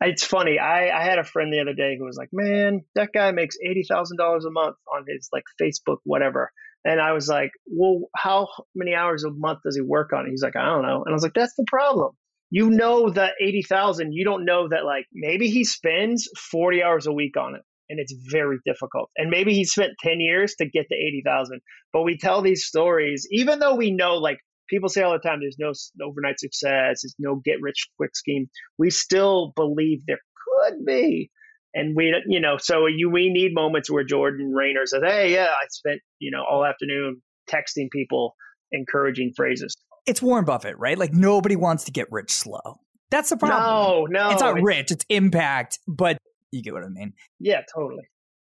It's 0.00 0.24
funny. 0.24 0.58
I, 0.58 0.88
I 0.88 1.04
had 1.04 1.20
a 1.20 1.24
friend 1.24 1.52
the 1.52 1.60
other 1.60 1.72
day 1.72 1.96
who 1.96 2.04
was 2.04 2.16
like, 2.16 2.30
man, 2.32 2.84
that 2.96 3.10
guy 3.14 3.30
makes 3.30 3.56
$80,000 3.64 4.44
a 4.44 4.50
month 4.50 4.76
on 4.92 5.04
his 5.06 5.28
like 5.32 5.44
Facebook, 5.60 5.98
whatever. 6.02 6.50
And 6.84 7.00
I 7.00 7.12
was 7.12 7.28
like, 7.28 7.52
well, 7.66 8.10
how 8.14 8.48
many 8.74 8.94
hours 8.94 9.22
a 9.22 9.30
month 9.30 9.60
does 9.64 9.76
he 9.76 9.82
work 9.82 10.12
on 10.12 10.26
it? 10.26 10.30
He's 10.30 10.42
like, 10.42 10.56
I 10.56 10.64
don't 10.64 10.82
know. 10.82 11.04
And 11.04 11.12
I 11.12 11.12
was 11.12 11.22
like, 11.22 11.32
that's 11.32 11.54
the 11.54 11.64
problem 11.68 12.10
you 12.54 12.70
know 12.70 13.10
that 13.10 13.32
80,000, 13.40 14.12
you 14.12 14.24
don't 14.24 14.44
know 14.44 14.68
that 14.68 14.84
like 14.84 15.06
maybe 15.12 15.48
he 15.48 15.64
spends 15.64 16.28
40 16.52 16.84
hours 16.84 17.08
a 17.08 17.12
week 17.12 17.36
on 17.36 17.56
it. 17.56 17.62
and 17.90 17.98
it's 17.98 18.14
very 18.30 18.58
difficult. 18.64 19.10
And 19.16 19.28
maybe 19.28 19.54
he 19.54 19.64
spent 19.64 19.94
10 20.00 20.20
years 20.20 20.54
to 20.58 20.64
get 20.64 20.86
to 20.88 20.94
80,000. 20.94 21.60
But 21.92 22.02
we 22.02 22.16
tell 22.16 22.42
these 22.42 22.64
stories, 22.64 23.26
even 23.32 23.58
though 23.58 23.74
we 23.74 23.90
know, 23.90 24.14
like 24.18 24.38
people 24.70 24.88
say 24.88 25.02
all 25.02 25.14
the 25.14 25.18
time, 25.18 25.40
there's 25.40 25.58
no 25.58 25.72
overnight 26.06 26.38
success, 26.38 27.02
there's 27.02 27.16
no 27.18 27.42
get 27.44 27.60
rich 27.60 27.88
quick 27.96 28.14
scheme. 28.14 28.48
We 28.78 28.90
still 28.90 29.52
believe 29.56 30.02
there 30.06 30.20
could 30.46 30.84
be. 30.86 31.32
And 31.74 31.96
we, 31.96 32.14
you 32.28 32.38
know, 32.38 32.56
so 32.58 32.86
you, 32.86 33.10
we 33.10 33.30
need 33.30 33.52
moments 33.52 33.90
where 33.90 34.04
Jordan 34.04 34.52
Raynor 34.52 34.86
says, 34.86 35.02
Hey, 35.04 35.32
yeah, 35.34 35.48
I 35.50 35.66
spent, 35.70 36.00
you 36.20 36.30
know, 36.30 36.44
all 36.48 36.64
afternoon 36.64 37.20
texting 37.50 37.90
people 37.90 38.36
encouraging 38.70 39.32
phrases. 39.36 39.74
It's 40.06 40.20
Warren 40.20 40.44
Buffett, 40.44 40.78
right? 40.78 40.98
Like 40.98 41.12
nobody 41.12 41.56
wants 41.56 41.84
to 41.84 41.92
get 41.92 42.10
rich 42.10 42.30
slow. 42.30 42.80
That's 43.10 43.30
the 43.30 43.36
problem. 43.36 43.60
No, 43.60 44.06
no. 44.06 44.30
It's 44.30 44.40
not 44.40 44.56
it's, 44.56 44.64
rich, 44.64 44.90
it's 44.90 45.04
impact, 45.08 45.78
but 45.86 46.18
you 46.50 46.62
get 46.62 46.74
what 46.74 46.84
I 46.84 46.88
mean. 46.88 47.12
Yeah, 47.38 47.62
totally. 47.74 48.04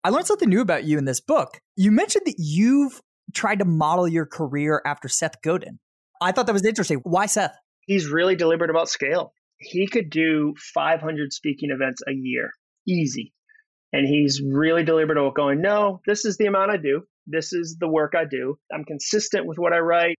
I 0.04 0.10
learned 0.10 0.28
something 0.28 0.50
new 0.50 0.62
about 0.62 0.84
you 0.84 0.98
in 0.98 1.06
this 1.06 1.20
book. 1.20 1.60
You 1.76 1.92
mentioned 1.92 2.24
that 2.26 2.36
you've 2.38 3.02
tried 3.34 3.60
to 3.60 3.66
model 3.66 4.08
your 4.08 4.26
career 4.26 4.82
after 4.86 5.08
Seth 5.08 5.42
Godin. 5.42 5.80
I 6.22 6.32
thought 6.32 6.46
that 6.48 6.54
was 6.54 6.66
interesting. 6.66 7.00
Why 7.04 7.26
Seth? 7.26 7.56
He's 7.82 8.08
really 8.08 8.36
deliberate 8.36 8.70
about 8.70 8.90
scale. 8.90 9.34
He 9.58 9.88
could 9.88 10.10
do 10.10 10.54
500 10.74 11.32
speaking 11.32 11.70
events 11.72 12.02
a 12.08 12.12
year, 12.14 12.52
easy. 12.88 13.34
And 13.92 14.08
he's 14.08 14.42
really 14.42 14.84
deliberate 14.84 15.18
about 15.18 15.36
going, 15.36 15.62
no, 15.62 16.02
this 16.06 16.26
is 16.26 16.38
the 16.38 16.48
amount 16.48 16.72
I 16.72 16.78
do. 16.78 17.04
This 17.28 17.54
is 17.54 17.78
the 17.80 17.88
work 17.88 18.14
I 18.18 18.26
do. 18.26 18.58
I'm 18.74 18.84
consistent 18.84 19.46
with 19.46 19.58
what 19.58 19.72
I 19.72 19.80
write. 19.80 20.18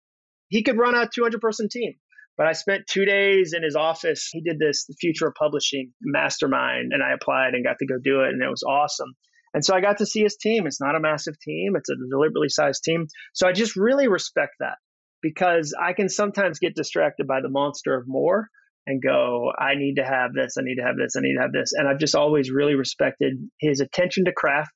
He 0.55 0.63
could 0.63 0.79
run 0.79 0.95
a 0.95 1.09
200 1.13 1.41
person 1.41 1.69
team. 1.69 1.95
But 2.37 2.47
I 2.47 2.53
spent 2.53 2.87
two 2.87 3.05
days 3.05 3.55
in 3.57 3.65
his 3.65 3.75
office. 3.75 4.29
He 4.31 4.41
did 4.41 4.61
this, 4.61 4.87
the 4.87 4.95
Future 5.01 5.27
of 5.27 5.35
Publishing 5.35 5.93
Mastermind, 6.01 6.93
and 6.93 7.03
I 7.03 7.13
applied 7.13 7.55
and 7.55 7.65
got 7.65 7.79
to 7.81 7.87
go 7.87 7.97
do 8.03 8.21
it, 8.21 8.29
and 8.29 8.41
it 8.41 8.49
was 8.49 8.63
awesome. 8.63 9.15
And 9.53 9.65
so 9.65 9.75
I 9.75 9.81
got 9.81 9.99
to 9.99 10.07
see 10.07 10.23
his 10.23 10.37
team. 10.37 10.69
It's 10.69 10.81
not 10.81 10.95
a 10.95 11.01
massive 11.01 11.35
team, 11.41 11.75
it's 11.75 11.91
a 11.91 11.97
deliberately 12.09 12.51
sized 12.51 12.85
team. 12.85 13.09
So 13.33 13.49
I 13.49 13.53
just 13.53 13.75
really 13.75 14.07
respect 14.07 14.53
that 14.61 14.77
because 15.23 15.75
I 15.77 15.93
can 15.93 16.09
sometimes 16.09 16.61
get 16.61 16.77
distracted 16.77 17.27
by 17.27 17.41
the 17.41 17.51
monster 17.51 17.97
of 17.97 18.05
more 18.07 18.47
and 18.87 19.03
go, 19.03 19.51
I 19.59 19.75
need 19.75 19.97
to 19.97 20.05
have 20.05 20.35
this, 20.35 20.55
I 20.57 20.63
need 20.63 20.77
to 20.77 20.85
have 20.85 20.97
this, 20.97 21.15
I 21.17 21.21
need 21.21 21.35
to 21.35 21.43
have 21.43 21.53
this. 21.53 21.73
And 21.73 21.89
I've 21.89 21.99
just 21.99 22.15
always 22.15 22.53
really 22.53 22.77
respected 22.77 23.35
his 23.59 23.81
attention 23.81 24.27
to 24.27 24.33
craft, 24.33 24.71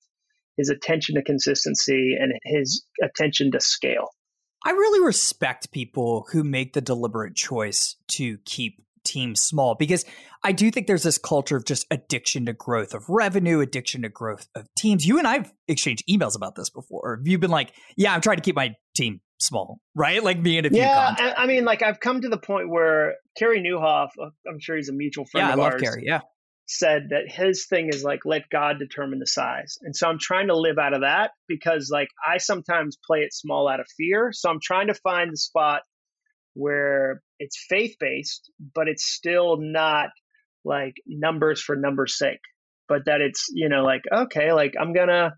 his 0.57 0.71
attention 0.71 1.15
to 1.15 1.23
consistency, 1.23 2.17
and 2.19 2.33
his 2.45 2.85
attention 3.01 3.53
to 3.53 3.61
scale. 3.61 4.09
I 4.69 4.73
really 4.73 5.03
respect 5.03 5.73
people 5.73 6.27
who 6.31 6.45
make 6.45 6.75
the 6.75 6.83
deliberate 6.83 7.35
choice 7.35 7.97
to 8.09 8.37
keep 8.45 8.83
teams 9.03 9.41
small 9.41 9.75
because 9.75 10.05
I 10.45 10.53
do 10.53 10.71
think 10.71 10.87
there's 10.87 11.05
this 11.05 11.17
culture 11.17 11.57
of 11.57 11.65
just 11.65 11.87
addiction 11.91 12.45
to 12.45 12.53
growth 12.53 12.93
of 12.93 13.09
revenue, 13.09 13.61
addiction 13.61 14.03
to 14.03 14.11
growth 14.11 14.47
of 14.55 14.69
teams. 14.75 15.07
You 15.07 15.17
and 15.17 15.27
I've 15.27 15.51
exchanged 15.69 16.05
emails 16.07 16.37
about 16.37 16.55
this 16.55 16.69
before. 16.69 17.19
You've 17.25 17.41
been 17.41 17.51
like, 17.51 17.73
"Yeah, 17.97 18.13
I'm 18.13 18.21
trying 18.21 18.37
to 18.37 18.43
keep 18.43 18.57
my 18.57 18.75
team 18.95 19.23
small, 19.41 19.81
right?" 19.95 20.23
Like 20.23 20.39
me 20.39 20.59
and 20.59 20.67
a 20.67 20.69
few. 20.69 20.81
Yeah, 20.81 21.33
I 21.39 21.47
mean, 21.47 21.65
like 21.65 21.83
I've 21.83 21.99
come 21.99 22.21
to 22.21 22.29
the 22.29 22.37
point 22.37 22.69
where 22.69 23.15
Carey 23.39 23.63
Nieuwhof, 23.63 24.11
uh, 24.21 24.29
I'm 24.47 24.61
sure 24.61 24.77
he's 24.77 24.91
a 24.91 24.93
mutual 24.93 25.25
friend. 25.25 25.49
Yeah, 25.49 25.53
I 25.53 25.55
love 25.55 25.73
ours, 25.73 25.81
Carey. 25.81 26.03
Yeah, 26.05 26.21
said 26.69 27.09
that 27.11 27.31
his 27.31 27.67
thing 27.67 27.89
is 27.89 28.05
like 28.05 28.21
let 28.25 28.49
God 28.51 28.79
determine 28.79 29.19
the 29.19 29.27
size. 29.27 29.79
And 29.83 29.97
so 29.97 30.07
I'm 30.07 30.19
trying 30.21 30.49
to 30.49 30.57
live 30.57 30.79
out 30.79 30.95
of 30.95 31.01
that 31.01 31.31
because 31.49 31.91
like 31.93 32.09
I 32.27 32.39
sometimes 32.39 32.99
play 33.07 33.21
it 33.21 33.33
small 33.33 33.69
out 33.69 33.81
of 33.81 33.87
fear. 33.97 34.31
So 34.33 34.51
I'm 34.51 34.61
trying 34.63 34.89
to 34.89 34.95
find 34.95 35.33
the 35.33 35.37
spot 35.37 35.83
where 36.55 37.23
it's 37.39 37.65
faith 37.69 37.97
based, 37.99 38.51
but 38.75 38.89
it's 38.89 39.07
still 39.07 39.57
not 39.59 40.11
like 40.65 40.95
numbers 41.07 41.61
for 41.63 41.75
numbers 41.75 42.19
sake, 42.19 42.41
but 42.89 43.07
that 43.07 43.21
it's, 43.21 43.47
you 43.53 43.69
know, 43.69 43.83
like, 43.83 44.03
okay, 44.13 44.53
like 44.53 44.75
I'm 44.79 44.93
gonna 44.93 45.33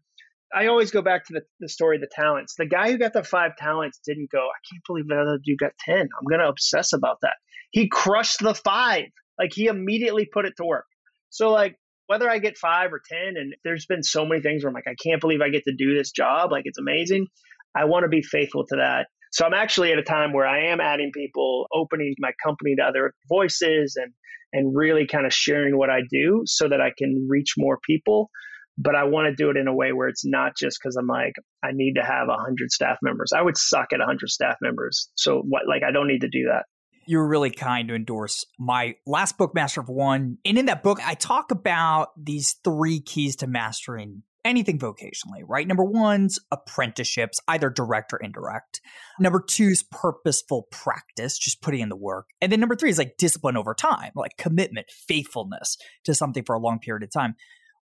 I 0.53 0.67
always 0.67 0.91
go 0.91 1.01
back 1.01 1.27
to 1.27 1.35
the, 1.35 1.43
the 1.61 1.69
story 1.69 1.97
of 1.97 2.01
the 2.01 2.11
talents. 2.13 2.55
The 2.59 2.67
guy 2.67 2.91
who 2.91 2.99
got 2.99 3.13
the 3.13 3.23
five 3.23 3.53
talents 3.57 4.01
didn't 4.05 4.31
go, 4.33 4.39
I 4.41 4.61
can't 4.69 4.83
believe 4.87 5.07
that 5.09 5.19
other 5.19 5.39
dude 5.45 5.61
got 5.61 5.73
10. 5.79 5.97
I'm 5.97 6.39
to 6.39 6.49
obsess 6.49 6.93
about 6.93 7.19
that. 7.23 7.37
He 7.71 7.89
crushed 7.89 8.41
the 8.41 8.55
five. 8.55 9.05
Like 9.39 9.53
he 9.55 9.67
immediately 9.67 10.29
put 10.31 10.47
it 10.47 10.55
to 10.57 10.65
work. 10.65 10.87
So 11.31 11.51
like 11.51 11.77
whether 12.11 12.29
I 12.29 12.39
get 12.39 12.59
five 12.59 12.93
or 12.93 13.01
10, 13.09 13.37
and 13.37 13.55
there's 13.63 13.87
been 13.87 14.03
so 14.03 14.27
many 14.27 14.43
things 14.43 14.65
where 14.65 14.69
I'm 14.69 14.75
like, 14.75 14.89
I 14.89 14.97
can't 15.01 15.21
believe 15.21 15.41
I 15.41 15.49
get 15.49 15.63
to 15.65 15.75
do 15.79 15.97
this 15.97 16.11
job. 16.11 16.51
Like 16.51 16.65
it's 16.65 16.79
amazing. 16.79 17.29
I 17.73 17.85
want 17.85 18.03
to 18.03 18.09
be 18.09 18.21
faithful 18.21 18.65
to 18.67 18.77
that. 18.79 19.07
So 19.31 19.47
I'm 19.47 19.55
actually 19.55 19.93
at 19.93 19.99
a 19.99 20.03
time 20.03 20.33
where 20.33 20.45
I 20.47 20.73
am 20.73 20.81
adding 20.81 21.13
people, 21.15 21.67
opening 21.73 22.15
my 22.19 22.33
company 22.45 22.75
to 22.77 22.83
other 22.83 23.13
voices 23.29 23.95
and 23.97 24.13
and 24.53 24.77
really 24.77 25.07
kind 25.07 25.25
of 25.25 25.33
sharing 25.33 25.79
what 25.79 25.89
I 25.89 26.01
do 26.11 26.43
so 26.47 26.69
that 26.69 26.81
I 26.81 26.91
can 26.99 27.29
reach 27.31 27.55
more 27.57 27.79
people. 27.87 28.31
But 28.77 28.97
I 28.97 29.05
want 29.05 29.29
to 29.29 29.35
do 29.41 29.51
it 29.51 29.57
in 29.57 29.69
a 29.69 29.75
way 29.75 29.93
where 29.93 30.09
it's 30.09 30.27
not 30.27 30.57
just 30.59 30.81
because 30.83 30.97
I'm 30.97 31.07
like, 31.07 31.35
I 31.63 31.69
need 31.73 31.95
to 31.95 32.03
have 32.03 32.25
a 32.25 32.35
100 32.35 32.73
staff 32.73 32.97
members. 33.03 33.31
I 33.33 33.43
would 33.43 33.57
suck 33.57 33.93
at 33.93 34.01
a 34.01 34.09
100 34.09 34.29
staff 34.29 34.57
members. 34.61 35.11
So, 35.15 35.45
what, 35.47 35.63
like, 35.69 35.83
I 35.87 35.93
don't 35.93 36.09
need 36.09 36.23
to 36.23 36.29
do 36.29 36.49
that 36.51 36.65
you 37.07 37.19
were 37.19 37.29
really 37.29 37.51
kind 37.51 37.89
to 37.89 37.95
endorse 37.95 38.45
my 38.59 38.95
last 39.07 39.39
book, 39.39 39.55
Master 39.55 39.81
of 39.81 39.89
One. 39.89 40.39
And 40.45 40.59
in 40.59 40.67
that 40.67 40.83
book, 40.83 40.99
I 41.05 41.15
talk 41.15 41.51
about 41.51 42.11
these 42.17 42.57
three 42.65 43.01
keys 43.01 43.37
to 43.37 43.47
mastering 43.47 44.23
anything 44.45 44.79
vocationally, 44.79 45.43
right? 45.47 45.67
Number 45.67 45.85
one's 45.85 46.39
apprenticeships, 46.51 47.41
either 47.49 47.69
direct 47.69 48.13
or 48.13 48.19
indirect. 48.19 48.81
Number 49.19 49.43
two's 49.47 49.83
purposeful 49.83 50.67
practice, 50.71 51.39
just 51.39 51.61
putting 51.61 51.81
in 51.81 51.89
the 51.89 51.97
work. 51.97 52.27
And 52.41 52.51
then 52.51 52.61
number 52.61 52.77
three 52.77 52.91
is 52.91 52.99
like 52.99 53.17
discipline 53.19 53.57
over 53.57 53.75
time, 53.75 54.13
like 54.15 54.37
commitment, 54.39 54.87
faithfulness 54.91 55.77
to 56.05 56.15
something 56.15 56.45
for 56.45 56.55
a 56.55 56.61
long 56.61 56.79
period 56.79 57.03
of 57.03 57.13
time. 57.13 57.35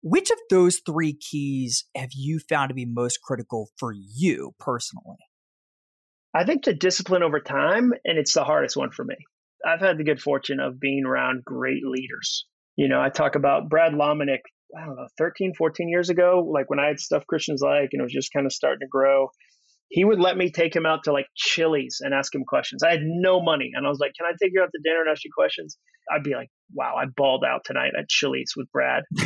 Which 0.02 0.30
of 0.30 0.38
those 0.48 0.80
three 0.84 1.12
keys 1.12 1.84
have 1.96 2.10
you 2.14 2.40
found 2.48 2.68
to 2.70 2.74
be 2.74 2.84
most 2.84 3.20
critical 3.22 3.68
for 3.76 3.92
you 3.92 4.54
personally? 4.58 5.18
I 6.38 6.44
think 6.44 6.64
the 6.64 6.72
discipline 6.72 7.24
over 7.24 7.40
time, 7.40 7.92
and 8.04 8.16
it's 8.16 8.34
the 8.34 8.44
hardest 8.44 8.76
one 8.76 8.92
for 8.92 9.04
me. 9.04 9.16
I've 9.66 9.80
had 9.80 9.98
the 9.98 10.04
good 10.04 10.22
fortune 10.22 10.60
of 10.60 10.78
being 10.78 11.04
around 11.04 11.44
great 11.44 11.84
leaders. 11.84 12.46
You 12.76 12.86
know, 12.86 13.00
I 13.00 13.08
talk 13.08 13.34
about 13.34 13.68
Brad 13.68 13.92
Lomenick, 13.92 14.42
I 14.76 14.86
don't 14.86 14.94
know, 14.94 15.08
13, 15.18 15.54
14 15.58 15.88
years 15.88 16.10
ago, 16.10 16.48
like 16.48 16.70
when 16.70 16.78
I 16.78 16.86
had 16.86 17.00
stuff 17.00 17.26
Christians 17.26 17.60
like, 17.60 17.88
and 17.92 18.00
it 18.00 18.04
was 18.04 18.12
just 18.12 18.32
kind 18.32 18.46
of 18.46 18.52
starting 18.52 18.86
to 18.86 18.88
grow. 18.88 19.30
He 19.88 20.04
would 20.04 20.20
let 20.20 20.36
me 20.36 20.52
take 20.52 20.76
him 20.76 20.86
out 20.86 21.04
to 21.04 21.12
like 21.12 21.26
Chili's 21.34 21.98
and 22.02 22.14
ask 22.14 22.32
him 22.32 22.44
questions. 22.46 22.84
I 22.84 22.92
had 22.92 23.00
no 23.02 23.42
money. 23.42 23.72
And 23.74 23.84
I 23.84 23.88
was 23.88 23.98
like, 23.98 24.12
Can 24.16 24.26
I 24.26 24.36
take 24.40 24.52
you 24.54 24.62
out 24.62 24.70
to 24.72 24.80
dinner 24.84 25.00
and 25.00 25.10
ask 25.10 25.24
you 25.24 25.30
questions? 25.36 25.76
I'd 26.08 26.22
be 26.22 26.34
like, 26.34 26.50
Wow, 26.72 26.94
I 26.96 27.06
balled 27.06 27.42
out 27.42 27.62
tonight 27.64 27.94
at 27.98 28.08
Chili's 28.08 28.52
with 28.56 28.70
Brad. 28.70 29.02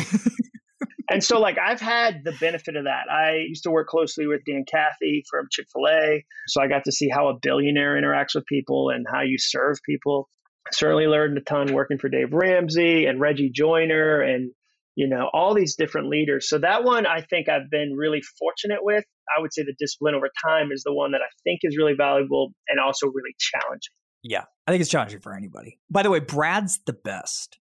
and 1.11 1.23
so 1.23 1.39
like 1.39 1.59
I've 1.59 1.81
had 1.81 2.23
the 2.25 2.33
benefit 2.33 2.77
of 2.77 2.85
that. 2.85 3.11
I 3.11 3.45
used 3.49 3.65
to 3.65 3.71
work 3.71 3.89
closely 3.89 4.27
with 4.27 4.43
Dan 4.47 4.65
Cathy 4.71 5.25
from 5.31 5.47
Chick 5.51 5.67
Fil 5.73 5.89
A, 5.89 6.25
so 6.49 6.63
I 6.63 6.69
got 6.69 6.85
to 6.85 6.93
see 6.93 7.09
how 7.09 7.29
a 7.29 7.39
billionaire 7.41 8.01
interacts 8.01 8.35
with 8.35 8.47
people 8.47 8.91
and 8.91 9.07
how 9.11 9.23
you 9.23 9.37
serve 9.39 9.79
people. 9.85 10.29
Certainly 10.71 11.07
learned 11.07 11.39
a 11.39 11.41
ton 11.41 11.73
working 11.73 11.99
for 11.99 12.09
Dave 12.09 12.33
Ramsey 12.33 13.07
and 13.07 13.21
Reggie 13.21 13.51
Joiner 13.55 14.21
and 14.21 14.53
you 14.95 15.09
know 15.09 15.31
all 15.33 15.55
these 15.55 15.77
different 15.77 16.09
leaders. 16.09 16.49
So 16.49 16.59
that 16.59 16.85
one 16.85 17.07
I 17.07 17.23
think 17.23 17.49
I've 17.49 17.71
been 17.71 17.95
really 17.97 18.23
fortunate 18.39 18.81
with. 18.83 19.05
I 19.37 19.41
would 19.41 19.53
say 19.53 19.63
the 19.63 19.75
discipline 19.79 20.15
over 20.15 20.29
time 20.45 20.71
is 20.73 20.83
the 20.85 20.95
one 20.95 21.13
that 21.13 21.21
I 21.21 21.31
think 21.45 21.61
is 21.63 21.77
really 21.77 21.95
valuable 21.95 22.53
and 22.69 22.79
also 22.81 23.07
really 23.07 23.35
challenging. 23.39 23.93
Yeah, 24.23 24.45
I 24.67 24.71
think 24.71 24.81
it's 24.81 24.91
challenging 24.91 25.21
for 25.21 25.35
anybody. 25.35 25.79
By 25.91 26.03
the 26.03 26.11
way, 26.11 26.21
Brad's 26.21 26.79
the 26.87 26.93
best. 26.93 27.59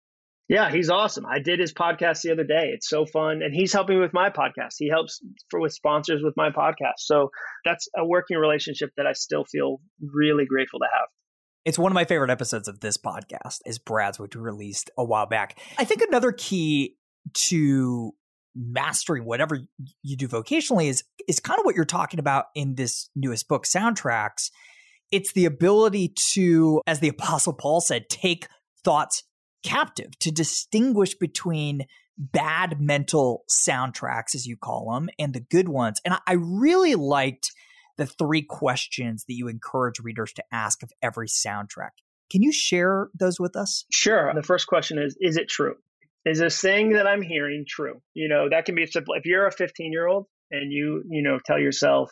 Yeah, 0.50 0.72
he's 0.72 0.90
awesome. 0.90 1.26
I 1.26 1.40
did 1.40 1.60
his 1.60 1.74
podcast 1.74 2.22
the 2.22 2.32
other 2.32 2.46
day. 2.46 2.72
It's 2.74 2.88
so 2.88 3.06
fun, 3.06 3.42
and 3.42 3.54
he's 3.54 3.74
helping 3.74 3.98
me 3.98 4.02
with 4.02 4.14
my 4.14 4.30
podcast. 4.30 4.76
He 4.78 4.88
helps 4.88 5.20
for 5.50 5.60
with 5.60 5.74
sponsors 5.74 6.22
with 6.24 6.36
my 6.38 6.52
podcast. 6.52 7.00
So 7.00 7.32
that's 7.66 7.90
a 7.98 8.06
working 8.06 8.38
relationship 8.38 8.92
that 8.96 9.06
I 9.06 9.14
still 9.14 9.44
feel 9.44 9.82
really 10.02 10.46
grateful 10.46 10.80
to 10.80 10.86
have. 10.86 11.08
It's 11.66 11.78
one 11.78 11.92
of 11.92 11.96
my 11.96 12.06
favorite 12.06 12.30
episodes 12.30 12.70
of 12.70 12.80
this 12.80 12.98
podcast 12.98 13.60
is 13.66 13.78
Brad's, 13.78 14.20
which 14.20 14.38
we 14.38 14.42
released 14.42 14.90
a 14.98 15.04
while 15.04 15.26
back. 15.26 15.60
I 15.78 15.84
think 15.84 16.02
another 16.02 16.32
key 16.32 16.96
to 17.34 18.14
mastering 18.56 19.26
whatever 19.26 19.60
you 20.02 20.16
do 20.16 20.30
vocationally 20.30 20.88
is 20.88 21.04
is 21.28 21.42
kind 21.42 21.60
of 21.60 21.66
what 21.66 21.76
you're 21.76 21.84
talking 21.84 22.22
about 22.22 22.46
in 22.56 22.76
this 22.76 23.10
newest 23.18 23.50
book, 23.50 23.66
Soundtracks. 23.66 24.50
It's 25.12 25.34
the 25.34 25.44
ability 25.44 26.14
to, 26.34 26.82
as 26.88 27.02
the 27.02 27.10
Apostle 27.10 27.54
Paul 27.54 27.82
said, 27.82 28.08
take 28.10 28.48
thoughts 28.86 29.24
captive 29.64 30.18
to 30.20 30.32
distinguish 30.32 31.16
between 31.16 31.86
bad 32.18 32.82
mental 32.82 33.44
soundtracks, 33.50 34.34
as 34.34 34.46
you 34.46 34.58
call 34.58 34.92
them, 34.94 35.10
and 35.20 35.34
the 35.34 35.40
good 35.40 35.70
ones. 35.70 36.02
And 36.04 36.18
I 36.26 36.34
really 36.34 36.96
liked 36.96 37.52
the 37.98 38.06
three 38.06 38.44
questions 38.44 39.26
that 39.28 39.34
you 39.34 39.48
encourage 39.48 40.00
readers 40.00 40.34
to 40.34 40.44
ask 40.52 40.84
of 40.84 40.92
every 41.02 41.28
soundtrack. 41.28 41.92
Can 42.30 42.44
you 42.44 42.52
share 42.52 43.10
those 43.18 43.40
with 43.40 43.56
us? 43.56 43.86
Sure. 43.92 44.32
The 44.34 44.44
first 44.44 44.68
question 44.68 45.00
is 45.00 45.16
Is 45.20 45.38
it 45.38 45.48
true? 45.48 45.76
Is 46.26 46.40
this 46.40 46.60
thing 46.60 46.92
that 46.94 47.08
I'm 47.08 47.22
hearing 47.22 47.66
true? 47.68 48.02
You 48.14 48.28
know, 48.28 48.50
that 48.50 48.66
can 48.66 48.76
be 48.76 48.86
simple. 48.86 49.14
If 49.14 49.26
you're 49.26 49.48
a 49.48 49.52
15 49.52 49.92
year 49.92 50.08
old 50.08 50.26
and 50.52 50.72
you, 50.72 51.04
you 51.10 51.24
know, 51.24 51.40
tell 51.46 51.60
yourself, 51.60 52.12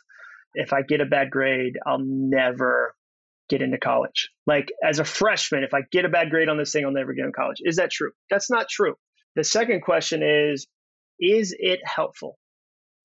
if 0.54 0.72
I 0.72 0.84
get 0.84 1.02
a 1.02 1.06
bad 1.06 1.32
grade, 1.32 1.74
I'll 1.86 2.02
never 2.02 2.96
get 3.50 3.62
into 3.62 3.78
college. 3.78 4.30
Like 4.48 4.72
as 4.84 5.00
a 5.00 5.06
freshman, 5.06 5.64
if 5.64 5.74
I 5.74 5.82
get 5.92 6.06
a 6.06 6.10
bad 6.10 6.30
grade 6.30 6.50
on 6.50 6.58
this 6.58 6.72
thing, 6.72 6.86
I'll 6.86 6.92
never 6.92 7.14
get 7.14 7.26
in 7.26 7.32
college. 7.32 7.58
Is 7.64 7.78
that 7.78 7.92
true? 7.92 8.12
That's 8.30 8.50
not 8.50 8.70
true. 8.70 8.96
The 9.36 9.44
second 9.44 9.82
question 9.82 10.24
is 10.24 10.68
is 11.20 11.56
it 11.58 11.80
helpful? 11.84 12.38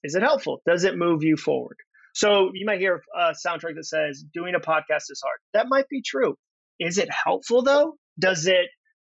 Is 0.03 0.15
it 0.15 0.23
helpful? 0.23 0.63
Does 0.67 0.85
it 0.85 0.97
move 0.97 1.23
you 1.23 1.37
forward? 1.37 1.77
So 2.15 2.51
you 2.55 2.67
might 2.67 2.81
hear 2.81 3.03
a 3.17 3.33
soundtrack 3.47 3.77
that 3.77 3.87
says 3.87 4.25
doing 4.35 4.55
a 4.55 4.61
podcast 4.61 5.11
is 5.11 5.23
hard. 5.25 5.39
That 5.55 5.67
might 5.69 5.89
be 5.89 6.03
true. 6.03 6.35
Is 6.81 6.99
it 6.99 7.09
helpful 7.13 7.63
though? 7.63 7.97
Does 8.19 8.47
it 8.47 8.67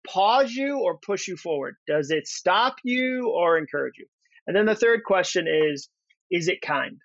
pause 0.08 0.52
you 0.52 0.80
or 0.80 1.00
push 1.00 1.28
you 1.28 1.38
forward? 1.38 1.76
Does 1.88 2.12
it 2.12 2.28
stop 2.28 2.76
you 2.84 3.32
or 3.34 3.58
encourage 3.58 3.98
you? 3.98 4.06
And 4.46 4.56
then 4.56 4.66
the 4.66 4.76
third 4.76 5.04
question 5.06 5.48
is 5.48 5.90
is 6.30 6.48
it 6.48 6.62
kind? 6.62 6.98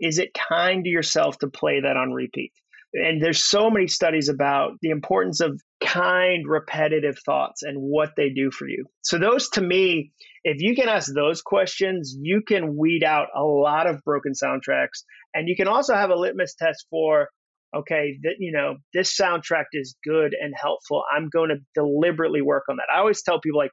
Is 0.00 0.18
it 0.18 0.30
kind 0.32 0.84
to 0.84 0.90
yourself 0.90 1.38
to 1.38 1.48
play 1.48 1.80
that 1.80 1.96
on 1.96 2.12
repeat? 2.12 2.52
And 2.94 3.22
there's 3.22 3.44
so 3.44 3.70
many 3.70 3.86
studies 3.86 4.28
about 4.28 4.72
the 4.80 4.90
importance 4.90 5.40
of 5.40 5.60
kind, 5.84 6.48
repetitive 6.48 7.18
thoughts 7.24 7.62
and 7.62 7.76
what 7.78 8.10
they 8.16 8.30
do 8.30 8.50
for 8.50 8.66
you. 8.66 8.86
So, 9.02 9.18
those 9.18 9.50
to 9.50 9.60
me, 9.60 10.12
if 10.44 10.56
you 10.60 10.74
can 10.74 10.88
ask 10.88 11.12
those 11.12 11.42
questions, 11.42 12.16
you 12.18 12.42
can 12.46 12.76
weed 12.76 13.04
out 13.04 13.28
a 13.36 13.42
lot 13.42 13.86
of 13.86 14.02
broken 14.04 14.32
soundtracks. 14.32 15.02
And 15.34 15.48
you 15.48 15.56
can 15.56 15.68
also 15.68 15.94
have 15.94 16.10
a 16.10 16.16
litmus 16.16 16.54
test 16.54 16.86
for, 16.90 17.28
okay, 17.76 18.18
that, 18.22 18.36
you 18.38 18.52
know, 18.52 18.76
this 18.94 19.14
soundtrack 19.14 19.66
is 19.74 19.94
good 20.02 20.34
and 20.40 20.54
helpful. 20.58 21.04
I'm 21.14 21.28
going 21.28 21.50
to 21.50 21.56
deliberately 21.74 22.40
work 22.40 22.64
on 22.70 22.76
that. 22.76 22.86
I 22.94 23.00
always 23.00 23.22
tell 23.22 23.40
people, 23.40 23.58
like, 23.58 23.72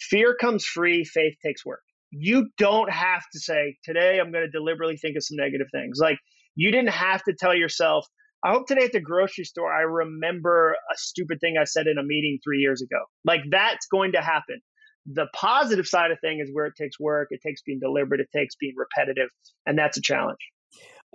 fear 0.00 0.34
comes 0.34 0.64
free, 0.64 1.04
faith 1.04 1.34
takes 1.44 1.66
work. 1.66 1.82
You 2.10 2.48
don't 2.56 2.90
have 2.90 3.22
to 3.34 3.38
say, 3.38 3.76
today 3.84 4.18
I'm 4.18 4.32
going 4.32 4.46
to 4.46 4.50
deliberately 4.50 4.96
think 4.96 5.16
of 5.16 5.24
some 5.24 5.36
negative 5.36 5.66
things. 5.70 5.98
Like, 6.00 6.18
you 6.54 6.70
didn't 6.70 6.90
have 6.90 7.22
to 7.24 7.34
tell 7.38 7.54
yourself, 7.54 8.06
I 8.44 8.52
hope 8.52 8.66
today 8.66 8.84
at 8.84 8.92
the 8.92 9.00
grocery 9.00 9.44
store 9.44 9.72
I 9.72 9.82
remember 9.82 10.76
a 10.92 10.96
stupid 10.96 11.38
thing 11.40 11.56
I 11.60 11.64
said 11.64 11.86
in 11.86 11.98
a 11.98 12.02
meeting 12.02 12.38
three 12.44 12.58
years 12.58 12.82
ago. 12.82 13.04
Like 13.24 13.40
that's 13.50 13.86
going 13.90 14.12
to 14.12 14.20
happen. 14.20 14.60
The 15.06 15.26
positive 15.34 15.86
side 15.86 16.10
of 16.10 16.18
thing 16.20 16.40
is 16.40 16.50
where 16.52 16.66
it 16.66 16.74
takes 16.76 17.00
work, 17.00 17.28
it 17.30 17.40
takes 17.44 17.62
being 17.62 17.80
deliberate, 17.80 18.20
it 18.20 18.28
takes 18.34 18.54
being 18.56 18.74
repetitive, 18.76 19.30
and 19.66 19.78
that's 19.78 19.96
a 19.96 20.02
challenge. 20.02 20.38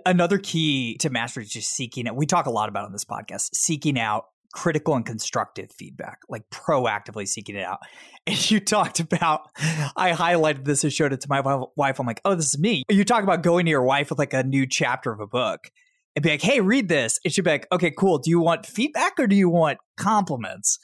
Another 0.04 0.38
key 0.38 0.96
to 0.98 1.10
mastery 1.10 1.44
is 1.44 1.50
just 1.50 1.70
seeking 1.70 2.08
out. 2.08 2.16
We 2.16 2.26
talk 2.26 2.46
a 2.46 2.50
lot 2.50 2.68
about 2.68 2.84
on 2.84 2.92
this 2.92 3.04
podcast, 3.04 3.50
seeking 3.54 3.98
out 3.98 4.24
critical 4.52 4.94
and 4.94 5.06
constructive 5.06 5.70
feedback, 5.72 6.18
like 6.28 6.42
proactively 6.50 7.26
seeking 7.26 7.56
it 7.56 7.64
out. 7.64 7.78
And 8.26 8.50
you 8.50 8.58
talked 8.58 9.00
about, 9.00 9.50
I 9.96 10.12
highlighted 10.12 10.64
this 10.64 10.82
and 10.82 10.90
showed 10.90 11.12
it 11.12 11.20
to 11.20 11.26
my 11.28 11.42
wife. 11.76 12.00
I'm 12.00 12.06
like, 12.06 12.22
oh, 12.24 12.34
this 12.34 12.54
is 12.54 12.58
me. 12.58 12.82
You 12.88 13.04
talk 13.04 13.22
about 13.22 13.42
going 13.42 13.66
to 13.66 13.70
your 13.70 13.82
wife 13.82 14.08
with 14.08 14.18
like 14.18 14.32
a 14.32 14.42
new 14.42 14.66
chapter 14.66 15.12
of 15.12 15.20
a 15.20 15.26
book 15.26 15.68
and 16.14 16.22
be 16.22 16.30
like, 16.30 16.42
hey, 16.42 16.60
read 16.60 16.88
this. 16.88 17.18
It 17.24 17.32
should 17.32 17.44
be 17.44 17.50
like, 17.50 17.66
okay, 17.72 17.90
cool. 17.90 18.18
Do 18.18 18.30
you 18.30 18.40
want 18.40 18.66
feedback 18.66 19.14
or 19.18 19.26
do 19.26 19.36
you 19.36 19.48
want 19.48 19.78
compliments? 19.96 20.78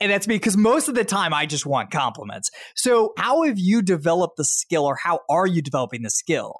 And 0.00 0.10
that's 0.10 0.26
me 0.26 0.34
because 0.34 0.56
most 0.56 0.88
of 0.88 0.96
the 0.96 1.04
time 1.04 1.32
I 1.32 1.46
just 1.46 1.64
want 1.64 1.92
compliments. 1.92 2.50
So, 2.74 3.12
how 3.16 3.42
have 3.42 3.58
you 3.58 3.82
developed 3.82 4.36
the 4.36 4.44
skill 4.44 4.84
or 4.84 4.96
how 4.96 5.20
are 5.30 5.46
you 5.46 5.62
developing 5.62 6.02
the 6.02 6.10
skill 6.10 6.56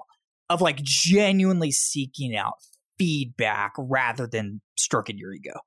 of 0.49 0.61
like 0.61 0.77
genuinely 0.77 1.73
seeking 1.73 2.37
out 2.37 2.55
feedback 2.99 3.73
rather 3.77 4.29
than 4.29 4.61
stroking 4.79 5.19
your 5.19 5.33
ego? 5.33 5.59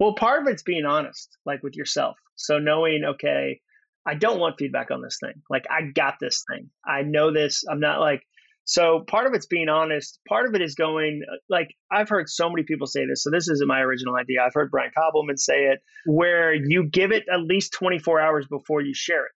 Well, 0.00 0.14
part 0.14 0.40
of 0.40 0.48
it's 0.48 0.62
being 0.62 0.86
honest, 0.86 1.36
like 1.44 1.62
with 1.62 1.76
yourself. 1.76 2.16
So, 2.36 2.58
knowing, 2.58 3.02
okay, 3.04 3.60
I 4.06 4.14
don't 4.14 4.40
want 4.40 4.56
feedback 4.58 4.90
on 4.90 5.02
this 5.02 5.18
thing. 5.22 5.42
Like, 5.50 5.66
I 5.68 5.90
got 5.94 6.14
this 6.18 6.44
thing. 6.50 6.70
I 6.86 7.02
know 7.02 7.30
this. 7.30 7.62
I'm 7.70 7.80
not 7.80 8.00
like, 8.00 8.22
so 8.68 9.02
part 9.08 9.26
of 9.26 9.32
it's 9.32 9.46
being 9.46 9.70
honest. 9.70 10.20
Part 10.28 10.46
of 10.46 10.54
it 10.54 10.60
is 10.60 10.74
going 10.74 11.22
like 11.48 11.74
I've 11.90 12.10
heard 12.10 12.28
so 12.28 12.50
many 12.50 12.64
people 12.64 12.86
say 12.86 13.06
this. 13.06 13.22
So 13.22 13.30
this 13.30 13.48
isn't 13.48 13.66
my 13.66 13.80
original 13.80 14.14
idea. 14.14 14.42
I've 14.44 14.52
heard 14.52 14.70
Brian 14.70 14.90
Koppelman 14.96 15.38
say 15.38 15.68
it, 15.72 15.80
where 16.04 16.52
you 16.52 16.86
give 16.86 17.10
it 17.10 17.24
at 17.32 17.40
least 17.40 17.72
24 17.72 18.20
hours 18.20 18.46
before 18.46 18.82
you 18.82 18.92
share 18.94 19.24
it. 19.24 19.32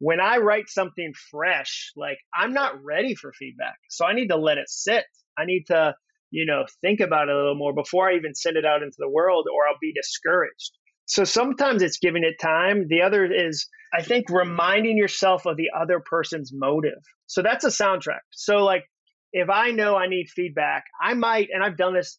When 0.00 0.20
I 0.20 0.38
write 0.38 0.68
something 0.68 1.12
fresh, 1.30 1.92
like 1.94 2.18
I'm 2.34 2.52
not 2.52 2.82
ready 2.82 3.14
for 3.14 3.32
feedback, 3.32 3.76
so 3.90 4.06
I 4.06 4.12
need 4.12 4.28
to 4.28 4.36
let 4.36 4.58
it 4.58 4.68
sit. 4.68 5.04
I 5.38 5.44
need 5.44 5.66
to, 5.68 5.94
you 6.32 6.44
know, 6.44 6.64
think 6.80 6.98
about 6.98 7.28
it 7.28 7.34
a 7.34 7.38
little 7.38 7.54
more 7.54 7.74
before 7.74 8.10
I 8.10 8.16
even 8.16 8.34
send 8.34 8.56
it 8.56 8.64
out 8.64 8.82
into 8.82 8.96
the 8.98 9.08
world, 9.08 9.46
or 9.54 9.68
I'll 9.68 9.78
be 9.80 9.92
discouraged. 9.94 10.72
So 11.06 11.24
sometimes 11.24 11.82
it's 11.82 11.98
giving 11.98 12.24
it 12.24 12.40
time. 12.40 12.86
The 12.88 13.02
other 13.02 13.24
is 13.24 13.68
I 13.92 14.02
think 14.02 14.26
reminding 14.30 14.96
yourself 14.96 15.46
of 15.46 15.56
the 15.56 15.70
other 15.78 16.00
person's 16.00 16.50
motive. 16.52 17.02
So 17.26 17.42
that's 17.42 17.64
a 17.64 17.68
soundtrack. 17.68 18.20
So 18.32 18.64
like 18.64 18.84
if 19.32 19.50
I 19.50 19.70
know 19.70 19.96
I 19.96 20.06
need 20.08 20.28
feedback, 20.30 20.84
I 21.02 21.14
might, 21.14 21.48
and 21.52 21.62
I've 21.62 21.76
done 21.76 21.94
this 21.94 22.18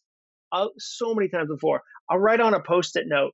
uh, 0.52 0.68
so 0.78 1.14
many 1.14 1.28
times 1.28 1.48
before. 1.48 1.82
I'll 2.08 2.18
write 2.18 2.40
on 2.40 2.54
a 2.54 2.60
post-it 2.60 3.06
note. 3.06 3.32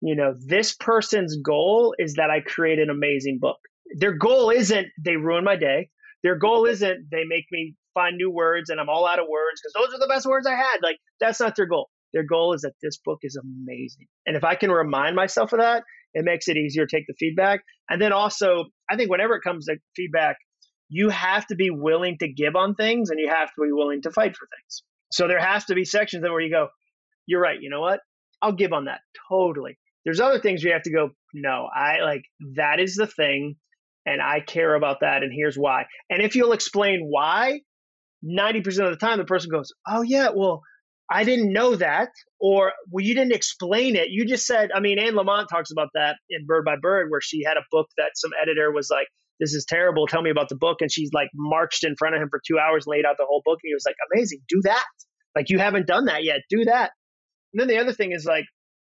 You 0.00 0.16
know, 0.16 0.34
this 0.46 0.74
person's 0.74 1.36
goal 1.36 1.94
is 1.98 2.14
that 2.14 2.30
I 2.30 2.40
create 2.40 2.78
an 2.78 2.90
amazing 2.90 3.38
book. 3.40 3.58
Their 3.98 4.12
goal 4.12 4.50
isn't 4.50 4.86
they 4.98 5.16
ruin 5.16 5.44
my 5.44 5.56
day. 5.56 5.90
Their 6.22 6.36
goal 6.36 6.64
isn't 6.64 7.08
they 7.10 7.24
make 7.26 7.44
me 7.52 7.74
find 7.94 8.16
new 8.16 8.30
words 8.30 8.70
and 8.70 8.80
I'm 8.80 8.88
all 8.88 9.06
out 9.06 9.18
of 9.18 9.26
words 9.28 9.60
because 9.60 9.74
those 9.74 9.94
are 9.94 10.00
the 10.00 10.12
best 10.12 10.26
words 10.26 10.46
I 10.46 10.54
had. 10.54 10.78
Like 10.82 10.98
that's 11.20 11.40
not 11.40 11.56
their 11.56 11.66
goal. 11.66 11.90
Their 12.12 12.24
goal 12.24 12.54
is 12.54 12.62
that 12.62 12.74
this 12.82 12.98
book 13.04 13.20
is 13.22 13.36
amazing. 13.36 14.06
And 14.26 14.36
if 14.36 14.44
I 14.44 14.54
can 14.54 14.70
remind 14.70 15.16
myself 15.16 15.52
of 15.52 15.60
that, 15.60 15.84
it 16.14 16.24
makes 16.24 16.48
it 16.48 16.56
easier 16.56 16.86
to 16.86 16.96
take 16.96 17.06
the 17.06 17.14
feedback. 17.18 17.60
And 17.88 18.00
then 18.00 18.12
also, 18.12 18.64
I 18.90 18.96
think 18.96 19.10
whenever 19.10 19.34
it 19.36 19.42
comes 19.42 19.66
to 19.66 19.76
feedback, 19.94 20.36
you 20.88 21.08
have 21.08 21.46
to 21.46 21.54
be 21.54 21.70
willing 21.70 22.16
to 22.18 22.32
give 22.32 22.56
on 22.56 22.74
things 22.74 23.10
and 23.10 23.20
you 23.20 23.28
have 23.28 23.48
to 23.48 23.62
be 23.62 23.72
willing 23.72 24.02
to 24.02 24.10
fight 24.10 24.36
for 24.36 24.46
things. 24.46 24.82
So 25.12 25.28
there 25.28 25.40
has 25.40 25.64
to 25.66 25.74
be 25.74 25.84
sections 25.84 26.22
where 26.22 26.40
you 26.40 26.50
go, 26.50 26.68
you're 27.26 27.40
right, 27.40 27.60
you 27.60 27.70
know 27.70 27.80
what? 27.80 28.00
I'll 28.42 28.52
give 28.52 28.72
on 28.72 28.86
that 28.86 29.00
totally. 29.28 29.78
There's 30.04 30.20
other 30.20 30.40
things 30.40 30.64
you 30.64 30.72
have 30.72 30.82
to 30.82 30.92
go, 30.92 31.10
no, 31.32 31.68
I 31.72 32.00
like 32.02 32.22
that 32.56 32.80
is 32.80 32.96
the 32.96 33.06
thing 33.06 33.56
and 34.06 34.20
I 34.20 34.40
care 34.40 34.74
about 34.74 35.00
that 35.00 35.22
and 35.22 35.32
here's 35.32 35.56
why. 35.56 35.84
And 36.08 36.22
if 36.22 36.34
you'll 36.34 36.52
explain 36.52 37.06
why, 37.08 37.60
90% 38.24 38.66
of 38.84 38.90
the 38.90 38.96
time 38.96 39.18
the 39.18 39.24
person 39.24 39.50
goes, 39.50 39.72
"Oh 39.86 40.02
yeah, 40.02 40.30
well, 40.34 40.62
I 41.10 41.24
didn't 41.24 41.52
know 41.52 41.74
that, 41.74 42.10
or 42.38 42.72
well, 42.90 43.04
you 43.04 43.14
didn't 43.14 43.32
explain 43.32 43.96
it. 43.96 44.10
You 44.10 44.26
just 44.26 44.46
said, 44.46 44.70
I 44.72 44.78
mean, 44.78 45.00
Anne 45.00 45.14
Lamott 45.14 45.48
talks 45.48 45.72
about 45.72 45.88
that 45.94 46.16
in 46.30 46.46
Bird 46.46 46.64
by 46.64 46.76
Bird, 46.80 47.10
where 47.10 47.20
she 47.20 47.42
had 47.44 47.56
a 47.56 47.64
book 47.72 47.88
that 47.96 48.12
some 48.14 48.30
editor 48.40 48.72
was 48.72 48.88
like, 48.90 49.08
this 49.40 49.52
is 49.52 49.64
terrible. 49.68 50.06
Tell 50.06 50.22
me 50.22 50.30
about 50.30 50.48
the 50.48 50.56
book. 50.56 50.78
And 50.82 50.92
she's 50.92 51.10
like 51.12 51.28
marched 51.34 51.82
in 51.82 51.96
front 51.98 52.14
of 52.14 52.22
him 52.22 52.28
for 52.30 52.40
two 52.46 52.58
hours, 52.58 52.84
laid 52.86 53.04
out 53.04 53.16
the 53.18 53.26
whole 53.28 53.42
book. 53.44 53.58
And 53.62 53.70
he 53.70 53.74
was 53.74 53.84
like, 53.84 53.96
amazing, 54.14 54.40
do 54.48 54.60
that. 54.64 54.84
Like, 55.34 55.50
you 55.50 55.58
haven't 55.58 55.86
done 55.86 56.04
that 56.04 56.22
yet. 56.22 56.42
Do 56.48 56.64
that. 56.66 56.92
And 57.52 57.60
then 57.60 57.68
the 57.68 57.78
other 57.78 57.92
thing 57.92 58.12
is 58.12 58.24
like, 58.24 58.44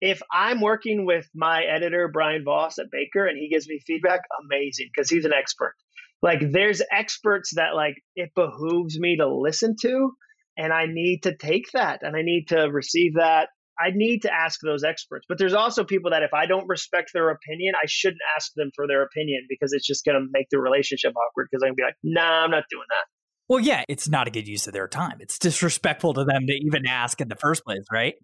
if 0.01 0.21
I'm 0.31 0.61
working 0.61 1.05
with 1.05 1.27
my 1.35 1.63
editor, 1.63 2.09
Brian 2.11 2.43
Vos 2.43 2.79
at 2.79 2.87
Baker, 2.91 3.27
and 3.27 3.37
he 3.37 3.49
gives 3.49 3.67
me 3.67 3.79
feedback, 3.85 4.21
amazing, 4.45 4.89
because 4.93 5.09
he's 5.09 5.25
an 5.25 5.33
expert. 5.37 5.73
Like, 6.21 6.39
there's 6.51 6.81
experts 6.91 7.51
that 7.55 7.75
like 7.75 7.95
it 8.15 8.31
behooves 8.35 8.99
me 8.99 9.17
to 9.17 9.27
listen 9.27 9.75
to 9.81 10.11
and 10.57 10.73
I 10.73 10.85
need 10.87 11.23
to 11.23 11.35
take 11.35 11.71
that 11.73 12.01
and 12.01 12.15
I 12.15 12.21
need 12.21 12.47
to 12.49 12.69
receive 12.71 13.13
that. 13.15 13.49
I 13.79 13.91
need 13.93 14.23
to 14.23 14.33
ask 14.33 14.59
those 14.61 14.83
experts. 14.83 15.25
But 15.29 15.37
there's 15.37 15.53
also 15.53 15.83
people 15.83 16.11
that 16.11 16.23
if 16.23 16.33
I 16.33 16.47
don't 16.47 16.67
respect 16.67 17.11
their 17.13 17.29
opinion, 17.29 17.75
I 17.75 17.85
shouldn't 17.87 18.21
ask 18.35 18.51
them 18.55 18.71
for 18.75 18.87
their 18.87 19.03
opinion 19.03 19.45
because 19.47 19.71
it's 19.71 19.85
just 19.85 20.03
going 20.03 20.19
to 20.19 20.27
make 20.31 20.47
the 20.49 20.59
relationship 20.59 21.13
awkward 21.15 21.47
because 21.51 21.61
I'm 21.63 21.69
going 21.69 21.75
to 21.75 21.81
be 21.81 21.83
like, 21.83 21.95
nah, 22.03 22.43
I'm 22.43 22.51
not 22.51 22.63
doing 22.71 22.85
that. 22.89 23.05
Well, 23.47 23.59
yeah, 23.59 23.83
it's 23.87 24.09
not 24.09 24.27
a 24.27 24.31
good 24.31 24.47
use 24.47 24.67
of 24.67 24.73
their 24.73 24.87
time. 24.87 25.17
It's 25.19 25.37
disrespectful 25.37 26.15
to 26.15 26.25
them 26.25 26.47
to 26.47 26.53
even 26.53 26.87
ask 26.87 27.21
in 27.21 27.29
the 27.29 27.35
first 27.35 27.63
place, 27.63 27.85
right? 27.91 28.15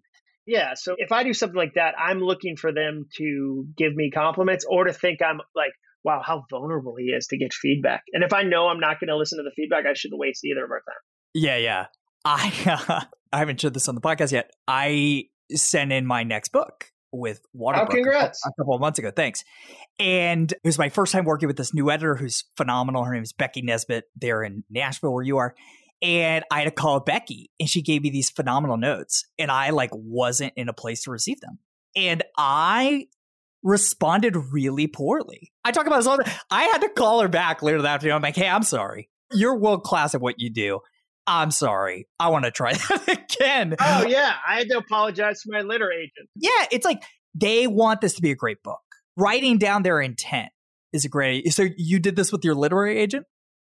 Yeah. 0.46 0.74
So 0.74 0.96
if 0.98 1.12
I 1.12 1.22
do 1.22 1.32
something 1.32 1.56
like 1.56 1.74
that, 1.74 1.94
I'm 1.98 2.18
looking 2.18 2.56
for 2.56 2.72
them 2.72 3.06
to 3.16 3.64
give 3.76 3.94
me 3.94 4.10
compliments 4.10 4.66
or 4.68 4.84
to 4.84 4.92
think 4.92 5.22
I'm 5.22 5.40
like, 5.54 5.72
wow, 6.02 6.20
how 6.22 6.44
vulnerable 6.50 6.96
he 6.98 7.06
is 7.06 7.28
to 7.28 7.38
get 7.38 7.54
feedback. 7.54 8.02
And 8.12 8.22
if 8.22 8.34
I 8.34 8.42
know 8.42 8.68
I'm 8.68 8.80
not 8.80 9.00
going 9.00 9.08
to 9.08 9.16
listen 9.16 9.38
to 9.38 9.42
the 9.42 9.54
feedback, 9.56 9.86
I 9.86 9.94
shouldn't 9.94 10.20
waste 10.20 10.44
either 10.44 10.64
of 10.64 10.70
our 10.70 10.82
time. 10.86 11.00
Yeah, 11.32 11.56
yeah. 11.56 11.86
I 12.24 12.52
uh, 12.88 13.00
I 13.32 13.38
haven't 13.38 13.60
shared 13.60 13.74
this 13.74 13.88
on 13.88 13.94
the 13.94 14.00
podcast 14.00 14.32
yet. 14.32 14.50
I 14.66 15.24
sent 15.52 15.92
in 15.92 16.06
my 16.06 16.22
next 16.22 16.52
book 16.52 16.90
with 17.12 17.40
Water. 17.52 17.80
Oh, 17.80 17.86
congrats! 17.86 18.44
A, 18.44 18.48
a 18.48 18.52
couple 18.58 18.74
of 18.74 18.80
months 18.80 18.98
ago. 18.98 19.10
Thanks. 19.10 19.44
And 19.98 20.50
it 20.50 20.60
was 20.64 20.78
my 20.78 20.88
first 20.88 21.12
time 21.12 21.24
working 21.24 21.46
with 21.46 21.56
this 21.56 21.72
new 21.72 21.90
editor 21.90 22.16
who's 22.16 22.44
phenomenal. 22.56 23.04
Her 23.04 23.14
name 23.14 23.22
is 23.22 23.32
Becky 23.32 23.62
Nesbitt. 23.62 24.04
They're 24.16 24.42
in 24.42 24.64
Nashville, 24.70 25.12
where 25.12 25.22
you 25.22 25.38
are. 25.38 25.54
And 26.02 26.44
I 26.50 26.58
had 26.58 26.64
to 26.64 26.70
call 26.70 27.00
Becky, 27.00 27.50
and 27.58 27.68
she 27.68 27.80
gave 27.80 28.02
me 28.02 28.10
these 28.10 28.28
phenomenal 28.28 28.76
notes, 28.76 29.24
and 29.38 29.50
I 29.50 29.70
like 29.70 29.90
wasn't 29.92 30.52
in 30.56 30.68
a 30.68 30.72
place 30.72 31.04
to 31.04 31.10
receive 31.10 31.40
them. 31.40 31.58
And 31.96 32.22
I 32.36 33.06
responded 33.62 34.36
really 34.52 34.86
poorly. 34.86 35.52
I 35.64 35.70
talk 35.70 35.86
about 35.86 35.96
this 35.98 36.06
all 36.06 36.18
the 36.18 36.30
I 36.50 36.64
had 36.64 36.82
to 36.82 36.88
call 36.90 37.20
her 37.20 37.28
back 37.28 37.62
later 37.62 37.80
that 37.82 37.94
afternoon. 37.94 38.16
I'm 38.16 38.22
like, 38.22 38.36
hey, 38.36 38.48
I'm 38.48 38.64
sorry. 38.64 39.08
You're 39.32 39.56
world 39.56 39.84
class 39.84 40.14
at 40.14 40.20
what 40.20 40.34
you 40.38 40.50
do. 40.50 40.80
I'm 41.26 41.50
sorry. 41.50 42.06
I 42.18 42.28
want 42.28 42.44
to 42.44 42.50
try 42.50 42.72
that 42.88 43.08
again. 43.08 43.76
Oh 43.80 44.04
yeah, 44.06 44.34
I 44.46 44.58
had 44.58 44.68
to 44.68 44.78
apologize 44.78 45.42
to 45.42 45.50
my 45.52 45.62
litter 45.62 45.90
agent. 45.90 46.28
Yeah, 46.36 46.66
it's 46.70 46.84
like 46.84 47.02
they 47.34 47.66
want 47.66 48.00
this 48.00 48.14
to 48.14 48.22
be 48.22 48.30
a 48.30 48.36
great 48.36 48.62
book. 48.62 48.80
Writing 49.16 49.58
down 49.58 49.82
their 49.82 50.00
intent 50.00 50.50
is 50.92 51.04
a 51.04 51.08
great. 51.08 51.52
So 51.52 51.66
you 51.76 51.98
did 51.98 52.16
this 52.16 52.32
with 52.32 52.44
your 52.44 52.54
literary 52.54 52.98
agent? 52.98 53.26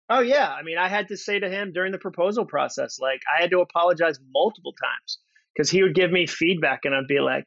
Oh 0.09 0.19
yeah, 0.19 0.49
I 0.49 0.61
mean, 0.63 0.77
I 0.77 0.87
had 0.87 1.07
to 1.07 1.17
say 1.17 1.39
to 1.39 1.49
him 1.49 1.71
during 1.73 1.91
the 1.91 1.97
proposal 1.97 2.45
process, 2.45 2.97
like 2.99 3.21
I 3.35 3.41
had 3.41 3.51
to 3.51 3.59
apologize 3.59 4.19
multiple 4.33 4.73
times 4.73 5.19
because 5.55 5.69
he 5.69 5.81
would 5.81 5.95
give 5.95 6.11
me 6.11 6.27
feedback, 6.27 6.81
and 6.83 6.93
I'd 6.93 7.07
be 7.07 7.19
like, 7.19 7.45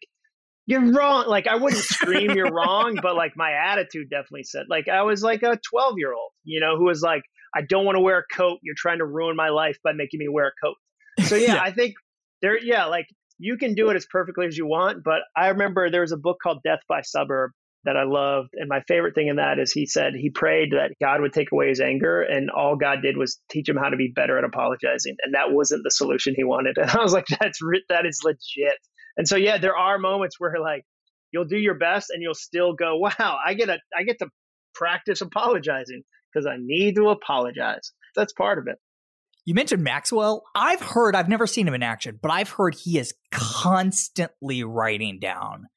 you're 0.67 0.93
wrong. 0.93 1.27
Like 1.29 1.47
I 1.47 1.57
wouldn't 1.57 1.83
scream 1.83 2.33
you're 2.33 2.53
wrong, 2.53 2.99
but 3.01 3.15
like 3.15 3.33
my 3.37 3.53
attitude 3.53 4.11
definitely 4.11 4.45
said 4.45 4.67
like 4.69 4.89
I 4.89 5.03
was 5.03 5.23
like 5.23 5.43
a 5.43 5.59
12 5.71 5.95
year 5.97 6.13
old, 6.13 6.33
you 6.45 6.61
know, 6.61 6.77
who 6.77 6.85
was 6.85 7.01
like, 7.01 7.23
I 7.55 7.63
don't 7.63 7.85
want 7.85 7.97
to 7.97 8.01
wear 8.01 8.19
a 8.19 8.35
coat. 8.35 8.59
You're 8.63 8.75
trying 8.77 8.99
to 8.99 9.07
ruin 9.07 9.37
my 9.37 9.49
life 9.49 9.79
by 9.83 9.93
making 9.93 10.19
me 10.19 10.29
wear 10.29 10.49
a 10.49 10.67
coat. 10.67 10.77
So 11.27 11.37
yeah, 11.37 11.55
yeah. 11.55 11.63
I 11.63 11.73
think 11.73 11.95
there, 12.43 12.59
yeah, 12.59 12.87
like 12.87 13.07
you 13.39 13.57
can 13.57 13.75
do 13.75 13.91
it 13.91 13.97
as 13.97 14.07
perfectly 14.07 14.47
as 14.47 14.57
you 14.57 14.67
want. 14.67 15.03
But 15.05 15.21
I 15.37 15.49
remember 15.49 15.91
there 15.91 16.03
was 16.03 16.13
a 16.13 16.17
book 16.17 16.39
called 16.43 16.59
Death 16.65 16.81
by 16.89 17.03
Suburb 17.03 17.53
that 17.85 17.97
I 17.97 18.05
loved. 18.05 18.51
And 18.55 18.69
my 18.69 18.81
favorite 18.89 19.15
thing 19.15 19.29
in 19.29 19.37
that 19.37 19.59
is 19.59 19.73
he 19.73 19.87
said 19.87 20.13
he 20.15 20.31
prayed 20.31 20.73
that 20.73 20.93
God 21.01 21.21
would 21.21 21.33
take 21.33 21.53
away 21.53 21.69
his 21.69 21.81
anger, 21.81 22.23
and 22.23 22.51
all 22.51 22.77
God 22.77 22.99
did 23.03 23.17
was 23.17 23.41
teach 23.51 23.69
him 23.69 23.77
how 23.77 23.89
to 23.89 23.97
be 23.97 24.13
better 24.15 24.37
at 24.37 24.45
apologizing. 24.45 25.17
And 25.23 25.35
that 25.35 25.53
wasn't 25.53 25.85
the 25.85 25.91
solution 25.91 26.35
he 26.37 26.45
wanted. 26.45 26.77
And 26.77 26.91
I 26.95 27.01
was 27.01 27.13
like, 27.13 27.27
that's 27.29 27.61
that 27.89 28.07
is 28.07 28.21
legit. 28.25 28.79
And 29.17 29.27
so 29.27 29.37
yeah, 29.37 29.59
there 29.59 29.77
are 29.77 29.99
moments 29.99 30.37
where 30.39 30.61
like 30.61 30.85
you'll 31.33 31.45
do 31.45 31.59
your 31.59 31.75
best 31.75 32.11
and 32.11 32.23
you'll 32.23 32.35
still 32.35 32.75
go, 32.75 32.97
wow, 32.97 33.39
I 33.45 33.55
get 33.55 33.69
a 33.69 33.79
I 33.97 34.03
get 34.03 34.19
to 34.19 34.29
practice 34.75 35.21
apologizing 35.21 36.03
because 36.33 36.47
I 36.47 36.57
need 36.59 36.97
to 36.97 37.09
apologize. 37.09 37.93
That's 38.15 38.33
part 38.33 38.59
of 38.59 38.67
it. 38.67 38.79
You 39.45 39.55
mentioned 39.55 39.83
Maxwell. 39.83 40.45
I've 40.55 40.83
heard, 40.83 41.17
I've 41.17 41.29
never 41.29 41.47
seen 41.47 41.67
him 41.67 41.75
in 41.75 41.83
action, 41.83 42.19
but 42.21 42.31
I've 42.31 42.51
heard 42.51 42.75
he 42.75 42.99
is 42.99 43.15
constantly 43.31 44.63
writing 44.63 45.19
down 45.21 45.69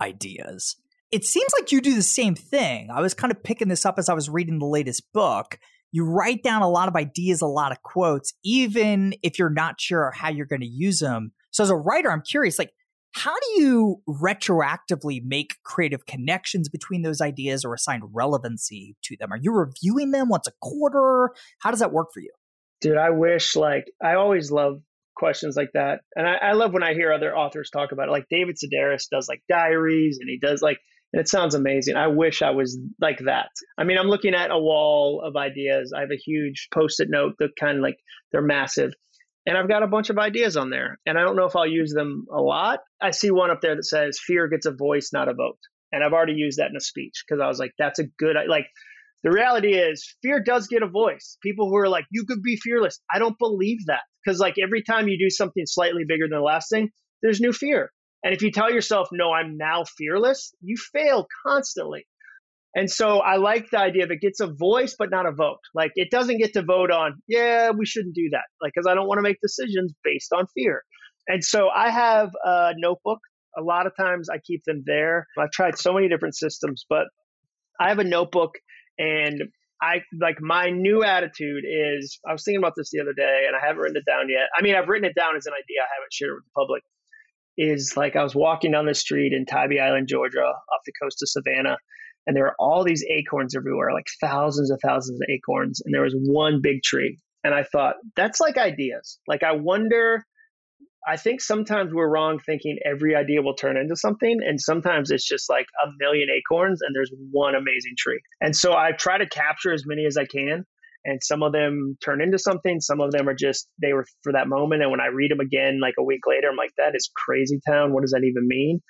ideas. 0.00 0.76
It 1.10 1.24
seems 1.24 1.50
like 1.58 1.70
you 1.70 1.80
do 1.80 1.94
the 1.94 2.02
same 2.02 2.34
thing. 2.34 2.88
I 2.90 3.00
was 3.00 3.14
kind 3.14 3.30
of 3.30 3.42
picking 3.42 3.68
this 3.68 3.84
up 3.84 3.98
as 3.98 4.08
I 4.08 4.14
was 4.14 4.30
reading 4.30 4.58
the 4.58 4.66
latest 4.66 5.12
book. 5.12 5.58
You 5.90 6.04
write 6.04 6.42
down 6.42 6.62
a 6.62 6.70
lot 6.70 6.88
of 6.88 6.96
ideas, 6.96 7.40
a 7.40 7.46
lot 7.46 7.72
of 7.72 7.82
quotes, 7.82 8.32
even 8.44 9.14
if 9.22 9.38
you're 9.38 9.50
not 9.50 9.80
sure 9.80 10.10
how 10.10 10.30
you're 10.30 10.46
going 10.46 10.60
to 10.60 10.66
use 10.66 11.00
them. 11.00 11.32
So, 11.50 11.64
as 11.64 11.70
a 11.70 11.76
writer, 11.76 12.10
I'm 12.10 12.22
curious, 12.22 12.58
like, 12.58 12.72
how 13.12 13.34
do 13.34 13.62
you 13.62 14.02
retroactively 14.08 15.20
make 15.24 15.56
creative 15.64 16.06
connections 16.06 16.68
between 16.68 17.02
those 17.02 17.20
ideas 17.20 17.64
or 17.64 17.74
assign 17.74 18.02
relevancy 18.12 18.96
to 19.02 19.16
them? 19.16 19.32
Are 19.32 19.38
you 19.38 19.52
reviewing 19.52 20.10
them 20.10 20.28
once 20.28 20.46
a 20.46 20.52
quarter? 20.60 21.30
How 21.60 21.70
does 21.70 21.80
that 21.80 21.92
work 21.92 22.08
for 22.12 22.20
you? 22.20 22.30
Dude, 22.80 22.96
I 22.96 23.10
wish 23.10 23.56
like 23.56 23.86
I 24.02 24.14
always 24.14 24.50
love 24.50 24.80
questions 25.16 25.56
like 25.56 25.70
that. 25.74 26.00
And 26.14 26.26
I, 26.26 26.36
I 26.36 26.52
love 26.52 26.72
when 26.72 26.84
I 26.84 26.94
hear 26.94 27.12
other 27.12 27.36
authors 27.36 27.70
talk 27.70 27.92
about 27.92 28.08
it. 28.08 28.12
Like 28.12 28.26
David 28.30 28.56
Sedaris 28.56 29.08
does 29.10 29.28
like 29.28 29.42
diaries 29.48 30.18
and 30.20 30.28
he 30.28 30.38
does 30.38 30.62
like 30.62 30.78
and 31.12 31.20
it 31.20 31.28
sounds 31.28 31.54
amazing. 31.54 31.96
I 31.96 32.08
wish 32.08 32.42
I 32.42 32.50
was 32.50 32.78
like 33.00 33.20
that. 33.24 33.48
I 33.78 33.84
mean, 33.84 33.96
I'm 33.96 34.08
looking 34.08 34.34
at 34.34 34.50
a 34.50 34.58
wall 34.58 35.22
of 35.24 35.36
ideas. 35.36 35.92
I 35.96 36.00
have 36.00 36.10
a 36.10 36.22
huge 36.22 36.68
post-it 36.72 37.08
note 37.10 37.34
that 37.38 37.56
kind 37.58 37.78
of 37.78 37.82
like 37.82 37.96
they're 38.30 38.42
massive 38.42 38.92
and 39.46 39.56
I've 39.56 39.68
got 39.68 39.82
a 39.82 39.88
bunch 39.88 40.10
of 40.10 40.18
ideas 40.18 40.56
on 40.56 40.70
there. 40.70 40.98
And 41.06 41.18
I 41.18 41.22
don't 41.22 41.36
know 41.36 41.46
if 41.46 41.56
I'll 41.56 41.66
use 41.66 41.92
them 41.92 42.26
a 42.32 42.40
lot. 42.40 42.80
I 43.00 43.10
see 43.12 43.30
one 43.30 43.50
up 43.50 43.60
there 43.60 43.76
that 43.76 43.84
says 43.84 44.20
fear 44.22 44.48
gets 44.48 44.66
a 44.66 44.72
voice, 44.72 45.10
not 45.12 45.28
a 45.28 45.34
vote. 45.34 45.58
And 45.90 46.04
I've 46.04 46.12
already 46.12 46.34
used 46.34 46.58
that 46.58 46.70
in 46.70 46.76
a 46.76 46.80
speech 46.80 47.24
because 47.26 47.40
I 47.42 47.48
was 47.48 47.58
like, 47.58 47.72
that's 47.78 47.98
a 47.98 48.04
good, 48.18 48.36
like, 48.48 48.66
the 49.24 49.32
reality 49.32 49.74
is 49.74 50.16
fear 50.22 50.40
does 50.40 50.68
get 50.68 50.82
a 50.82 50.88
voice. 50.88 51.38
People 51.42 51.68
who 51.68 51.76
are 51.76 51.88
like, 51.88 52.04
you 52.10 52.24
could 52.24 52.42
be 52.42 52.56
fearless. 52.56 53.00
I 53.12 53.18
don't 53.18 53.38
believe 53.38 53.86
that 53.86 54.02
because, 54.24 54.38
like, 54.38 54.56
every 54.62 54.82
time 54.82 55.08
you 55.08 55.18
do 55.18 55.30
something 55.30 55.64
slightly 55.66 56.04
bigger 56.06 56.26
than 56.28 56.38
the 56.38 56.44
last 56.44 56.68
thing, 56.70 56.90
there's 57.22 57.40
new 57.40 57.52
fear. 57.52 57.90
And 58.22 58.34
if 58.34 58.42
you 58.42 58.52
tell 58.52 58.70
yourself, 58.70 59.08
no, 59.12 59.32
I'm 59.32 59.56
now 59.56 59.84
fearless, 59.96 60.52
you 60.60 60.76
fail 60.76 61.26
constantly. 61.46 62.06
And 62.74 62.90
so 62.90 63.18
I 63.18 63.36
like 63.36 63.70
the 63.70 63.78
idea 63.78 64.04
of 64.04 64.10
it 64.10 64.20
gets 64.20 64.40
a 64.40 64.46
voice, 64.46 64.94
but 64.98 65.10
not 65.10 65.26
a 65.26 65.32
vote. 65.32 65.60
Like 65.74 65.92
it 65.96 66.10
doesn't 66.10 66.38
get 66.38 66.52
to 66.52 66.62
vote 66.62 66.90
on, 66.90 67.14
yeah, 67.26 67.70
we 67.70 67.86
shouldn't 67.86 68.14
do 68.14 68.28
that. 68.32 68.44
Like, 68.62 68.72
cause 68.74 68.86
I 68.88 68.94
don't 68.94 69.08
want 69.08 69.18
to 69.18 69.22
make 69.22 69.38
decisions 69.42 69.92
based 70.04 70.32
on 70.32 70.46
fear. 70.54 70.82
And 71.26 71.42
so 71.42 71.68
I 71.68 71.90
have 71.90 72.30
a 72.44 72.72
notebook. 72.76 73.18
A 73.56 73.62
lot 73.62 73.86
of 73.86 73.96
times 73.96 74.28
I 74.28 74.38
keep 74.38 74.62
them 74.64 74.82
there. 74.86 75.26
I've 75.38 75.50
tried 75.50 75.78
so 75.78 75.92
many 75.92 76.08
different 76.08 76.36
systems, 76.36 76.84
but 76.88 77.06
I 77.80 77.88
have 77.88 77.98
a 77.98 78.04
notebook 78.04 78.52
and 78.98 79.44
I 79.80 80.02
like 80.20 80.40
my 80.40 80.70
new 80.70 81.04
attitude 81.04 81.64
is 81.64 82.18
I 82.28 82.32
was 82.32 82.44
thinking 82.44 82.58
about 82.58 82.74
this 82.76 82.90
the 82.90 83.00
other 83.00 83.12
day 83.12 83.44
and 83.46 83.56
I 83.56 83.64
haven't 83.64 83.80
written 83.80 83.96
it 83.96 84.10
down 84.10 84.28
yet. 84.28 84.48
I 84.56 84.62
mean, 84.62 84.74
I've 84.74 84.88
written 84.88 85.08
it 85.08 85.14
down 85.14 85.36
as 85.36 85.46
an 85.46 85.52
idea. 85.52 85.82
I 85.82 85.94
haven't 85.96 86.12
shared 86.12 86.30
it 86.30 86.34
with 86.34 86.44
the 86.44 86.56
public. 86.56 86.82
Is 87.60 87.94
like 87.96 88.14
I 88.14 88.22
was 88.22 88.34
walking 88.34 88.70
down 88.70 88.86
the 88.86 88.94
street 88.94 89.32
in 89.32 89.44
Tybee 89.44 89.80
Island, 89.80 90.06
Georgia, 90.08 90.44
off 90.44 90.82
the 90.86 90.92
coast 91.02 91.22
of 91.22 91.28
Savannah, 91.28 91.76
and 92.26 92.36
there 92.36 92.44
were 92.44 92.56
all 92.58 92.84
these 92.84 93.04
acorns 93.08 93.56
everywhere, 93.56 93.92
like 93.92 94.06
thousands 94.20 94.70
and 94.70 94.78
thousands 94.84 95.20
of 95.20 95.28
acorns, 95.30 95.80
and 95.84 95.94
there 95.94 96.02
was 96.02 96.14
one 96.14 96.60
big 96.62 96.82
tree. 96.82 97.18
And 97.44 97.54
I 97.54 97.62
thought, 97.62 97.94
that's 98.16 98.40
like 98.40 98.58
ideas. 98.58 99.18
Like 99.26 99.42
I 99.42 99.52
wonder 99.52 100.24
I 101.08 101.16
think 101.16 101.40
sometimes 101.40 101.92
we're 101.94 102.08
wrong 102.08 102.38
thinking 102.38 102.78
every 102.84 103.16
idea 103.16 103.40
will 103.40 103.54
turn 103.54 103.78
into 103.78 103.96
something. 103.96 104.40
And 104.46 104.60
sometimes 104.60 105.10
it's 105.10 105.26
just 105.26 105.48
like 105.48 105.66
a 105.82 105.88
million 105.98 106.28
acorns 106.30 106.80
and 106.82 106.94
there's 106.94 107.10
one 107.30 107.54
amazing 107.54 107.94
tree. 107.96 108.20
And 108.42 108.54
so 108.54 108.74
I 108.74 108.92
try 108.92 109.16
to 109.16 109.26
capture 109.26 109.72
as 109.72 109.84
many 109.86 110.04
as 110.04 110.18
I 110.18 110.26
can. 110.26 110.66
And 111.06 111.20
some 111.22 111.42
of 111.42 111.52
them 111.52 111.96
turn 112.04 112.20
into 112.20 112.38
something. 112.38 112.80
Some 112.80 113.00
of 113.00 113.10
them 113.12 113.26
are 113.26 113.34
just, 113.34 113.68
they 113.80 113.94
were 113.94 114.04
for 114.22 114.32
that 114.32 114.48
moment. 114.48 114.82
And 114.82 114.90
when 114.90 115.00
I 115.00 115.06
read 115.06 115.30
them 115.30 115.40
again, 115.40 115.80
like 115.80 115.94
a 115.98 116.02
week 116.02 116.26
later, 116.26 116.48
I'm 116.50 116.56
like, 116.56 116.72
that 116.76 116.94
is 116.94 117.10
crazy 117.14 117.58
town. 117.66 117.94
What 117.94 118.02
does 118.02 118.10
that 118.10 118.24
even 118.24 118.46
mean? 118.46 118.80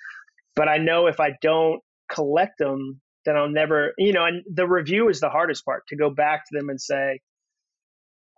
But 0.55 0.67
I 0.67 0.77
know 0.77 1.07
if 1.07 1.21
I 1.21 1.29
don't 1.41 1.79
collect 2.11 2.57
them, 2.57 2.99
then 3.25 3.35
I'll 3.35 3.49
never, 3.49 3.93
you 3.97 4.13
know, 4.13 4.25
and 4.25 4.43
the 4.51 4.67
review 4.67 5.09
is 5.09 5.19
the 5.19 5.29
hardest 5.29 5.65
part 5.65 5.83
to 5.89 5.95
go 5.95 6.09
back 6.09 6.45
to 6.45 6.57
them 6.57 6.69
and 6.69 6.79
say, 6.79 7.19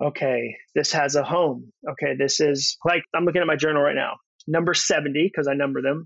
okay, 0.02 0.56
this 0.74 0.92
has 0.94 1.16
a 1.16 1.24
home. 1.24 1.72
Okay, 1.92 2.16
this 2.18 2.40
is 2.40 2.78
like, 2.86 3.04
I'm 3.16 3.26
looking 3.26 3.42
at 3.42 3.48
my 3.48 3.56
journal 3.56 3.82
right 3.82 3.96
now, 3.96 4.14
number 4.48 4.74
70, 4.74 5.30
because 5.32 5.48
I 5.48 5.54
number 5.54 5.82
them. 5.82 6.06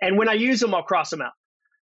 And 0.00 0.18
when 0.18 0.28
I 0.28 0.34
use 0.34 0.60
them, 0.60 0.74
I'll 0.74 0.82
cross 0.82 1.10
them 1.10 1.22
out. 1.22 1.32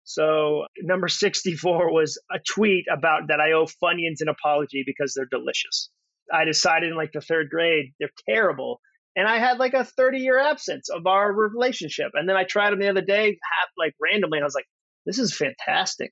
So 0.03 0.65
number 0.81 1.07
64 1.07 1.91
was 1.91 2.17
a 2.31 2.39
tweet 2.39 2.85
about 2.91 3.27
that 3.27 3.41
I 3.41 3.53
owe 3.53 3.65
Funyuns 3.65 4.21
an 4.21 4.29
apology 4.29 4.83
because 4.85 5.13
they're 5.13 5.27
delicious. 5.29 5.89
I 6.31 6.45
decided 6.45 6.91
in 6.91 6.95
like 6.95 7.11
the 7.13 7.21
third 7.21 7.49
grade, 7.49 7.93
they're 7.99 8.09
terrible. 8.29 8.79
And 9.15 9.27
I 9.27 9.39
had 9.39 9.57
like 9.57 9.73
a 9.73 9.83
30 9.83 10.19
year 10.19 10.39
absence 10.39 10.89
of 10.89 11.07
our 11.07 11.33
relationship. 11.33 12.11
And 12.13 12.29
then 12.29 12.37
I 12.37 12.43
tried 12.43 12.71
them 12.71 12.79
the 12.79 12.89
other 12.89 13.01
day, 13.01 13.37
like 13.77 13.93
randomly, 14.01 14.37
and 14.37 14.43
I 14.43 14.45
was 14.45 14.55
like, 14.55 14.67
this 15.07 15.19
is 15.19 15.35
fantastic. 15.35 16.11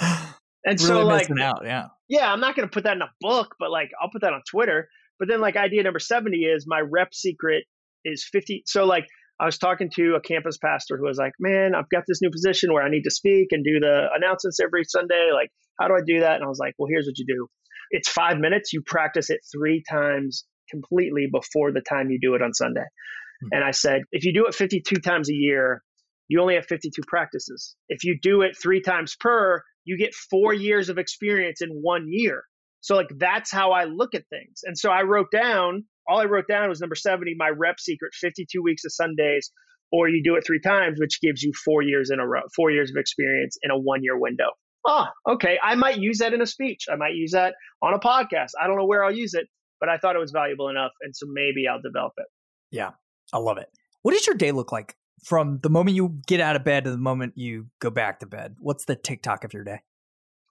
And 0.66 0.80
really 0.80 1.02
so 1.02 1.06
like 1.06 1.30
out, 1.42 1.60
yeah. 1.66 1.88
Yeah, 2.08 2.32
I'm 2.32 2.40
not 2.40 2.56
gonna 2.56 2.68
put 2.68 2.84
that 2.84 2.96
in 2.96 3.02
a 3.02 3.10
book, 3.20 3.54
but 3.58 3.70
like 3.70 3.90
I'll 4.00 4.08
put 4.08 4.22
that 4.22 4.32
on 4.32 4.40
Twitter. 4.50 4.88
But 5.18 5.28
then 5.28 5.42
like 5.42 5.56
idea 5.56 5.82
number 5.82 5.98
70 5.98 6.38
is 6.38 6.64
my 6.66 6.80
rep 6.80 7.12
secret 7.12 7.64
is 8.02 8.26
50. 8.32 8.62
So 8.64 8.86
like 8.86 9.04
I 9.38 9.44
was 9.44 9.58
talking 9.58 9.90
to 9.96 10.14
a 10.14 10.22
campus 10.22 10.56
pastor 10.56 10.96
who 10.96 11.04
was 11.04 11.18
like, 11.18 11.32
Man, 11.38 11.74
I've 11.74 11.90
got 11.90 12.04
this 12.08 12.22
new 12.22 12.30
position 12.30 12.72
where 12.72 12.82
I 12.82 12.88
need 12.88 13.02
to 13.02 13.10
speak 13.10 13.48
and 13.50 13.62
do 13.62 13.78
the 13.78 14.06
announcements 14.16 14.58
every 14.58 14.84
Sunday. 14.84 15.32
Like, 15.34 15.50
how 15.78 15.88
do 15.88 15.94
I 15.94 16.00
do 16.06 16.20
that? 16.20 16.36
And 16.36 16.44
I 16.44 16.48
was 16.48 16.58
like, 16.58 16.72
Well, 16.78 16.88
here's 16.90 17.06
what 17.06 17.18
you 17.18 17.26
do. 17.26 17.46
It's 17.90 18.08
five 18.08 18.38
minutes. 18.38 18.72
You 18.72 18.80
practice 18.86 19.28
it 19.28 19.40
three 19.54 19.82
times 19.90 20.46
completely 20.70 21.26
before 21.30 21.72
the 21.72 21.82
time 21.86 22.10
you 22.10 22.18
do 22.22 22.34
it 22.34 22.42
on 22.42 22.54
Sunday. 22.54 22.80
Mm-hmm. 22.80 23.48
And 23.52 23.64
I 23.64 23.72
said, 23.72 24.02
if 24.12 24.24
you 24.24 24.32
do 24.32 24.46
it 24.46 24.54
52 24.54 24.96
times 25.00 25.28
a 25.30 25.34
year, 25.34 25.82
you 26.28 26.40
only 26.40 26.54
have 26.54 26.66
52 26.66 27.02
practices. 27.06 27.76
If 27.88 28.04
you 28.04 28.18
do 28.20 28.42
it 28.42 28.56
three 28.60 28.80
times 28.80 29.16
per, 29.18 29.62
you 29.84 29.98
get 29.98 30.14
four 30.14 30.52
years 30.52 30.88
of 30.88 30.98
experience 30.98 31.60
in 31.60 31.68
one 31.70 32.06
year. 32.08 32.44
So, 32.80 32.96
like, 32.96 33.10
that's 33.18 33.50
how 33.50 33.72
I 33.72 33.84
look 33.84 34.14
at 34.14 34.28
things. 34.28 34.60
And 34.64 34.78
so 34.78 34.90
I 34.90 35.02
wrote 35.02 35.30
down, 35.30 35.84
all 36.06 36.18
I 36.18 36.24
wrote 36.24 36.48
down 36.48 36.68
was 36.68 36.80
number 36.80 36.94
70, 36.94 37.34
my 37.38 37.48
rep 37.48 37.80
secret 37.80 38.12
52 38.14 38.62
weeks 38.62 38.84
of 38.84 38.92
Sundays, 38.92 39.50
or 39.92 40.08
you 40.08 40.22
do 40.22 40.36
it 40.36 40.44
three 40.46 40.60
times, 40.60 40.98
which 40.98 41.20
gives 41.20 41.42
you 41.42 41.52
four 41.64 41.82
years 41.82 42.10
in 42.10 42.20
a 42.20 42.26
row, 42.26 42.42
four 42.54 42.70
years 42.70 42.90
of 42.90 42.96
experience 42.96 43.56
in 43.62 43.70
a 43.70 43.78
one 43.78 44.02
year 44.02 44.18
window. 44.18 44.50
Ah, 44.86 45.10
okay. 45.26 45.58
I 45.62 45.76
might 45.76 45.98
use 45.98 46.18
that 46.18 46.34
in 46.34 46.42
a 46.42 46.46
speech. 46.46 46.86
I 46.92 46.96
might 46.96 47.14
use 47.14 47.32
that 47.32 47.54
on 47.82 47.94
a 47.94 47.98
podcast. 47.98 48.50
I 48.60 48.66
don't 48.66 48.76
know 48.76 48.84
where 48.84 49.02
I'll 49.02 49.14
use 49.14 49.32
it, 49.32 49.46
but 49.80 49.88
I 49.88 49.96
thought 49.96 50.14
it 50.14 50.18
was 50.18 50.30
valuable 50.30 50.68
enough. 50.68 50.92
And 51.00 51.14
so 51.16 51.26
maybe 51.30 51.66
I'll 51.66 51.80
develop 51.80 52.12
it. 52.18 52.26
Yeah, 52.70 52.90
I 53.32 53.38
love 53.38 53.56
it. 53.56 53.68
What 54.02 54.12
does 54.12 54.26
your 54.26 54.36
day 54.36 54.52
look 54.52 54.72
like 54.72 54.94
from 55.24 55.58
the 55.62 55.70
moment 55.70 55.96
you 55.96 56.20
get 56.26 56.40
out 56.40 56.54
of 56.54 56.64
bed 56.64 56.84
to 56.84 56.90
the 56.90 56.98
moment 56.98 57.34
you 57.36 57.66
go 57.80 57.90
back 57.90 58.20
to 58.20 58.26
bed? 58.26 58.56
What's 58.58 58.84
the 58.84 58.94
TikTok 58.94 59.44
of 59.44 59.52
your 59.52 59.64
day? 59.64 59.80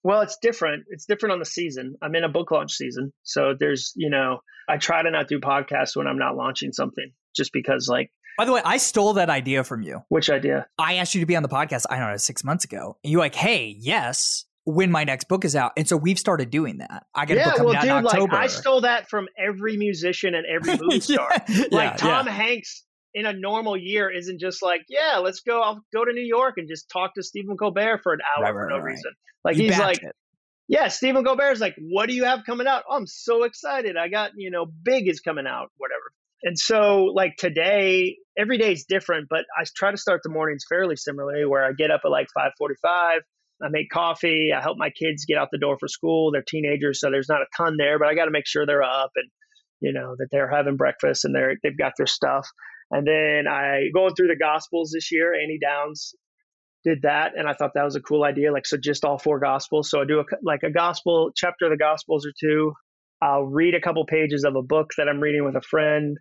Well, 0.04 0.22
it's 0.22 0.38
different. 0.38 0.86
It's 0.90 1.06
different 1.06 1.34
on 1.34 1.40
the 1.40 1.46
season. 1.46 1.96
I'm 2.02 2.14
in 2.16 2.26
a 2.26 2.30
book 2.30 2.52
launch 2.52 2.74
season. 2.74 3.14
So 3.24 3.54
there's, 3.58 3.94
you 3.96 4.10
know, 4.10 4.40
I 4.68 4.78
try 4.78 5.02
to 5.02 5.10
not 5.10 5.30
do 5.30 5.40
podcasts 5.40 5.96
when 5.96 6.08
I'm 6.08 6.18
not 6.18 6.36
launching 6.36 6.74
something 6.74 7.12
just 7.36 7.54
because, 7.54 7.88
like, 7.88 8.12
by 8.38 8.46
the 8.46 8.52
way, 8.52 8.62
I 8.66 8.78
stole 8.78 9.14
that 9.14 9.30
idea 9.30 9.64
from 9.64 9.84
you. 9.84 10.02
Which 10.10 10.30
idea? 10.30 10.66
I 10.80 10.96
asked 10.96 11.14
you 11.14 11.22
to 11.22 11.28
be 11.28 11.36
on 11.36 11.44
the 11.44 11.50
podcast, 11.50 11.86
I 11.90 12.00
don't 12.00 12.10
know, 12.10 12.18
six 12.18 12.44
months 12.44 12.66
ago. 12.66 12.98
And 13.04 13.12
you're 13.12 13.20
like, 13.20 13.36
hey, 13.36 13.76
yes, 13.80 14.46
when 14.66 14.92
my 14.92 15.04
next 15.04 15.28
book 15.28 15.46
is 15.46 15.56
out. 15.56 15.74
And 15.78 15.88
so 15.88 15.96
we've 15.96 16.18
started 16.18 16.50
doing 16.50 16.80
that. 16.80 17.06
I 17.14 17.26
got 17.26 17.38
yeah, 17.38 17.44
a 17.44 17.46
book 17.46 17.58
coming 17.58 17.68
well, 17.68 17.76
out 17.78 17.82
dude, 17.82 17.92
in 17.92 18.06
October. 18.08 18.34
Like, 18.34 18.44
I 18.44 18.48
stole 18.48 18.82
that 18.82 19.08
from 19.08 19.28
every 19.38 19.78
musician 19.78 20.34
and 20.34 20.46
every 20.48 20.78
movie 20.82 21.00
star. 21.00 21.30
yeah, 21.48 21.66
like 21.72 21.98
Tom 21.98 22.26
yeah. 22.26 22.34
Hanks 22.34 22.84
in 23.14 23.26
a 23.26 23.34
normal 23.34 23.78
year 23.78 24.10
isn't 24.10 24.40
just 24.40 24.62
like, 24.62 24.82
yeah, 24.90 25.18
let's 25.18 25.42
go. 25.42 25.62
I'll 25.62 25.84
go 25.94 26.04
to 26.04 26.12
New 26.12 26.26
York 26.26 26.56
and 26.58 26.68
just 26.68 26.90
talk 26.90 27.14
to 27.16 27.24
Stephen 27.24 27.58
Colbert 27.58 28.00
for 28.02 28.14
an 28.14 28.20
hour 28.22 28.44
right, 28.44 28.54
for 28.54 28.70
no 28.70 28.78
right. 28.78 28.86
reason. 28.86 29.12
Like 29.44 29.58
you 29.58 29.66
he's 29.66 29.80
like, 29.80 30.02
it. 30.02 30.16
yeah, 30.68 30.88
Stephen 30.88 31.24
Colbert's 31.24 31.60
like, 31.60 31.76
what 31.80 32.08
do 32.08 32.16
you 32.16 32.24
have 32.24 32.42
coming 32.46 32.68
out? 32.68 32.84
Oh, 32.90 32.96
I'm 32.96 33.08
so 33.08 33.44
excited. 33.44 33.98
I 33.98 34.08
got 34.08 34.32
you 34.36 34.52
know, 34.52 34.66
Big 34.66 35.08
is 35.08 35.20
coming 35.20 35.46
out, 35.48 35.70
whatever. 35.78 36.12
And 36.44 36.60
so, 36.60 37.06
like 37.06 37.38
today, 37.38 38.18
every 38.38 38.58
day 38.58 38.74
is 38.74 38.86
different, 38.88 39.28
but 39.30 39.46
I 39.58 39.64
try 39.76 39.92
to 39.92 39.98
start 39.98 40.22
the 40.24 40.30
mornings 40.30 40.66
fairly 40.68 40.98
similarly, 40.98 41.46
where 41.46 41.64
I 41.64 41.72
get 41.72 41.90
up 41.90 42.02
at 42.04 42.12
like 42.12 42.28
5:45. 42.38 43.20
I 43.62 43.70
make 43.70 43.90
coffee. 43.90 44.52
I 44.54 44.62
help 44.62 44.78
my 44.78 44.90
kids 44.90 45.26
get 45.26 45.38
out 45.38 45.48
the 45.52 45.58
door 45.58 45.78
for 45.80 45.88
school. 45.88 46.32
They're 46.32 46.44
teenagers, 46.46 47.00
so 47.00 47.10
there's 47.10 47.30
not 47.30 47.42
a 47.42 47.46
ton 47.56 47.78
there, 47.78 47.98
but 47.98 48.10
I 48.10 48.16
got 48.16 48.26
to 48.26 48.32
make 48.32 48.46
sure 48.46 48.66
they're 48.66 48.84
up 48.84 49.12
and 49.16 49.30
you 49.80 49.94
know 49.94 50.16
that 50.18 50.28
they're 50.32 50.50
having 50.50 50.76
breakfast 50.76 51.24
and 51.24 51.34
they're 51.34 51.56
they've 51.64 51.78
got 51.78 51.94
their 51.98 52.08
stuff. 52.08 52.48
And 52.94 53.08
then 53.08 53.48
I 53.48 53.90
going 53.94 54.16
through 54.16 54.28
the 54.28 54.38
Gospels 54.38 54.92
this 54.94 55.12
year. 55.12 55.34
Annie 55.34 55.60
Downs 55.62 56.14
did 56.84 57.02
that, 57.04 57.32
and 57.38 57.48
I 57.48 57.54
thought 57.54 57.72
that 57.76 57.84
was 57.84 57.96
a 57.96 58.02
cool 58.02 58.24
idea. 58.24 58.52
Like 58.52 58.66
so, 58.66 58.78
just 58.78 59.04
all 59.04 59.18
four 59.18 59.40
Gospels. 59.40 59.90
So 59.90 60.02
I 60.02 60.06
do 60.06 60.20
a, 60.20 60.24
like 60.44 60.64
a 60.64 60.72
Gospel 60.72 61.32
chapter 61.36 61.66
of 61.66 61.72
the 61.72 61.78
Gospels 61.78 62.26
or 62.26 62.32
two. 62.40 62.74
I'll 63.22 63.44
read 63.44 63.74
a 63.74 63.82
couple 63.82 64.06
pages 64.06 64.44
of 64.44 64.56
a 64.56 64.62
book 64.62 64.92
that 64.98 65.08
I'm 65.10 65.20
reading 65.20 65.46
with 65.46 65.56
a 65.56 65.62
friend 65.62 66.18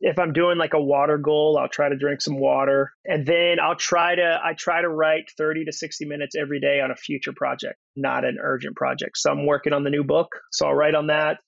if 0.00 0.18
I'm 0.18 0.34
doing 0.34 0.58
like 0.58 0.74
a 0.74 0.80
water 0.80 1.16
goal, 1.16 1.58
I'll 1.60 1.68
try 1.68 1.88
to 1.88 1.96
drink 1.96 2.20
some 2.20 2.38
water. 2.38 2.92
And 3.06 3.26
then 3.26 3.58
I'll 3.58 3.76
try 3.76 4.14
to 4.14 4.38
I 4.44 4.52
try 4.52 4.82
to 4.82 4.88
write 4.88 5.30
30 5.38 5.64
to 5.64 5.72
60 5.72 6.04
minutes 6.04 6.34
every 6.38 6.60
day 6.60 6.80
on 6.80 6.90
a 6.90 6.96
future 6.96 7.32
project, 7.34 7.76
not 7.96 8.24
an 8.24 8.36
urgent 8.40 8.76
project. 8.76 9.16
So 9.16 9.30
I'm 9.30 9.46
working 9.46 9.72
on 9.72 9.82
the 9.82 9.90
new 9.90 10.04
book, 10.04 10.28
so 10.52 10.66
I'll 10.66 10.74
write 10.74 10.94
on 10.94 11.06
that. 11.08 11.38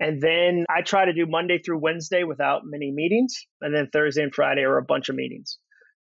And 0.00 0.20
then 0.20 0.64
I 0.68 0.82
try 0.82 1.04
to 1.04 1.12
do 1.12 1.26
Monday 1.26 1.58
through 1.58 1.78
Wednesday 1.78 2.24
without 2.24 2.62
many 2.64 2.90
meetings, 2.92 3.34
and 3.60 3.74
then 3.74 3.88
Thursday 3.92 4.22
and 4.22 4.34
Friday 4.34 4.62
are 4.62 4.78
a 4.78 4.84
bunch 4.84 5.08
of 5.08 5.14
meetings. 5.14 5.58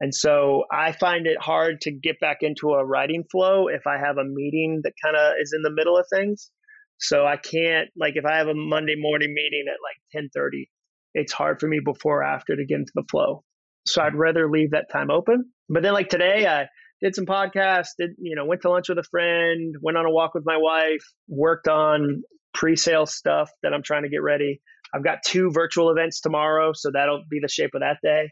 And 0.00 0.14
so 0.14 0.64
I 0.70 0.92
find 0.92 1.26
it 1.26 1.38
hard 1.40 1.80
to 1.82 1.92
get 1.92 2.20
back 2.20 2.38
into 2.42 2.70
a 2.70 2.84
writing 2.84 3.24
flow 3.30 3.68
if 3.68 3.86
I 3.86 3.98
have 3.98 4.16
a 4.16 4.24
meeting 4.24 4.80
that 4.84 4.92
kind 5.02 5.16
of 5.16 5.34
is 5.40 5.52
in 5.56 5.62
the 5.62 5.72
middle 5.74 5.96
of 5.96 6.06
things. 6.12 6.50
So 6.98 7.24
I 7.24 7.36
can't 7.36 7.88
like 7.96 8.14
if 8.16 8.24
I 8.24 8.36
have 8.36 8.48
a 8.48 8.54
Monday 8.54 8.94
morning 8.96 9.32
meeting 9.34 9.64
at 9.68 9.78
like 9.82 10.24
10:30, 10.36 10.68
it's 11.14 11.32
hard 11.32 11.60
for 11.60 11.68
me 11.68 11.80
before 11.84 12.20
or 12.20 12.24
after 12.24 12.56
to 12.56 12.64
get 12.64 12.78
into 12.78 12.92
the 12.94 13.04
flow. 13.10 13.44
So 13.86 14.02
I'd 14.02 14.14
rather 14.14 14.50
leave 14.50 14.72
that 14.72 14.90
time 14.92 15.10
open. 15.10 15.50
But 15.68 15.82
then 15.82 15.92
like 15.94 16.08
today, 16.08 16.46
I 16.46 16.66
did 17.00 17.14
some 17.14 17.26
podcasts, 17.26 17.90
did, 17.98 18.10
you 18.18 18.34
know, 18.34 18.44
went 18.44 18.62
to 18.62 18.70
lunch 18.70 18.88
with 18.88 18.98
a 18.98 19.04
friend, 19.04 19.74
went 19.80 19.96
on 19.96 20.06
a 20.06 20.10
walk 20.10 20.34
with 20.34 20.44
my 20.44 20.56
wife, 20.56 21.04
worked 21.28 21.68
on 21.68 22.22
pre-sale 22.58 23.06
stuff 23.06 23.50
that 23.62 23.72
I'm 23.72 23.84
trying 23.84 24.02
to 24.02 24.08
get 24.08 24.22
ready. 24.22 24.60
I've 24.92 25.04
got 25.04 25.18
two 25.24 25.50
virtual 25.52 25.90
events 25.90 26.20
tomorrow, 26.20 26.72
so 26.74 26.90
that'll 26.92 27.22
be 27.30 27.38
the 27.40 27.48
shape 27.48 27.70
of 27.74 27.82
that 27.82 27.98
day. 28.02 28.30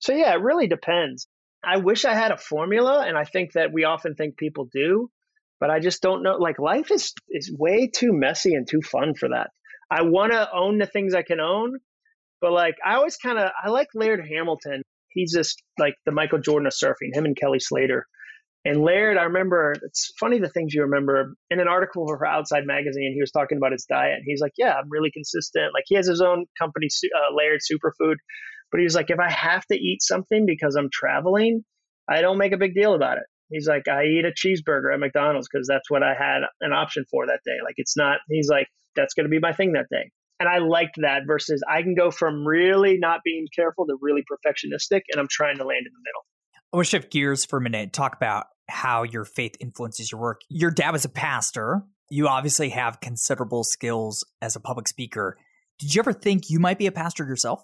So 0.00 0.12
yeah, 0.12 0.32
it 0.32 0.42
really 0.42 0.66
depends. 0.66 1.28
I 1.64 1.76
wish 1.76 2.04
I 2.04 2.14
had 2.14 2.32
a 2.32 2.36
formula, 2.36 3.04
and 3.06 3.16
I 3.16 3.22
think 3.22 3.52
that 3.52 3.72
we 3.72 3.84
often 3.84 4.16
think 4.16 4.36
people 4.36 4.68
do, 4.72 5.10
but 5.60 5.70
I 5.70 5.78
just 5.78 6.02
don't 6.02 6.24
know. 6.24 6.38
Like 6.38 6.58
life 6.58 6.90
is 6.90 7.14
is 7.30 7.54
way 7.56 7.86
too 7.86 8.12
messy 8.12 8.54
and 8.54 8.66
too 8.68 8.80
fun 8.82 9.14
for 9.14 9.28
that. 9.28 9.50
I 9.88 10.02
want 10.02 10.32
to 10.32 10.48
own 10.52 10.78
the 10.78 10.86
things 10.86 11.14
I 11.14 11.22
can 11.22 11.38
own, 11.38 11.78
but 12.40 12.50
like, 12.52 12.74
I 12.84 12.94
always 12.94 13.16
kind 13.16 13.38
of 13.38 13.50
I 13.62 13.68
like 13.68 13.88
Laird 13.94 14.26
Hamilton. 14.28 14.82
He's 15.10 15.32
just 15.32 15.62
like 15.78 15.94
the 16.04 16.10
Michael 16.10 16.40
Jordan 16.40 16.66
of 16.66 16.72
surfing. 16.72 17.14
Him 17.14 17.26
and 17.26 17.36
Kelly 17.36 17.60
Slater. 17.60 18.08
And 18.64 18.80
Laird, 18.80 19.16
I 19.16 19.24
remember 19.24 19.74
it's 19.82 20.12
funny 20.20 20.38
the 20.38 20.48
things 20.48 20.72
you 20.72 20.82
remember. 20.82 21.34
In 21.50 21.58
an 21.58 21.66
article 21.66 22.06
for 22.06 22.24
Outside 22.24 22.64
Magazine, 22.64 23.12
he 23.12 23.20
was 23.20 23.32
talking 23.32 23.58
about 23.58 23.72
his 23.72 23.86
diet. 23.86 24.14
And 24.16 24.24
he's 24.24 24.40
like, 24.40 24.52
"Yeah, 24.56 24.74
I'm 24.74 24.88
really 24.88 25.10
consistent. 25.10 25.74
Like 25.74 25.84
he 25.86 25.96
has 25.96 26.06
his 26.06 26.20
own 26.20 26.46
company, 26.58 26.88
uh, 27.16 27.34
Laird 27.34 27.60
Superfood." 27.60 28.16
But 28.70 28.78
he 28.78 28.84
was 28.84 28.94
like, 28.94 29.10
"If 29.10 29.18
I 29.18 29.30
have 29.30 29.66
to 29.66 29.74
eat 29.74 30.02
something 30.02 30.46
because 30.46 30.76
I'm 30.76 30.90
traveling, 30.92 31.64
I 32.08 32.20
don't 32.20 32.38
make 32.38 32.52
a 32.52 32.56
big 32.56 32.74
deal 32.74 32.94
about 32.94 33.18
it." 33.18 33.24
He's 33.50 33.66
like, 33.66 33.88
"I 33.88 34.04
eat 34.04 34.24
a 34.24 34.30
cheeseburger 34.30 34.94
at 34.94 35.00
McDonald's 35.00 35.48
because 35.52 35.66
that's 35.66 35.90
what 35.90 36.04
I 36.04 36.14
had 36.14 36.42
an 36.60 36.72
option 36.72 37.04
for 37.10 37.26
that 37.26 37.40
day. 37.44 37.58
Like 37.64 37.74
it's 37.78 37.96
not." 37.96 38.20
He's 38.28 38.48
like, 38.48 38.68
"That's 38.94 39.14
going 39.14 39.24
to 39.24 39.30
be 39.30 39.40
my 39.40 39.52
thing 39.52 39.72
that 39.72 39.88
day." 39.90 40.10
And 40.38 40.48
I 40.48 40.58
liked 40.58 40.98
that 40.98 41.22
versus 41.26 41.62
I 41.68 41.82
can 41.82 41.94
go 41.94 42.10
from 42.12 42.46
really 42.46 42.96
not 42.98 43.20
being 43.24 43.46
careful 43.54 43.86
to 43.86 43.98
really 44.00 44.22
perfectionistic, 44.22 45.02
and 45.10 45.20
I'm 45.20 45.28
trying 45.28 45.58
to 45.58 45.64
land 45.64 45.84
in 45.86 45.92
the 45.92 46.02
middle. 46.04 46.24
I 46.72 46.78
want 46.78 46.86
to 46.86 46.90
shift 46.90 47.12
gears 47.12 47.44
for 47.44 47.58
a 47.58 47.60
minute, 47.60 47.92
talk 47.92 48.16
about 48.16 48.46
how 48.66 49.02
your 49.02 49.26
faith 49.26 49.56
influences 49.60 50.10
your 50.10 50.20
work. 50.20 50.40
Your 50.48 50.70
dad 50.70 50.92
was 50.92 51.04
a 51.04 51.10
pastor. 51.10 51.82
You 52.08 52.28
obviously 52.28 52.70
have 52.70 53.00
considerable 53.00 53.62
skills 53.62 54.24
as 54.40 54.56
a 54.56 54.60
public 54.60 54.88
speaker. 54.88 55.36
Did 55.78 55.94
you 55.94 56.00
ever 56.00 56.14
think 56.14 56.48
you 56.48 56.58
might 56.58 56.78
be 56.78 56.86
a 56.86 56.92
pastor 56.92 57.26
yourself? 57.26 57.62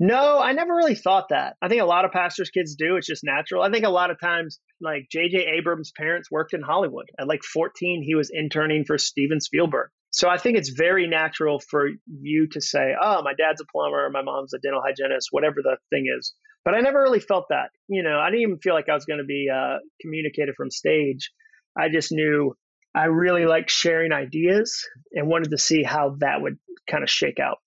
No, 0.00 0.40
I 0.40 0.52
never 0.52 0.74
really 0.74 0.96
thought 0.96 1.28
that. 1.30 1.56
I 1.62 1.68
think 1.68 1.80
a 1.80 1.86
lot 1.86 2.04
of 2.04 2.10
pastors' 2.10 2.50
kids 2.50 2.74
do. 2.74 2.96
It's 2.96 3.06
just 3.06 3.22
natural. 3.24 3.62
I 3.62 3.70
think 3.70 3.84
a 3.84 3.90
lot 3.90 4.10
of 4.10 4.20
times, 4.20 4.58
like 4.80 5.06
J.J. 5.10 5.46
Abrams' 5.56 5.92
parents 5.96 6.28
worked 6.30 6.54
in 6.54 6.62
Hollywood. 6.62 7.06
At 7.20 7.28
like 7.28 7.42
14, 7.44 8.02
he 8.04 8.16
was 8.16 8.30
interning 8.32 8.84
for 8.84 8.98
Steven 8.98 9.40
Spielberg. 9.40 9.90
So 10.10 10.28
I 10.28 10.38
think 10.38 10.56
it's 10.56 10.70
very 10.70 11.06
natural 11.06 11.60
for 11.60 11.88
you 12.06 12.48
to 12.52 12.60
say, 12.60 12.94
oh, 13.00 13.22
my 13.22 13.34
dad's 13.34 13.60
a 13.60 13.64
plumber, 13.70 14.08
my 14.10 14.22
mom's 14.22 14.54
a 14.54 14.58
dental 14.58 14.82
hygienist, 14.84 15.28
whatever 15.30 15.56
the 15.62 15.76
thing 15.90 16.06
is. 16.18 16.34
But 16.64 16.74
I 16.74 16.80
never 16.80 17.00
really 17.00 17.20
felt 17.20 17.46
that. 17.50 17.70
You 17.88 18.02
know, 18.02 18.18
I 18.18 18.30
didn't 18.30 18.42
even 18.42 18.58
feel 18.58 18.74
like 18.74 18.88
I 18.88 18.94
was 18.94 19.04
going 19.04 19.18
to 19.18 19.24
be 19.24 19.48
uh, 19.52 19.78
communicated 20.00 20.54
from 20.56 20.70
stage. 20.70 21.30
I 21.76 21.88
just 21.88 22.12
knew 22.12 22.54
I 22.94 23.04
really 23.04 23.46
liked 23.46 23.70
sharing 23.70 24.12
ideas 24.12 24.86
and 25.12 25.28
wanted 25.28 25.50
to 25.50 25.58
see 25.58 25.82
how 25.82 26.16
that 26.20 26.42
would 26.42 26.58
kind 26.90 27.02
of 27.02 27.10
shake 27.10 27.38
out. 27.38 27.58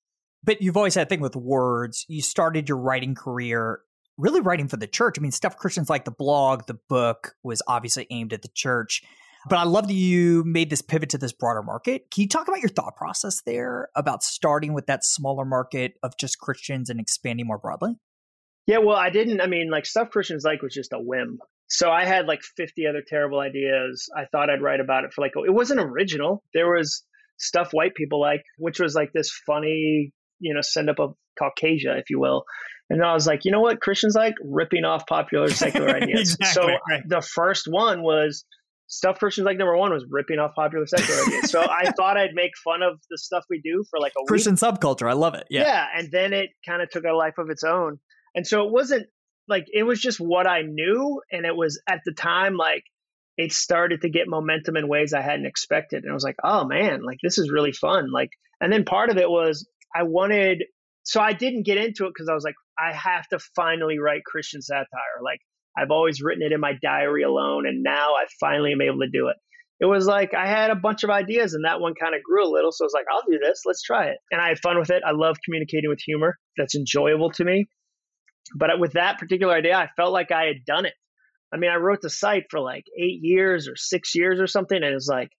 But 0.43 0.61
you've 0.61 0.77
always 0.77 0.95
had 0.95 1.07
a 1.07 1.09
thing 1.09 1.21
with 1.21 1.35
words. 1.35 2.05
You 2.07 2.21
started 2.21 2.67
your 2.67 2.77
writing 2.77 3.15
career 3.15 3.81
really 4.17 4.41
writing 4.41 4.67
for 4.67 4.77
the 4.77 4.87
church. 4.87 5.17
I 5.17 5.21
mean, 5.21 5.31
stuff 5.31 5.57
Christians 5.57 5.89
like 5.89 6.05
the 6.05 6.11
blog, 6.11 6.67
the 6.67 6.77
book 6.89 7.35
was 7.43 7.61
obviously 7.67 8.07
aimed 8.11 8.33
at 8.33 8.41
the 8.41 8.49
church. 8.53 9.01
But 9.49 9.57
I 9.57 9.63
love 9.63 9.87
that 9.87 9.95
you 9.95 10.43
made 10.43 10.69
this 10.69 10.83
pivot 10.83 11.09
to 11.09 11.17
this 11.17 11.33
broader 11.33 11.63
market. 11.63 12.11
Can 12.11 12.21
you 12.21 12.27
talk 12.27 12.47
about 12.47 12.59
your 12.59 12.69
thought 12.69 12.95
process 12.95 13.41
there 13.41 13.89
about 13.95 14.21
starting 14.21 14.73
with 14.73 14.85
that 14.85 15.03
smaller 15.03 15.45
market 15.45 15.93
of 16.03 16.15
just 16.17 16.37
Christians 16.37 16.91
and 16.91 16.99
expanding 16.99 17.47
more 17.47 17.57
broadly? 17.57 17.95
Yeah, 18.67 18.79
well, 18.79 18.97
I 18.97 19.09
didn't. 19.09 19.41
I 19.41 19.47
mean, 19.47 19.69
like 19.71 19.85
stuff 19.85 20.09
Christians 20.09 20.43
like 20.45 20.61
was 20.61 20.73
just 20.73 20.93
a 20.93 20.99
whim. 20.99 21.39
So 21.67 21.89
I 21.89 22.05
had 22.05 22.27
like 22.27 22.41
50 22.57 22.85
other 22.87 23.01
terrible 23.05 23.39
ideas. 23.39 24.09
I 24.15 24.25
thought 24.31 24.49
I'd 24.49 24.61
write 24.61 24.81
about 24.81 25.05
it 25.05 25.13
for 25.13 25.21
like, 25.21 25.31
it 25.35 25.53
wasn't 25.53 25.79
original. 25.79 26.43
There 26.53 26.69
was 26.69 27.03
stuff 27.37 27.69
white 27.71 27.95
people 27.95 28.19
like, 28.19 28.43
which 28.57 28.79
was 28.79 28.93
like 28.93 29.11
this 29.13 29.31
funny, 29.47 30.11
you 30.39 30.53
know, 30.53 30.61
send 30.61 30.89
up 30.89 30.99
a 30.99 31.07
Caucasia, 31.39 31.97
if 31.97 32.09
you 32.09 32.19
will. 32.19 32.43
And 32.89 32.99
then 32.99 33.07
I 33.07 33.13
was 33.13 33.25
like, 33.25 33.45
you 33.45 33.51
know 33.51 33.61
what 33.61 33.79
Christians 33.79 34.15
like? 34.15 34.33
Ripping 34.43 34.83
off 34.83 35.07
popular 35.07 35.49
secular 35.49 35.89
ideas. 35.95 36.33
exactly, 36.33 36.47
so 36.53 36.67
right. 36.89 37.03
the 37.07 37.21
first 37.21 37.67
one 37.69 38.03
was 38.03 38.43
stuff 38.87 39.17
Christians 39.17 39.45
like 39.45 39.57
number 39.57 39.77
one 39.77 39.93
was 39.93 40.05
ripping 40.09 40.39
off 40.39 40.51
popular 40.53 40.85
secular 40.85 41.21
ideas. 41.21 41.51
So 41.51 41.61
I 41.61 41.91
thought 41.97 42.17
I'd 42.17 42.33
make 42.33 42.51
fun 42.63 42.81
of 42.83 42.99
the 43.09 43.17
stuff 43.17 43.45
we 43.49 43.61
do 43.63 43.85
for 43.89 43.99
like 43.99 44.11
a 44.21 44.25
Christian 44.27 44.53
week. 44.53 44.59
subculture. 44.59 45.09
I 45.09 45.13
love 45.13 45.35
it. 45.35 45.47
Yeah. 45.49 45.63
Yeah. 45.63 45.85
And 45.95 46.11
then 46.11 46.33
it 46.33 46.49
kind 46.67 46.81
of 46.81 46.89
took 46.89 47.05
a 47.05 47.13
life 47.13 47.37
of 47.37 47.49
its 47.49 47.63
own. 47.63 47.97
And 48.35 48.45
so 48.45 48.65
it 48.65 48.71
wasn't 48.71 49.07
like 49.47 49.65
it 49.71 49.83
was 49.83 49.99
just 49.99 50.19
what 50.19 50.47
I 50.47 50.61
knew. 50.61 51.21
And 51.31 51.45
it 51.45 51.55
was 51.55 51.81
at 51.87 52.01
the 52.05 52.13
time 52.13 52.55
like 52.55 52.83
it 53.37 53.51
started 53.51 54.01
to 54.01 54.09
get 54.09 54.27
momentum 54.27 54.77
in 54.77 54.87
ways 54.87 55.13
I 55.13 55.21
hadn't 55.21 55.45
expected. 55.45 56.03
And 56.03 56.11
I 56.11 56.13
was 56.13 56.23
like, 56.23 56.37
oh 56.43 56.65
man, 56.65 57.03
like 57.03 57.17
this 57.23 57.37
is 57.37 57.51
really 57.51 57.71
fun. 57.71 58.11
Like, 58.11 58.29
and 58.59 58.71
then 58.71 58.85
part 58.85 59.09
of 59.09 59.17
it 59.17 59.29
was 59.29 59.67
I 59.95 60.03
wanted, 60.03 60.63
so 61.03 61.19
I 61.19 61.33
didn't 61.33 61.65
get 61.65 61.77
into 61.77 62.05
it 62.05 62.13
because 62.13 62.29
I 62.29 62.33
was 62.33 62.43
like, 62.43 62.55
I 62.77 62.93
have 62.93 63.27
to 63.29 63.39
finally 63.55 63.99
write 63.99 64.23
Christian 64.23 64.61
satire. 64.61 65.21
Like, 65.23 65.39
I've 65.77 65.91
always 65.91 66.21
written 66.21 66.43
it 66.43 66.51
in 66.51 66.59
my 66.59 66.73
diary 66.81 67.23
alone, 67.23 67.65
and 67.65 67.81
now 67.83 68.13
I 68.13 68.25
finally 68.39 68.73
am 68.73 68.81
able 68.81 68.99
to 68.99 69.09
do 69.09 69.27
it. 69.29 69.37
It 69.79 69.85
was 69.85 70.05
like 70.05 70.33
I 70.33 70.47
had 70.47 70.69
a 70.69 70.75
bunch 70.75 71.03
of 71.03 71.09
ideas, 71.09 71.53
and 71.53 71.65
that 71.65 71.79
one 71.79 71.93
kind 71.99 72.13
of 72.13 72.21
grew 72.21 72.45
a 72.45 72.51
little. 72.51 72.71
So 72.71 72.83
I 72.83 72.87
was 72.87 72.93
like, 72.93 73.05
I'll 73.11 73.23
do 73.29 73.39
this. 73.39 73.61
Let's 73.65 73.81
try 73.81 74.07
it. 74.07 74.17
And 74.31 74.39
I 74.39 74.49
had 74.49 74.59
fun 74.59 74.77
with 74.77 74.91
it. 74.91 75.01
I 75.05 75.11
love 75.11 75.37
communicating 75.43 75.89
with 75.89 76.01
humor. 76.05 76.37
That's 76.57 76.75
enjoyable 76.75 77.31
to 77.31 77.43
me. 77.43 77.67
But 78.55 78.79
with 78.79 78.93
that 78.93 79.19
particular 79.19 79.53
idea, 79.53 79.75
I 79.75 79.89
felt 79.95 80.13
like 80.13 80.31
I 80.31 80.45
had 80.45 80.65
done 80.65 80.85
it. 80.85 80.93
I 81.53 81.57
mean, 81.57 81.69
I 81.69 81.75
wrote 81.75 82.01
the 82.01 82.09
site 82.09 82.45
for 82.49 82.59
like 82.59 82.85
eight 82.97 83.19
years 83.21 83.67
or 83.67 83.75
six 83.75 84.15
years 84.15 84.39
or 84.39 84.47
something, 84.47 84.77
and 84.77 84.95
it's 84.95 85.07
like 85.07 85.29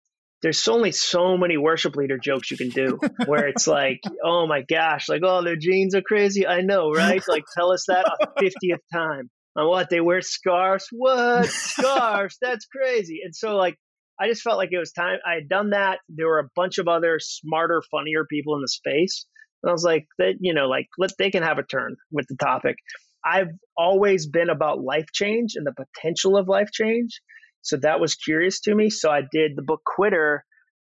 there's 0.43 0.67
only 0.69 0.93
so 0.93 1.37
many 1.37 1.57
worship 1.57 1.97
leader 1.97 2.19
jokes 2.19 2.51
you 2.51 2.57
can 2.57 2.71
do 2.71 2.99
where 3.27 3.47
it's 3.47 3.67
like, 3.67 4.01
oh 4.25 4.47
my 4.47 4.63
gosh, 4.63 5.09
like, 5.09 5.23
oh, 5.25 5.43
their 5.43 5.57
jeans 5.57 5.95
are 5.95 6.03
crazy. 6.03 6.47
I 6.47 6.61
know, 6.61 6.91
right? 6.91 7.23
Like, 7.29 7.45
tell 7.57 7.73
us 7.73 7.85
that 7.89 8.05
a 8.21 8.27
50th 8.43 8.81
time 8.93 9.31
on 9.57 9.69
what 9.69 9.89
they 9.89 10.01
wear 10.01 10.21
scarves. 10.21 10.87
What 10.91 11.47
scarves? 11.47 12.37
That's 12.43 12.67
crazy. 12.67 13.21
And 13.25 13.35
so 13.35 13.57
like 13.57 13.77
I 14.21 14.29
just 14.29 14.43
felt 14.43 14.59
like 14.59 14.71
it 14.73 14.79
was 14.79 14.93
time. 14.93 15.19
I 15.27 15.35
had 15.35 15.49
done 15.49 15.71
that. 15.71 15.99
There 16.09 16.29
were 16.29 16.39
a 16.39 16.49
bunch 16.55 16.79
of 16.79 16.87
other 16.87 17.19
smarter, 17.19 17.83
funnier 17.91 18.25
people 18.25 18.55
in 18.55 18.61
the 18.61 18.69
space. 18.69 19.27
And 19.63 19.71
I 19.71 19.73
was 19.73 19.85
like, 19.85 20.07
that 20.19 20.35
you 20.41 20.55
know, 20.55 20.69
like 20.69 20.89
let 20.99 21.11
they 21.19 21.31
can 21.31 21.43
have 21.43 21.59
a 21.59 21.63
turn 21.63 21.97
with 22.11 22.27
the 22.29 22.37
topic. 22.37 22.77
I've 23.25 23.51
always 23.77 24.27
been 24.27 24.51
about 24.51 24.83
life 24.83 25.07
change 25.13 25.53
and 25.55 25.67
the 25.67 25.73
potential 25.73 26.37
of 26.37 26.49
life 26.49 26.71
change. 26.73 27.21
So 27.63 27.77
that 27.79 28.01
was 28.01 28.17
curious 28.17 28.61
to 28.63 28.75
me. 28.75 28.91
So 28.91 29.11
I 29.11 29.23
did 29.31 29.53
the 29.55 29.63
book 29.63 29.83
Quitter 29.87 30.45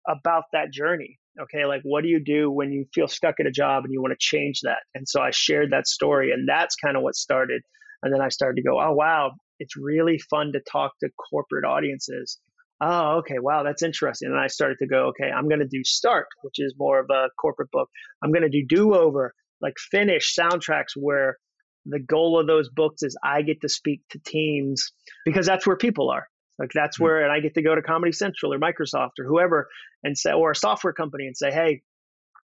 about 0.07 0.43
that 0.51 0.71
journey. 0.71 1.19
Okay, 1.39 1.65
like 1.65 1.81
what 1.83 2.01
do 2.01 2.09
you 2.09 2.21
do 2.23 2.51
when 2.51 2.71
you 2.71 2.85
feel 2.93 3.07
stuck 3.07 3.35
at 3.39 3.45
a 3.45 3.51
job 3.51 3.85
and 3.85 3.93
you 3.93 4.01
want 4.01 4.11
to 4.11 4.17
change 4.19 4.61
that? 4.63 4.79
And 4.95 5.07
so 5.07 5.21
I 5.21 5.29
shared 5.31 5.71
that 5.71 5.87
story, 5.87 6.31
and 6.31 6.49
that's 6.49 6.75
kind 6.75 6.97
of 6.97 7.03
what 7.03 7.15
started 7.15 7.61
and 8.03 8.13
then 8.13 8.21
I 8.21 8.29
started 8.29 8.57
to 8.57 8.67
go, 8.67 8.79
oh, 8.79 8.93
wow, 8.93 9.31
it's 9.59 9.75
really 9.75 10.19
fun 10.19 10.51
to 10.53 10.59
talk 10.59 10.93
to 10.99 11.09
corporate 11.29 11.65
audiences. 11.65 12.39
Oh, 12.79 13.17
okay. 13.19 13.39
Wow, 13.39 13.63
that's 13.63 13.81
interesting. 13.81 14.29
And 14.29 14.39
I 14.39 14.47
started 14.47 14.77
to 14.79 14.87
go, 14.87 15.07
okay, 15.07 15.31
I'm 15.31 15.47
going 15.47 15.61
to 15.61 15.67
do 15.67 15.83
Start, 15.83 16.27
which 16.43 16.55
is 16.59 16.75
more 16.77 16.99
of 16.99 17.07
a 17.09 17.29
corporate 17.39 17.71
book. 17.71 17.89
I'm 18.23 18.31
going 18.31 18.43
to 18.43 18.49
do 18.49 18.65
Do 18.67 18.93
Over, 18.93 19.33
like 19.61 19.73
finish 19.91 20.35
soundtracks 20.35 20.95
where 20.95 21.37
the 21.85 21.99
goal 21.99 22.39
of 22.39 22.47
those 22.47 22.69
books 22.69 23.01
is 23.01 23.17
I 23.23 23.41
get 23.41 23.61
to 23.61 23.69
speak 23.69 24.01
to 24.11 24.19
teams 24.19 24.91
because 25.25 25.45
that's 25.45 25.65
where 25.65 25.77
people 25.77 26.09
are. 26.09 26.27
Like 26.59 26.69
that's 26.73 26.97
mm-hmm. 26.97 27.05
where, 27.05 27.23
and 27.23 27.31
I 27.31 27.39
get 27.39 27.55
to 27.55 27.63
go 27.63 27.73
to 27.73 27.81
Comedy 27.81 28.11
Central 28.11 28.53
or 28.53 28.59
Microsoft 28.59 29.19
or 29.19 29.25
whoever 29.25 29.67
and 30.03 30.17
say, 30.17 30.33
or 30.33 30.51
a 30.51 30.55
software 30.55 30.93
company 30.93 31.25
and 31.25 31.35
say, 31.35 31.51
hey, 31.51 31.81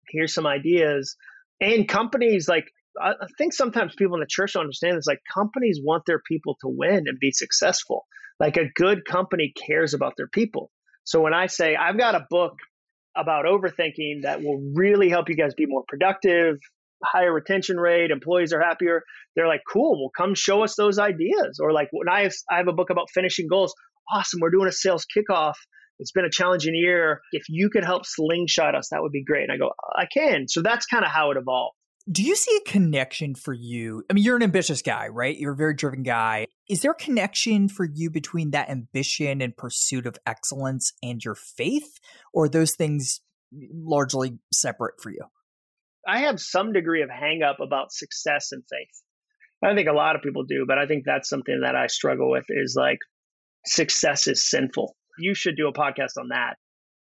here's 0.10 0.34
some 0.34 0.48
ideas. 0.48 1.16
And 1.60 1.88
companies 1.88 2.48
like, 2.48 2.66
I 3.02 3.14
think 3.40 3.54
sometimes 3.54 3.96
people 3.98 4.16
in 4.16 4.20
the 4.20 4.28
church 4.30 4.54
don't 4.54 4.62
understand 4.62 4.98
this. 4.98 5.08
Like 5.08 5.22
companies 5.34 5.80
want 5.84 6.04
their 6.06 6.22
people 6.28 6.56
to 6.62 6.70
win 6.70 7.06
and 7.08 7.18
be 7.20 7.32
successful. 7.32 8.06
Like 8.40 8.58
a 8.58 8.70
good 8.76 9.06
company 9.06 9.54
cares 9.56 9.94
about 9.94 10.14
their 10.18 10.28
people. 10.28 10.72
So 11.04 11.22
when 11.22 11.34
I 11.34 11.48
say 11.48 11.76
I've 11.76 11.98
got 11.98 12.16
a 12.16 12.26
book 12.30 12.54
about 13.16 13.46
overthinking 13.46 14.24
that 14.24 14.42
will 14.42 14.72
really 14.76 15.10
help 15.10 15.30
you 15.30 15.36
guys 15.36 15.54
be 15.54 15.66
more 15.68 15.84
productive, 15.88 16.58
higher 17.04 17.32
retention 17.32 17.78
rate, 17.78 18.12
employees 18.12 18.54
are 18.54 18.62
happier. 18.62 19.04
They're 19.36 19.48
like, 19.48 19.62
cool, 19.72 20.00
well, 20.02 20.12
come 20.16 20.36
show 20.36 20.64
us 20.64 20.76
those 20.76 21.00
ideas. 21.00 21.60
Or 21.62 21.72
like 21.72 21.90
when 21.92 22.10
I 22.10 22.24
have, 22.24 22.34
I 22.50 22.58
have 22.58 22.68
a 22.68 22.74
book 22.74 22.90
about 22.90 23.08
finishing 23.14 23.48
goals, 23.48 23.74
awesome, 24.12 24.40
we're 24.42 24.52
doing 24.52 24.68
a 24.68 24.72
sales 24.72 25.06
kickoff. 25.06 25.56
It's 26.00 26.12
been 26.12 26.26
a 26.26 26.30
challenging 26.30 26.76
year. 26.76 27.22
If 27.32 27.44
you 27.50 27.70
could 27.70 27.86
help 27.86 28.06
slingshot 28.06 28.76
us, 28.76 28.90
that 28.90 29.02
would 29.02 29.12
be 29.12 29.24
great. 29.24 29.44
And 29.44 29.52
I 29.52 29.58
go, 29.58 29.72
I 29.96 30.06
can. 30.12 30.48
So 30.48 30.62
that's 30.62 30.86
kind 30.86 31.06
of 31.06 31.12
how 31.12 31.32
it 31.32 31.38
evolved. 31.38 31.76
Do 32.12 32.22
you 32.22 32.36
see 32.36 32.58
a 32.58 32.70
connection 32.70 33.34
for 33.34 33.54
you? 33.54 34.04
I 34.10 34.14
mean, 34.14 34.26
you're 34.26 34.36
an 34.36 34.44
ambitious 34.44 34.82
guy, 34.82 35.08
right? 35.08 35.38
You're 35.38 35.54
a 35.54 35.58
very 35.58 35.74
driven 35.74 36.04
guy. 36.04 36.48
Is 36.68 36.82
there 36.82 36.92
a 36.92 36.96
connection 36.96 37.70
for 37.70 37.86
you 37.86 38.10
between 38.10 38.52
that 38.52 38.70
ambition 38.70 39.42
and 39.42 39.56
pursuit 39.56 40.06
of 40.06 40.18
excellence 40.26 40.92
and 41.02 41.24
your 41.24 41.36
faith? 41.36 42.00
Or 42.34 42.50
those 42.50 42.76
things 42.76 43.22
largely 43.54 44.40
separate 44.52 44.96
for 45.02 45.12
you? 45.12 45.22
I 46.06 46.22
have 46.22 46.42
some 46.42 46.74
degree 46.74 47.04
of 47.04 47.10
hang 47.10 47.42
up 47.42 47.62
about 47.62 47.94
success 47.94 48.50
and 48.52 48.64
faith. 48.70 49.02
I 49.64 49.74
think 49.74 49.88
a 49.88 49.94
lot 49.94 50.18
of 50.18 50.22
people 50.22 50.44
do, 50.44 50.66
but 50.68 50.78
I 50.78 50.86
think 50.86 51.04
that's 51.06 51.30
something 51.30 51.62
that 51.64 51.76
I 51.76 51.88
struggle 51.88 52.30
with 52.30 52.46
is 52.50 52.76
like 52.78 53.00
success 53.66 54.28
is 54.28 54.46
sinful. 54.46 54.98
You 55.18 55.34
should 55.34 55.56
do 55.56 55.70
a 55.70 55.74
podcast 55.74 56.18
on 56.20 56.30
that. 56.30 56.56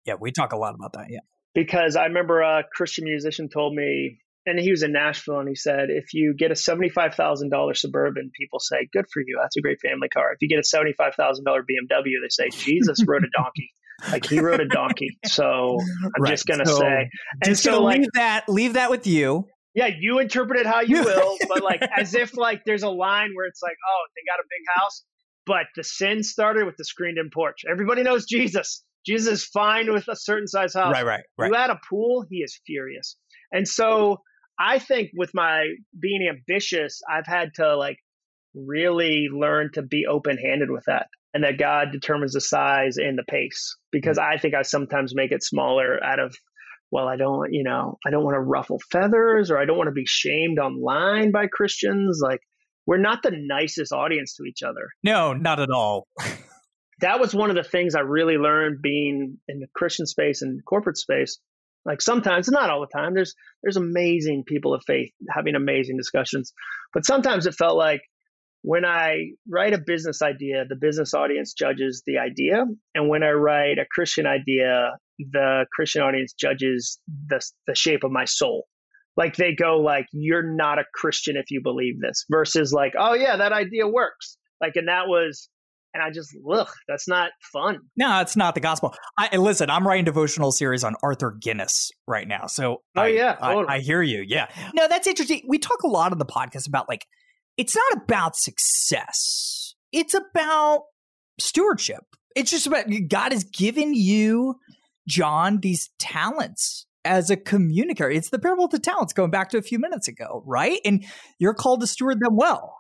Yeah, 0.05 0.15
we 0.21 0.31
talk 0.31 0.53
a 0.53 0.57
lot 0.57 0.77
about 0.77 0.93
that. 0.93 1.07
Yeah. 1.11 1.21
Because 1.55 1.97
I 1.97 2.05
remember 2.05 2.43
a 2.43 2.63
Christian 2.73 3.05
musician 3.05 3.49
told 3.49 3.75
me, 3.75 4.19
and 4.47 4.59
he 4.59 4.71
was 4.71 4.83
in 4.83 4.93
Nashville, 4.93 5.41
and 5.41 5.49
he 5.49 5.57
said, 5.57 5.89
if 5.89 6.15
you 6.15 6.35
get 6.39 6.51
a 6.51 6.55
$75,000 6.55 7.77
Suburban, 7.77 8.31
people 8.39 8.61
say, 8.61 8.89
good 8.93 9.07
for 9.13 9.21
you. 9.21 9.39
That's 9.43 9.57
a 9.57 9.61
great 9.61 9.81
family 9.81 10.09
car. 10.09 10.33
If 10.33 10.39
you 10.41 10.49
get 10.49 10.59
a 10.59 10.63
$75,000 10.63 11.45
BMW, 11.45 12.15
they 12.23 12.29
say, 12.31 12.49
Jesus 12.51 12.99
rode 13.07 13.25
a 13.25 13.43
donkey. 13.43 13.73
Like 14.11 14.27
he 14.27 14.41
rode 14.41 14.61
a 14.61 14.69
donkey. 14.69 15.19
So 15.27 15.79
I'm 16.05 16.23
right. 16.23 16.31
just 16.31 16.47
gonna 16.47 16.65
so, 16.65 16.79
say, 16.79 17.11
and 17.43 17.59
so 17.59 17.83
like, 17.83 17.99
leave 17.99 18.09
that 18.15 18.49
leave 18.49 18.73
that 18.75 18.91
with 18.91 19.07
you. 19.07 19.49
Yeah, 19.75 19.89
you 19.99 20.19
interpret 20.19 20.61
it 20.61 20.67
how 20.67 20.81
you 20.81 21.03
will, 21.05 21.37
but 21.49 21.63
like 21.63 21.83
as 21.99 22.15
if 22.15 22.37
like 22.37 22.65
there's 22.65 22.83
a 22.83 22.89
line 22.89 23.31
where 23.35 23.47
it's 23.47 23.61
like, 23.63 23.75
oh, 23.75 24.07
they 24.15 24.23
got 24.31 24.39
a 24.39 24.47
big 24.49 24.65
house, 24.77 25.05
but 25.47 25.67
the 25.75 25.85
sin 25.85 26.23
started 26.23 26.65
with 26.65 26.77
the 26.77 26.85
screened-in 26.85 27.31
porch. 27.33 27.63
Everybody 27.71 28.03
knows 28.03 28.27
Jesus. 28.27 28.83
Jesus 29.05 29.33
is 29.41 29.45
fine 29.45 29.93
with 29.93 30.09
a 30.09 30.17
certain 30.17 30.47
size 30.47 30.75
house. 30.75 30.93
Right, 30.93 31.05
right, 31.05 31.25
right. 31.39 31.49
You 31.49 31.57
add 31.57 31.71
a 31.71 31.81
pool, 31.89 32.25
he 32.29 32.39
is 32.39 32.59
furious. 32.67 33.17
And 33.53 33.67
so 33.67 34.19
I 34.59 34.79
think 34.79 35.11
with 35.15 35.31
my 35.35 35.67
being 35.99 36.29
ambitious, 36.29 37.01
I've 37.11 37.27
had 37.27 37.55
to 37.55 37.77
like 37.77 37.99
really 38.55 39.29
learn 39.33 39.71
to 39.75 39.83
be 39.83 40.07
open-handed 40.07 40.71
with 40.71 40.85
that 40.87 41.09
and 41.35 41.45
that 41.45 41.59
God 41.59 41.89
determines 41.93 42.33
the 42.33 42.41
size 42.41 42.97
and 42.97 43.19
the 43.19 43.25
pace 43.29 43.77
because 43.93 44.19
mm. 44.19 44.23
I 44.23 44.39
think 44.39 44.55
I 44.55 44.63
sometimes 44.63 45.15
make 45.15 45.33
it 45.33 45.43
smaller 45.43 46.03
out 46.03 46.19
of 46.19 46.35
well 46.91 47.07
I 47.07 47.17
don't 47.17 47.53
you 47.53 47.65
know 47.65 47.99
I 48.07 48.11
don't 48.11 48.25
want 48.25 48.37
to 48.37 48.41
ruffle 48.41 48.81
feathers 48.91 49.51
or 49.51 49.59
I 49.59 49.67
don't 49.67 49.77
want 49.77 49.89
to 49.89 49.93
be 49.93 50.07
shamed 50.07 50.59
online 50.59 51.33
by 51.33 51.47
Christians 51.49 52.21
like 52.23 52.41
we're 52.87 52.99
not 52.99 53.23
the 53.23 53.33
nicest 53.35 53.93
audience 53.93 54.37
to 54.37 54.45
each 54.45 54.63
other. 54.63 54.89
No, 55.03 55.33
not 55.33 55.61
at 55.61 55.71
all. 55.71 56.07
that 57.01 57.21
was 57.21 57.35
one 57.35 57.51
of 57.51 57.57
the 57.57 57.65
things 57.65 57.95
I 57.95 58.01
really 58.01 58.37
learned 58.37 58.81
being 58.81 59.39
in 59.49 59.59
the 59.59 59.67
Christian 59.75 60.07
space 60.07 60.41
and 60.41 60.65
corporate 60.65 60.97
space. 60.97 61.39
Like 61.87 62.03
sometimes, 62.03 62.49
not 62.51 62.69
all 62.69 62.81
the 62.81 62.99
time, 62.99 63.15
there's 63.15 63.35
there's 63.63 63.77
amazing 63.77 64.43
people 64.47 64.75
of 64.75 64.83
faith 64.87 65.13
having 65.31 65.55
amazing 65.55 65.97
discussions, 65.97 66.53
but 66.93 67.07
sometimes 67.07 67.47
it 67.47 67.55
felt 67.55 67.77
like 67.77 68.01
when 68.63 68.85
I 68.85 69.29
write 69.49 69.75
a 69.75 69.79
business 69.79 70.23
idea, 70.23 70.65
the 70.69 70.75
business 70.75 71.15
audience 71.15 71.55
judges 71.55 72.03
the 72.05 72.19
idea. 72.19 72.65
And 72.97 73.09
when 73.09 73.23
I 73.23 73.31
write 73.31 73.79
a 73.79 73.87
Christian 73.89 74.27
idea, 74.27 74.91
the 75.21 75.67
Christian 75.73 76.03
audience 76.03 76.33
judges 76.33 76.99
the, 77.29 77.41
the 77.69 77.77
shape 77.77 78.03
of 78.03 78.11
my 78.11 78.25
soul. 78.25 78.67
Like 79.17 79.37
they 79.37 79.55
go 79.55 79.79
like, 79.79 80.07
you're 80.13 80.43
not 80.43 80.81
a 80.81 80.85
Christian 80.93 81.37
if 81.37 81.51
you 81.51 81.61
believe 81.63 82.01
this 82.01 82.25
versus 82.29 82.73
like, 82.73 82.95
oh 82.99 83.15
yeah, 83.15 83.37
that 83.37 83.53
idea 83.53 83.87
works. 83.87 84.37
Like, 84.61 84.75
and 84.75 84.89
that 84.89 85.07
was, 85.07 85.49
and 85.97 86.05
I 86.05 86.11
just, 86.11 86.37
look, 86.45 86.69
that's 86.87 87.09
not 87.09 87.31
fun. 87.53 87.79
No, 87.97 88.21
it's 88.21 88.37
not 88.37 88.55
the 88.55 88.61
gospel. 88.61 88.95
I 89.17 89.35
listen, 89.37 89.71
I'm 89.71 89.87
writing 89.87 90.05
devotional 90.05 90.53
series 90.53 90.85
on 90.85 90.95
Arthur 91.03 91.35
Guinness 91.41 91.91
right 92.07 92.29
now. 92.29 92.47
So 92.49 92.83
oh 92.95 93.01
I, 93.01 93.07
yeah, 93.07 93.37
totally. 93.37 93.67
I, 93.67 93.77
I 93.77 93.81
hear 93.81 94.03
you. 94.03 94.23
Yeah. 94.27 94.49
No, 94.75 94.87
that's 94.89 95.07
interesting. 95.07 95.43
We 95.49 95.59
talk 95.59 95.83
a 95.85 95.89
lot 95.89 96.13
on 96.13 96.19
the 96.19 96.27
podcast 96.27 96.69
about 96.69 96.87
like, 96.87 97.07
it's 97.57 97.75
not 97.75 98.03
about 98.03 98.37
success. 98.37 99.75
It's 99.91 100.13
about 100.13 100.83
stewardship. 101.41 102.05
It's 102.35 102.51
just 102.51 102.67
about 102.67 102.85
God 103.09 103.33
has 103.33 103.45
given 103.45 103.95
you, 103.95 104.57
Jon, 105.09 105.61
these 105.61 105.89
talents 105.99 106.87
as 107.07 107.31
a 107.31 107.37
communicator. 107.39 108.11
It's 108.11 108.29
the 108.29 108.39
parable 108.39 108.67
of 108.67 108.73
the 108.73 108.79
talents 108.79 109.15
going 109.15 109.31
back 109.31 109.49
to 109.51 109.57
a 109.57 109.63
few 109.63 109.79
minutes 109.79 110.09
ago, 110.09 110.43
right? 110.45 110.79
And 110.85 111.07
you're 111.39 111.55
called 111.55 111.81
to 111.81 111.87
steward 111.87 112.21
them 112.21 112.37
well. 112.37 112.77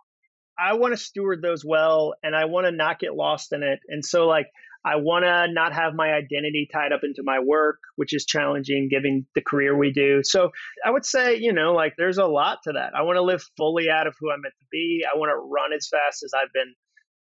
I 0.58 0.74
want 0.74 0.92
to 0.92 0.96
steward 0.96 1.42
those 1.42 1.64
well 1.64 2.14
and 2.22 2.34
I 2.34 2.46
want 2.46 2.66
to 2.66 2.72
not 2.72 2.98
get 2.98 3.14
lost 3.14 3.52
in 3.52 3.62
it. 3.62 3.80
And 3.88 4.04
so, 4.04 4.26
like, 4.26 4.46
I 4.86 4.96
want 4.96 5.24
to 5.24 5.52
not 5.52 5.72
have 5.72 5.94
my 5.94 6.12
identity 6.12 6.68
tied 6.72 6.92
up 6.92 7.00
into 7.02 7.22
my 7.24 7.40
work, 7.40 7.78
which 7.96 8.14
is 8.14 8.24
challenging 8.24 8.88
given 8.88 9.26
the 9.34 9.40
career 9.40 9.76
we 9.76 9.90
do. 9.90 10.20
So 10.22 10.52
I 10.84 10.92
would 10.92 11.04
say, 11.04 11.38
you 11.38 11.52
know, 11.52 11.72
like 11.72 11.94
there's 11.98 12.18
a 12.18 12.26
lot 12.26 12.58
to 12.64 12.74
that. 12.74 12.92
I 12.94 13.02
want 13.02 13.16
to 13.16 13.22
live 13.22 13.42
fully 13.56 13.90
out 13.90 14.06
of 14.06 14.14
who 14.20 14.30
I'm 14.30 14.42
meant 14.42 14.54
to 14.60 14.66
be. 14.70 15.02
I 15.04 15.18
want 15.18 15.30
to 15.30 15.36
run 15.36 15.72
as 15.72 15.88
fast 15.88 16.22
as 16.22 16.30
I've 16.32 16.52
been 16.52 16.72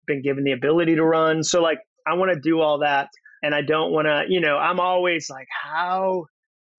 been 0.05 0.21
given 0.21 0.43
the 0.43 0.51
ability 0.51 0.95
to 0.95 1.03
run. 1.03 1.41
So 1.41 1.63
like 1.63 1.79
I 2.05 2.13
want 2.13 2.31
to 2.31 2.39
do 2.39 2.61
all 2.61 2.81
that 2.81 3.09
and 3.41 3.55
I 3.55 3.63
don't 3.63 3.91
want 3.91 4.05
to, 4.05 4.25
you 4.29 4.41
know, 4.41 4.57
I'm 4.57 4.79
always 4.79 5.27
like 5.31 5.47
how 5.49 6.25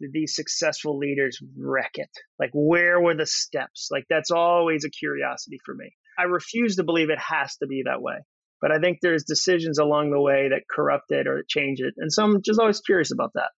did 0.00 0.12
these 0.12 0.36
successful 0.36 0.98
leaders 0.98 1.40
wreck 1.58 1.92
it? 1.94 2.10
Like 2.38 2.50
where 2.52 3.00
were 3.00 3.16
the 3.16 3.26
steps? 3.26 3.88
Like 3.90 4.04
that's 4.08 4.30
always 4.30 4.84
a 4.84 4.90
curiosity 4.90 5.58
for 5.64 5.74
me. 5.74 5.96
I 6.18 6.24
refuse 6.24 6.76
to 6.76 6.84
believe 6.84 7.10
it 7.10 7.18
has 7.18 7.56
to 7.56 7.66
be 7.66 7.82
that 7.86 8.02
way. 8.02 8.16
But 8.60 8.72
I 8.72 8.78
think 8.78 8.98
there's 9.02 9.24
decisions 9.24 9.78
along 9.78 10.10
the 10.10 10.20
way 10.20 10.48
that 10.48 10.62
corrupt 10.70 11.10
it 11.10 11.26
or 11.26 11.44
change 11.46 11.80
it. 11.80 11.94
And 11.98 12.12
so 12.12 12.24
I'm 12.24 12.42
just 12.42 12.58
always 12.58 12.80
curious 12.80 13.12
about 13.12 13.32
that. 13.34 13.50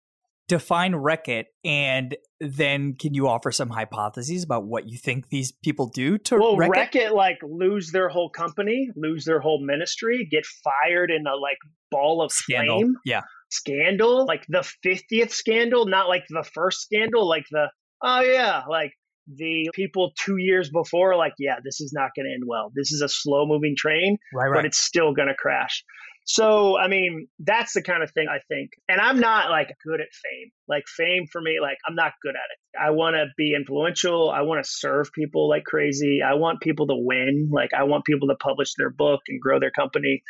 Define 0.49 0.95
wreck 0.95 1.29
it, 1.29 1.49
and 1.65 2.17
then 2.41 2.95
can 2.95 3.15
you 3.15 3.27
offer 3.27 3.51
some 3.51 3.69
hypotheses 3.69 4.45
about 4.45 4.65
what 4.65 4.89
you 4.89 4.97
think 4.97 5.29
these 5.29 5.51
people 5.51 5.89
do 5.89 6.19
to 6.19 6.37
well, 6.39 6.57
wreck, 6.57 6.71
wreck 6.71 6.95
it? 6.95 7.03
it? 7.07 7.13
Like 7.15 7.39
lose 7.43 7.91
their 7.91 8.09
whole 8.09 8.31
company, 8.31 8.89
lose 8.95 9.25
their 9.25 9.41
whole 9.41 9.61
ministry, 9.61 10.29
get 10.31 10.47
fired 10.47 11.11
in 11.11 11.27
a 11.27 11.35
like 11.35 11.59
ball 11.91 12.23
of 12.23 12.31
scandal. 12.31 12.79
flame. 12.79 12.95
Yeah, 13.05 13.23
scandal, 13.51 14.25
like 14.25 14.45
the 14.49 14.63
fiftieth 14.85 15.33
scandal, 15.33 15.87
not 15.87 16.07
like 16.07 16.23
the 16.29 16.45
first 16.55 16.83
scandal, 16.83 17.29
like 17.29 17.47
the 17.51 17.67
oh 18.05 18.21
yeah, 18.21 18.63
like 18.71 18.93
the 19.27 19.70
people 19.74 20.12
two 20.18 20.37
years 20.37 20.70
before, 20.70 21.16
like, 21.16 21.35
yeah, 21.39 21.57
this 21.64 21.81
is 21.81 21.93
not 21.93 22.11
going 22.16 22.27
to 22.27 22.33
end 22.33 22.45
well. 22.47 22.70
This 22.74 22.93
is 22.93 23.03
a 23.03 23.09
slow 23.09 23.47
moving 23.47 23.74
train, 23.77 24.18
right, 24.33 24.49
right. 24.49 24.59
but 24.59 24.64
it's 24.64 24.79
still 24.79 25.12
going 25.14 25.29
to 25.29 25.35
crash. 25.35 25.85
So, 26.29 26.77
I 26.77 26.89
mean, 26.89 27.29
that's 27.39 27.72
the 27.72 27.83
kind 27.83 28.03
of 28.03 28.11
thing 28.11 28.27
I 28.29 28.41
think. 28.49 28.70
And 28.89 29.01
I'm 29.01 29.20
not 29.20 29.49
like 29.49 29.68
good 29.87 30.01
at 30.01 30.09
fame. 30.12 30.51
Like, 30.68 30.83
fame 30.89 31.27
for 31.31 31.41
me, 31.41 31.59
like, 31.62 31.79
I'm 31.89 31.95
not 31.95 32.14
good 32.20 32.35
at 32.35 32.35
it. 32.35 32.85
I 32.85 32.91
want 32.91 33.14
to 33.14 33.27
be 33.37 33.55
influential. 33.55 34.29
I 34.29 34.43
want 34.43 34.64
to 34.64 34.68
serve 34.68 35.12
people 35.12 35.49
like 35.49 35.64
crazy. 35.64 36.20
I 36.27 36.35
want 36.35 36.61
people 36.61 36.89
to 36.89 36.97
win. 36.97 37.49
Like, 37.53 37.70
I 37.72 37.85
want 37.85 38.05
people 38.05 38.29
to 38.29 38.35
publish 38.35 38.74
their 38.77 38.91
book 38.91 39.20
and 39.29 39.41
grow 39.41 39.61
their 39.61 39.70
company. 39.70 40.22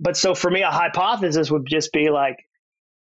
But 0.00 0.16
so 0.16 0.34
for 0.34 0.50
me, 0.50 0.62
a 0.62 0.72
hypothesis 0.72 1.52
would 1.52 1.66
just 1.68 1.92
be 1.92 2.10
like, 2.10 2.36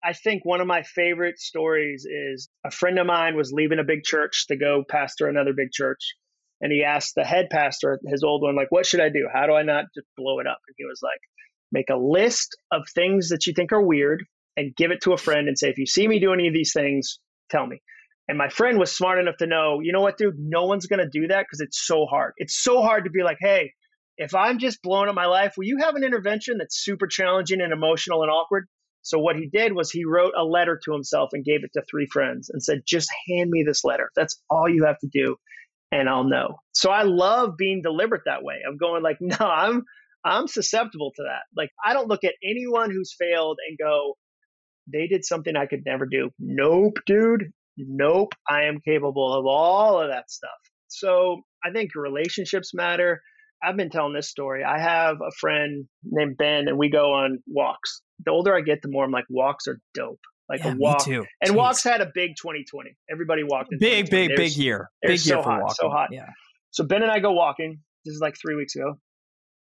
I 0.05 0.13
think 0.13 0.45
one 0.45 0.61
of 0.61 0.67
my 0.67 0.83
favorite 0.83 1.39
stories 1.39 2.05
is 2.05 2.47
a 2.63 2.69
friend 2.69 2.99
of 2.99 3.07
mine 3.07 3.35
was 3.35 3.51
leaving 3.51 3.79
a 3.79 3.83
big 3.83 4.03
church 4.03 4.45
to 4.47 4.55
go 4.55 4.83
pastor 4.87 5.27
another 5.27 5.53
big 5.53 5.71
church. 5.71 6.13
And 6.61 6.71
he 6.71 6.83
asked 6.83 7.13
the 7.15 7.23
head 7.23 7.47
pastor, 7.49 7.99
his 8.05 8.23
old 8.23 8.43
one, 8.43 8.55
like, 8.55 8.71
what 8.71 8.85
should 8.85 8.99
I 9.01 9.09
do? 9.09 9.27
How 9.33 9.47
do 9.47 9.53
I 9.53 9.63
not 9.63 9.85
just 9.95 10.07
blow 10.15 10.39
it 10.39 10.47
up? 10.47 10.59
And 10.67 10.75
he 10.77 10.85
was 10.85 10.99
like, 11.01 11.19
make 11.71 11.89
a 11.89 11.97
list 11.97 12.55
of 12.71 12.83
things 12.93 13.29
that 13.29 13.47
you 13.47 13.53
think 13.53 13.71
are 13.71 13.81
weird 13.81 14.23
and 14.55 14.75
give 14.75 14.91
it 14.91 15.01
to 15.01 15.13
a 15.13 15.17
friend 15.17 15.47
and 15.47 15.57
say, 15.57 15.69
if 15.69 15.79
you 15.79 15.87
see 15.87 16.07
me 16.07 16.19
do 16.19 16.33
any 16.33 16.47
of 16.47 16.53
these 16.53 16.71
things, 16.71 17.19
tell 17.49 17.65
me. 17.65 17.81
And 18.27 18.37
my 18.37 18.49
friend 18.49 18.77
was 18.77 18.95
smart 18.95 19.19
enough 19.19 19.37
to 19.37 19.47
know, 19.47 19.79
you 19.81 19.91
know 19.91 20.01
what, 20.01 20.17
dude, 20.17 20.35
no 20.37 20.65
one's 20.65 20.85
going 20.85 20.99
to 20.99 21.09
do 21.09 21.27
that 21.27 21.45
because 21.45 21.61
it's 21.61 21.83
so 21.83 22.05
hard. 22.05 22.33
It's 22.37 22.61
so 22.63 22.81
hard 22.81 23.05
to 23.05 23.09
be 23.09 23.23
like, 23.23 23.37
hey, 23.39 23.73
if 24.17 24.35
I'm 24.35 24.59
just 24.59 24.81
blowing 24.83 25.09
up 25.09 25.15
my 25.15 25.25
life, 25.25 25.55
will 25.57 25.65
you 25.65 25.79
have 25.79 25.95
an 25.95 26.03
intervention 26.03 26.59
that's 26.59 26.83
super 26.83 27.07
challenging 27.07 27.59
and 27.59 27.73
emotional 27.73 28.21
and 28.21 28.31
awkward? 28.31 28.67
So 29.05 29.19
what 29.19 29.35
he 29.35 29.47
did 29.47 29.73
was 29.73 29.91
he 29.91 30.03
wrote 30.03 30.33
a 30.37 30.43
letter 30.43 30.79
to 30.83 30.91
himself 30.91 31.29
and 31.33 31.45
gave 31.45 31.63
it 31.63 31.71
to 31.73 31.83
three 31.89 32.07
friends 32.11 32.49
and 32.49 32.61
said, 32.61 32.81
just 32.87 33.09
hand 33.29 33.51
me 33.51 33.63
this 33.63 33.83
letter. 33.83 34.09
That's 34.15 34.41
all 34.49 34.67
you 34.67 34.85
have 34.85 34.99
to 34.99 35.07
do 35.13 35.37
and 35.91 36.09
I'll 36.09 36.23
know. 36.23 36.59
So 36.73 36.89
I 36.91 37.03
love 37.03 37.57
being 37.57 37.81
deliberate 37.81 38.23
that 38.25 38.43
way. 38.43 38.55
I'm 38.67 38.77
going 38.77 39.03
like, 39.03 39.17
no, 39.21 39.37
I'm 39.39 39.83
I'm 40.23 40.47
susceptible 40.47 41.11
to 41.15 41.23
that. 41.23 41.43
Like 41.55 41.69
I 41.85 41.93
don't 41.93 42.07
look 42.07 42.23
at 42.23 42.33
anyone 42.43 42.91
who's 42.91 43.15
failed 43.17 43.57
and 43.67 43.77
go, 43.77 44.17
they 44.91 45.07
did 45.07 45.23
something 45.25 45.55
I 45.55 45.67
could 45.67 45.83
never 45.85 46.05
do. 46.05 46.31
Nope, 46.39 46.97
dude. 47.05 47.51
Nope. 47.77 48.33
I 48.47 48.63
am 48.63 48.81
capable 48.81 49.33
of 49.33 49.45
all 49.45 50.01
of 50.01 50.09
that 50.09 50.31
stuff. 50.31 50.49
So 50.87 51.41
I 51.63 51.71
think 51.71 51.91
relationships 51.95 52.73
matter. 52.73 53.21
I've 53.63 53.77
been 53.77 53.89
telling 53.89 54.13
this 54.13 54.29
story. 54.29 54.63
I 54.63 54.79
have 54.79 55.17
a 55.21 55.31
friend 55.39 55.85
named 56.03 56.37
Ben, 56.37 56.67
and 56.67 56.77
we 56.77 56.89
go 56.89 57.13
on 57.13 57.39
walks. 57.47 58.01
The 58.23 58.31
older 58.31 58.55
I 58.55 58.61
get, 58.61 58.81
the 58.81 58.89
more 58.89 59.03
I'm 59.03 59.11
like, 59.11 59.25
walks 59.29 59.67
are 59.67 59.79
dope. 59.93 60.19
Like 60.47 60.63
yeah, 60.63 60.73
a 60.73 60.77
walk. 60.77 61.03
too. 61.03 61.25
And 61.41 61.51
Jeez. 61.53 61.55
walks 61.57 61.83
had 61.83 62.01
a 62.01 62.11
big 62.13 62.31
2020. 62.39 62.95
Everybody 63.11 63.43
walked 63.43 63.73
in 63.73 63.79
big, 63.79 64.09
big, 64.11 64.29
They're- 64.29 64.37
big 64.37 64.55
year. 64.55 64.89
Big 65.01 65.11
year 65.25 65.37
so 65.37 65.43
for 65.43 65.49
hot, 65.49 65.61
walking. 65.61 65.75
so 65.79 65.89
hot. 65.89 66.09
Yeah. 66.11 66.29
So 66.71 66.83
Ben 66.83 67.01
and 67.01 67.11
I 67.11 67.19
go 67.19 67.31
walking. 67.31 67.79
This 68.05 68.13
is 68.13 68.21
like 68.21 68.35
three 68.39 68.55
weeks 68.55 68.75
ago. 68.75 68.99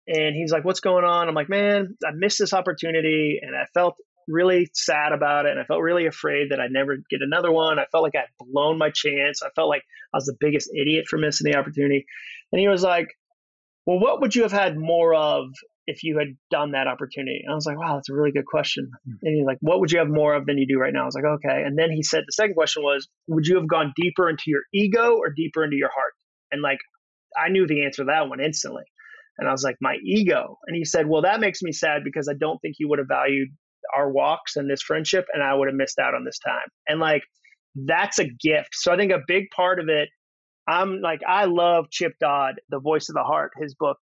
And 0.06 0.34
he's 0.36 0.52
like, 0.52 0.64
What's 0.64 0.80
going 0.80 1.04
on? 1.04 1.28
I'm 1.28 1.34
like, 1.34 1.48
Man, 1.48 1.96
I 2.06 2.10
missed 2.14 2.38
this 2.38 2.52
opportunity 2.52 3.40
and 3.42 3.56
I 3.56 3.64
felt 3.74 3.96
really 4.28 4.68
sad 4.72 5.12
about 5.12 5.46
it. 5.46 5.50
And 5.52 5.60
I 5.60 5.64
felt 5.64 5.80
really 5.80 6.06
afraid 6.06 6.50
that 6.50 6.60
I'd 6.60 6.70
never 6.70 6.96
get 7.10 7.20
another 7.22 7.50
one. 7.50 7.78
I 7.80 7.86
felt 7.90 8.04
like 8.04 8.14
I'd 8.14 8.28
blown 8.38 8.78
my 8.78 8.90
chance. 8.90 9.42
I 9.42 9.48
felt 9.56 9.68
like 9.68 9.82
I 10.14 10.18
was 10.18 10.26
the 10.26 10.36
biggest 10.38 10.70
idiot 10.78 11.06
for 11.08 11.18
missing 11.18 11.50
the 11.50 11.58
opportunity. 11.58 12.06
And 12.52 12.60
he 12.60 12.68
was 12.68 12.82
like, 12.84 13.08
Well, 13.88 14.00
what 14.00 14.20
would 14.20 14.34
you 14.34 14.42
have 14.42 14.52
had 14.52 14.76
more 14.76 15.14
of 15.14 15.46
if 15.86 16.04
you 16.04 16.18
had 16.18 16.36
done 16.50 16.72
that 16.72 16.86
opportunity? 16.86 17.40
And 17.42 17.50
I 17.50 17.54
was 17.54 17.64
like, 17.64 17.78
Wow, 17.78 17.94
that's 17.94 18.10
a 18.10 18.14
really 18.14 18.32
good 18.32 18.44
question. 18.44 18.90
Hmm. 19.06 19.12
And 19.22 19.34
he's 19.34 19.46
like, 19.46 19.56
What 19.62 19.80
would 19.80 19.90
you 19.90 19.98
have 19.98 20.10
more 20.10 20.34
of 20.34 20.44
than 20.44 20.58
you 20.58 20.66
do 20.68 20.78
right 20.78 20.92
now? 20.92 21.04
I 21.04 21.06
was 21.06 21.14
like, 21.14 21.24
Okay. 21.24 21.62
And 21.64 21.78
then 21.78 21.90
he 21.90 22.02
said, 22.02 22.24
The 22.26 22.32
second 22.32 22.52
question 22.52 22.82
was, 22.82 23.08
Would 23.28 23.46
you 23.46 23.56
have 23.56 23.66
gone 23.66 23.94
deeper 23.96 24.28
into 24.28 24.44
your 24.48 24.60
ego 24.74 25.16
or 25.16 25.32
deeper 25.34 25.64
into 25.64 25.76
your 25.76 25.88
heart? 25.88 26.12
And 26.52 26.60
like, 26.60 26.80
I 27.34 27.48
knew 27.48 27.66
the 27.66 27.86
answer 27.86 28.02
to 28.02 28.08
that 28.08 28.28
one 28.28 28.40
instantly. 28.40 28.84
And 29.38 29.48
I 29.48 29.52
was 29.52 29.62
like, 29.62 29.76
my 29.80 29.96
ego. 30.04 30.58
And 30.66 30.76
he 30.76 30.84
said, 30.84 31.06
well, 31.08 31.22
that 31.22 31.40
makes 31.40 31.62
me 31.62 31.72
sad 31.72 32.02
because 32.04 32.28
I 32.28 32.34
don't 32.38 32.58
think 32.58 32.74
you 32.78 32.88
would 32.88 32.98
have 32.98 33.08
valued 33.08 33.48
our 33.96 34.10
walks 34.10 34.56
and 34.56 34.68
this 34.68 34.82
friendship, 34.82 35.26
and 35.32 35.42
I 35.42 35.54
would 35.54 35.68
have 35.68 35.76
missed 35.76 35.98
out 35.98 36.14
on 36.14 36.24
this 36.24 36.38
time. 36.38 36.66
And 36.88 37.00
like, 37.00 37.22
that's 37.74 38.18
a 38.18 38.24
gift. 38.24 38.70
So 38.72 38.92
I 38.92 38.96
think 38.96 39.12
a 39.12 39.22
big 39.26 39.44
part 39.54 39.78
of 39.78 39.88
it, 39.88 40.08
I'm 40.68 41.00
like, 41.00 41.20
I 41.26 41.46
love 41.46 41.86
Chip 41.90 42.12
Dodd, 42.20 42.56
The 42.68 42.78
Voice 42.78 43.08
of 43.08 43.14
the 43.14 43.22
Heart, 43.22 43.52
his 43.60 43.74
book 43.74 43.96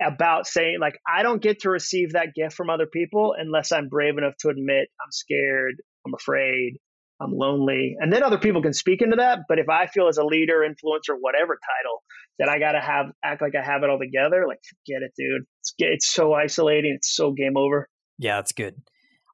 about 0.00 0.46
saying, 0.46 0.78
like, 0.80 0.96
I 1.06 1.24
don't 1.24 1.42
get 1.42 1.60
to 1.60 1.70
receive 1.70 2.12
that 2.12 2.34
gift 2.34 2.54
from 2.54 2.70
other 2.70 2.86
people 2.86 3.34
unless 3.36 3.72
I'm 3.72 3.88
brave 3.88 4.16
enough 4.16 4.34
to 4.40 4.48
admit 4.48 4.88
I'm 5.00 5.10
scared, 5.10 5.74
I'm 6.06 6.14
afraid, 6.14 6.78
I'm 7.20 7.32
lonely. 7.32 7.96
And 7.98 8.12
then 8.12 8.22
other 8.22 8.38
people 8.38 8.62
can 8.62 8.72
speak 8.72 9.02
into 9.02 9.16
that. 9.16 9.40
But 9.48 9.58
if 9.58 9.68
I 9.68 9.88
feel 9.88 10.06
as 10.06 10.18
a 10.18 10.24
leader, 10.24 10.60
influencer, 10.60 11.16
whatever 11.18 11.58
title, 11.58 12.02
that 12.38 12.48
I 12.48 12.60
got 12.60 12.72
to 12.72 12.80
have, 12.80 13.06
act 13.24 13.42
like 13.42 13.54
I 13.56 13.64
have 13.64 13.82
it 13.82 13.90
all 13.90 13.98
together, 13.98 14.44
like, 14.46 14.60
forget 14.62 15.02
it, 15.02 15.12
dude. 15.18 15.42
It's, 15.60 15.74
it's 15.78 16.08
so 16.08 16.32
isolating. 16.32 16.94
It's 16.94 17.12
so 17.12 17.32
game 17.32 17.56
over. 17.56 17.88
Yeah, 18.18 18.36
that's 18.36 18.52
good. 18.52 18.76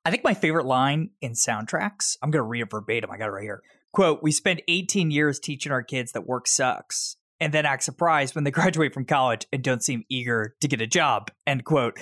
I 0.06 0.10
think 0.10 0.24
my 0.24 0.32
favorite 0.32 0.64
line 0.64 1.10
in 1.20 1.32
soundtracks, 1.32 2.16
I'm 2.22 2.30
going 2.30 2.42
to 2.42 2.48
read 2.48 2.62
it 2.62 2.70
verbatim. 2.70 3.10
I 3.10 3.18
got 3.18 3.28
it 3.28 3.32
right 3.32 3.42
here. 3.42 3.60
Quote, 3.94 4.24
we 4.24 4.32
spend 4.32 4.60
18 4.66 5.12
years 5.12 5.38
teaching 5.38 5.70
our 5.70 5.82
kids 5.82 6.12
that 6.12 6.26
work 6.26 6.48
sucks 6.48 7.16
and 7.38 7.52
then 7.54 7.64
act 7.64 7.84
surprised 7.84 8.34
when 8.34 8.42
they 8.42 8.50
graduate 8.52 8.92
from 8.92 9.04
college 9.04 9.46
and 9.52 9.62
don't 9.62 9.84
seem 9.84 10.02
eager 10.10 10.56
to 10.60 10.68
get 10.68 10.80
a 10.80 10.86
job. 10.86 11.30
End 11.46 11.64
quote. 11.64 11.98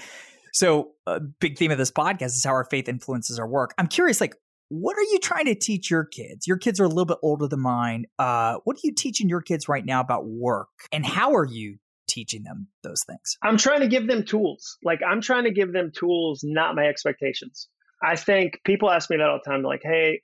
So, 0.55 0.93
a 1.07 1.21
big 1.21 1.59
theme 1.59 1.71
of 1.71 1.79
this 1.79 1.91
podcast 1.91 2.29
is 2.29 2.45
how 2.45 2.53
our 2.53 2.65
faith 2.65 2.89
influences 2.89 3.39
our 3.39 3.47
work. 3.47 3.75
I'm 3.79 3.89
curious, 3.89 4.21
like, 4.21 4.35
what 4.69 4.97
are 4.97 5.03
you 5.03 5.19
trying 5.19 5.47
to 5.47 5.55
teach 5.55 5.91
your 5.91 6.05
kids? 6.05 6.47
Your 6.47 6.57
kids 6.57 6.81
are 6.81 6.85
a 6.85 6.89
little 6.89 7.05
bit 7.05 7.19
older 7.23 7.47
than 7.47 7.61
mine. 7.61 8.07
Uh, 8.19 8.57
what 8.65 8.77
are 8.77 8.81
you 8.85 8.95
teaching 8.95 9.29
your 9.29 9.43
kids 9.43 9.69
right 9.69 9.85
now 9.85 10.01
about 10.01 10.27
work? 10.27 10.69
And 10.93 11.05
how 11.05 11.35
are 11.35 11.45
you 11.45 11.77
teaching 12.09 12.43
them 12.43 12.69
those 12.83 13.05
things? 13.05 13.37
I'm 13.43 13.59
trying 13.59 13.81
to 13.81 13.89
give 13.89 14.07
them 14.07 14.25
tools. 14.25 14.79
Like, 14.83 15.01
I'm 15.07 15.21
trying 15.21 15.45
to 15.45 15.53
give 15.53 15.73
them 15.73 15.91
tools, 15.95 16.41
not 16.43 16.75
my 16.75 16.87
expectations. 16.87 17.69
I 18.03 18.17
think 18.17 18.61
people 18.65 18.91
ask 18.91 19.11
me 19.11 19.19
that 19.19 19.29
all 19.29 19.41
the 19.45 19.51
time, 19.51 19.63
like, 19.63 19.83
hey, 19.83 20.23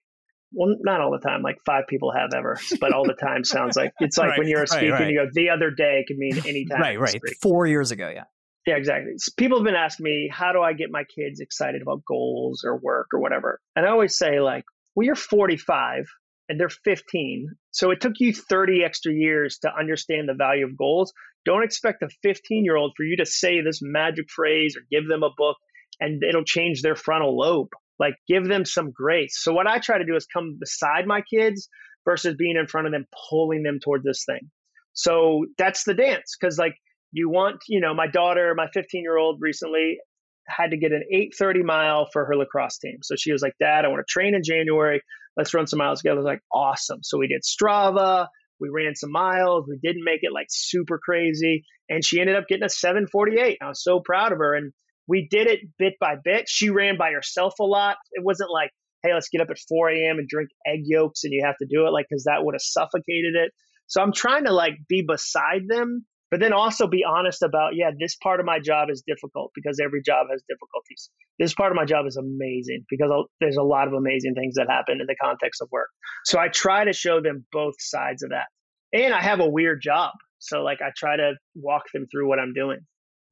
well, 0.52 0.76
not 0.80 1.00
all 1.00 1.10
the 1.10 1.18
time. 1.26 1.42
Like 1.42 1.58
five 1.64 1.84
people 1.88 2.12
have 2.12 2.30
ever, 2.34 2.58
but 2.80 2.92
all 2.92 3.04
the 3.04 3.14
time 3.14 3.44
sounds 3.44 3.76
like 3.76 3.92
it's 4.00 4.16
like 4.18 4.30
Right, 4.30 4.38
when 4.38 4.48
you're 4.48 4.60
right, 4.60 4.68
speaking, 4.68 4.90
right. 4.90 5.10
you 5.10 5.24
go 5.24 5.30
the 5.32 5.50
other 5.50 5.70
day 5.70 6.04
can 6.06 6.18
mean 6.18 6.38
any 6.46 6.66
time. 6.66 6.80
right, 6.80 6.98
right. 6.98 7.20
Four 7.42 7.66
years 7.66 7.90
ago, 7.90 8.08
yeah. 8.08 8.24
Yeah, 8.66 8.76
exactly. 8.76 9.12
People 9.38 9.58
have 9.58 9.64
been 9.64 9.74
asking 9.74 10.04
me, 10.04 10.30
how 10.30 10.52
do 10.52 10.60
I 10.60 10.74
get 10.74 10.90
my 10.90 11.04
kids 11.04 11.40
excited 11.40 11.80
about 11.80 12.04
goals 12.06 12.64
or 12.66 12.76
work 12.76 13.08
or 13.14 13.20
whatever? 13.20 13.60
And 13.74 13.86
I 13.86 13.90
always 13.90 14.18
say, 14.18 14.40
like, 14.40 14.64
well, 14.94 15.06
you're 15.06 15.14
45 15.14 16.04
and 16.50 16.60
they're 16.60 16.68
15. 16.68 17.48
So 17.70 17.90
it 17.90 18.00
took 18.02 18.14
you 18.18 18.34
30 18.34 18.84
extra 18.84 19.12
years 19.12 19.58
to 19.62 19.70
understand 19.74 20.28
the 20.28 20.34
value 20.34 20.66
of 20.66 20.76
goals. 20.76 21.14
Don't 21.46 21.62
expect 21.62 22.02
a 22.02 22.08
15 22.22 22.64
year 22.64 22.76
old 22.76 22.92
for 22.96 23.04
you 23.04 23.16
to 23.18 23.26
say 23.26 23.62
this 23.62 23.80
magic 23.80 24.26
phrase 24.28 24.76
or 24.76 24.82
give 24.90 25.08
them 25.08 25.22
a 25.22 25.30
book 25.34 25.56
and 26.00 26.22
it'll 26.22 26.44
change 26.44 26.82
their 26.82 26.96
frontal 26.96 27.38
lobe. 27.38 27.70
Like, 27.98 28.14
give 28.28 28.46
them 28.46 28.64
some 28.64 28.90
grace. 28.92 29.38
So, 29.42 29.52
what 29.52 29.66
I 29.66 29.78
try 29.78 29.98
to 29.98 30.04
do 30.04 30.16
is 30.16 30.26
come 30.26 30.56
beside 30.58 31.06
my 31.06 31.22
kids 31.22 31.68
versus 32.04 32.34
being 32.38 32.56
in 32.56 32.66
front 32.66 32.86
of 32.86 32.92
them, 32.92 33.06
pulling 33.30 33.62
them 33.62 33.78
toward 33.82 34.02
this 34.04 34.24
thing. 34.24 34.50
So, 34.92 35.46
that's 35.58 35.84
the 35.84 35.94
dance. 35.94 36.36
Cause, 36.40 36.58
like, 36.58 36.74
you 37.12 37.30
want, 37.30 37.60
you 37.68 37.80
know, 37.80 37.94
my 37.94 38.06
daughter, 38.06 38.54
my 38.56 38.68
15 38.72 39.02
year 39.02 39.16
old 39.16 39.38
recently 39.40 39.98
had 40.46 40.70
to 40.70 40.76
get 40.76 40.92
an 40.92 41.02
830 41.10 41.62
mile 41.62 42.08
for 42.12 42.24
her 42.24 42.36
lacrosse 42.36 42.78
team. 42.78 42.98
So 43.02 43.14
she 43.16 43.32
was 43.32 43.42
like, 43.42 43.54
Dad, 43.60 43.84
I 43.84 43.88
want 43.88 44.04
to 44.06 44.10
train 44.10 44.34
in 44.34 44.42
January. 44.42 45.02
Let's 45.36 45.54
run 45.54 45.66
some 45.66 45.78
miles 45.78 46.00
together. 46.00 46.22
Like, 46.22 46.40
awesome. 46.52 47.00
So 47.02 47.18
we 47.18 47.28
did 47.28 47.42
Strava. 47.42 48.28
We 48.60 48.70
ran 48.70 48.94
some 48.94 49.12
miles. 49.12 49.66
We 49.68 49.78
didn't 49.82 50.04
make 50.04 50.20
it 50.22 50.32
like 50.32 50.46
super 50.50 50.98
crazy. 50.98 51.64
And 51.88 52.04
she 52.04 52.20
ended 52.20 52.36
up 52.36 52.48
getting 52.48 52.64
a 52.64 52.68
748. 52.68 53.58
I 53.62 53.68
was 53.68 53.82
so 53.82 54.00
proud 54.00 54.32
of 54.32 54.38
her. 54.38 54.54
And 54.54 54.72
we 55.08 55.26
did 55.30 55.46
it 55.46 55.60
bit 55.78 55.94
by 56.00 56.16
bit. 56.22 56.48
She 56.48 56.70
ran 56.70 56.96
by 56.96 57.12
herself 57.12 57.54
a 57.58 57.64
lot. 57.64 57.96
It 58.12 58.22
wasn't 58.24 58.50
like, 58.50 58.70
hey, 59.02 59.14
let's 59.14 59.28
get 59.28 59.40
up 59.40 59.48
at 59.50 59.58
4 59.68 59.90
a.m. 59.90 60.18
and 60.18 60.28
drink 60.28 60.50
egg 60.66 60.82
yolks 60.84 61.24
and 61.24 61.32
you 61.32 61.44
have 61.44 61.56
to 61.58 61.66
do 61.66 61.86
it, 61.86 61.90
like, 61.90 62.06
because 62.08 62.24
that 62.24 62.44
would 62.44 62.54
have 62.54 62.62
suffocated 62.62 63.34
it. 63.34 63.52
So 63.86 64.02
I'm 64.02 64.12
trying 64.12 64.44
to 64.44 64.52
like 64.52 64.74
be 64.88 65.02
beside 65.06 65.62
them 65.66 66.04
but 66.30 66.40
then 66.40 66.52
also 66.52 66.86
be 66.86 67.04
honest 67.08 67.42
about 67.42 67.74
yeah 67.74 67.90
this 67.98 68.14
part 68.16 68.38
of 68.38 68.44
my 68.44 68.58
job 68.58 68.90
is 68.90 69.02
difficult 69.06 69.50
because 69.54 69.80
every 69.82 70.02
job 70.02 70.26
has 70.30 70.42
difficulties 70.46 71.08
this 71.38 71.54
part 71.54 71.72
of 71.72 71.76
my 71.76 71.86
job 71.86 72.06
is 72.06 72.18
amazing 72.18 72.84
because 72.90 73.10
there's 73.40 73.56
a 73.56 73.62
lot 73.62 73.88
of 73.88 73.94
amazing 73.94 74.34
things 74.34 74.56
that 74.56 74.66
happen 74.68 75.00
in 75.00 75.06
the 75.06 75.16
context 75.16 75.62
of 75.62 75.68
work 75.72 75.88
so 76.26 76.38
i 76.38 76.48
try 76.48 76.84
to 76.84 76.92
show 76.92 77.22
them 77.22 77.46
both 77.50 77.76
sides 77.78 78.22
of 78.22 78.28
that 78.28 78.48
and 78.92 79.14
i 79.14 79.22
have 79.22 79.40
a 79.40 79.48
weird 79.48 79.80
job 79.80 80.12
so 80.38 80.62
like 80.62 80.82
i 80.82 80.90
try 80.94 81.16
to 81.16 81.32
walk 81.54 81.84
them 81.94 82.06
through 82.12 82.28
what 82.28 82.38
i'm 82.38 82.52
doing 82.52 82.80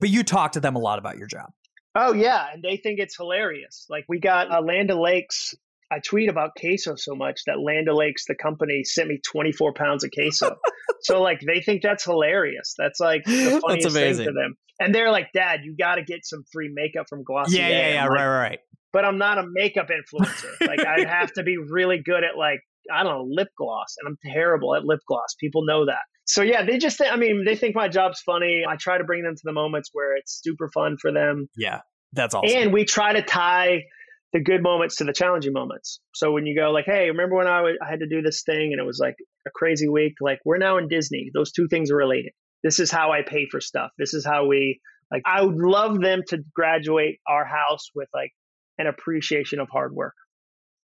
But 0.01 0.11
you 0.11 0.23
talk 0.23 0.53
to 0.53 0.61
them 0.61 0.77
a 0.77 0.79
lot 0.79 0.99
about 0.99 1.17
your 1.17 1.27
job. 1.27 1.51
Oh 1.97 2.13
yeah 2.13 2.47
and 2.53 2.63
they 2.63 2.77
think 2.77 3.01
it's 3.01 3.17
hilarious 3.17 3.87
like 3.89 4.05
we 4.09 4.21
got 4.21 4.51
uh, 4.51 4.61
land 4.61 4.91
o'lakes 4.91 5.55
I 5.91 6.01
tweet 6.01 6.29
about 6.29 6.51
queso 6.59 6.97
so 6.97 7.15
much 7.15 7.43
that 7.47 7.61
Land 7.61 7.89
O'Lakes, 7.89 8.27
the 8.27 8.35
company, 8.35 8.83
sent 8.85 9.09
me 9.09 9.21
24 9.25 9.73
pounds 9.75 10.05
of 10.05 10.11
queso. 10.11 10.57
so 11.03 11.23
like 11.23 11.41
they 11.41 11.61
think 11.61 11.83
that's 11.83 12.05
hilarious. 12.05 12.75
That's 12.77 12.99
like 12.99 13.25
the 13.25 13.61
funniest 13.61 13.95
thing 13.95 14.17
to 14.17 14.33
them. 14.33 14.57
And 14.81 14.95
they're 14.95 15.11
like, 15.11 15.29
Dad, 15.33 15.61
you 15.63 15.77
got 15.77 15.95
to 15.95 16.03
get 16.03 16.27
some 16.27 16.45
free 16.53 16.71
makeup 16.75 17.07
from 17.09 17.23
Glossier. 17.23 17.61
Yeah, 17.61 17.69
yeah, 17.69 17.93
yeah. 17.95 18.05
I'm 18.05 18.11
Right, 18.11 18.19
like, 18.19 18.27
right, 18.27 18.49
right. 18.49 18.59
But 18.93 19.05
I'm 19.05 19.19
not 19.19 19.39
a 19.39 19.45
makeup 19.49 19.89
influencer. 19.89 20.67
like 20.67 20.85
I'd 20.85 21.07
have 21.09 21.33
to 21.35 21.43
be 21.43 21.57
really 21.57 21.99
good 22.05 22.25
at 22.25 22.37
like 22.37 22.61
I 22.93 23.03
don't 23.03 23.13
know 23.13 23.27
lip 23.29 23.49
gloss, 23.57 23.97
and 23.99 24.09
I'm 24.09 24.33
terrible 24.33 24.75
at 24.75 24.85
lip 24.85 25.01
gloss. 25.07 25.35
People 25.39 25.65
know 25.65 25.87
that. 25.87 26.03
So 26.27 26.43
yeah, 26.43 26.65
they 26.65 26.79
just 26.79 26.99
think, 26.99 27.13
I 27.13 27.17
mean 27.17 27.45
they 27.45 27.57
think 27.57 27.75
my 27.75 27.89
job's 27.89 28.21
funny. 28.21 28.65
I 28.69 28.77
try 28.77 28.99
to 28.99 29.05
bring 29.05 29.23
them 29.23 29.35
to 29.35 29.43
the 29.45 29.53
moments 29.53 29.91
where 29.93 30.17
it's 30.17 30.41
super 30.43 30.69
fun 30.69 30.97
for 31.01 31.13
them. 31.13 31.49
Yeah, 31.57 31.81
that's 32.13 32.35
awesome. 32.35 32.57
And 32.57 32.73
we 32.73 32.85
try 32.85 33.13
to 33.13 33.23
tie 33.23 33.85
the 34.33 34.41
good 34.41 34.63
moments 34.63 34.97
to 34.97 35.05
the 35.05 35.13
challenging 35.13 35.53
moments. 35.53 36.01
So 36.15 36.33
when 36.33 36.47
you 36.47 36.59
go 36.59 36.71
like, 36.73 36.85
hey, 36.85 37.09
remember 37.09 37.37
when 37.37 37.47
I, 37.47 37.61
was, 37.63 37.79
I 37.81 37.89
had 37.89 38.01
to 38.01 38.09
do 38.09 38.23
this 38.23 38.43
thing 38.43 38.73
and 38.73 38.81
it 38.81 38.85
was 38.85 38.99
like 39.01 39.15
a 39.47 39.51
crazy 39.55 39.89
week? 39.89 40.15
Like 40.21 40.41
we're 40.45 40.59
now 40.59 40.79
in 40.79 40.89
Disney. 40.89 41.31
Those 41.33 41.53
two 41.53 41.69
things 41.69 41.91
are 41.91 41.97
related. 41.97 42.33
This 42.65 42.81
is 42.81 42.91
how 42.91 43.13
I 43.13 43.23
pay 43.23 43.47
for 43.49 43.61
stuff. 43.61 43.93
This 43.97 44.13
is 44.13 44.27
how 44.27 44.47
we 44.47 44.81
like. 45.13 45.23
I 45.25 45.43
would 45.43 45.57
love 45.57 46.01
them 46.01 46.23
to 46.29 46.39
graduate 46.55 47.21
our 47.29 47.45
house 47.45 47.91
with 47.95 48.09
like 48.13 48.33
an 48.79 48.89
appreciation 48.89 49.61
of 49.61 49.69
hard 49.71 49.95
work. 49.95 50.15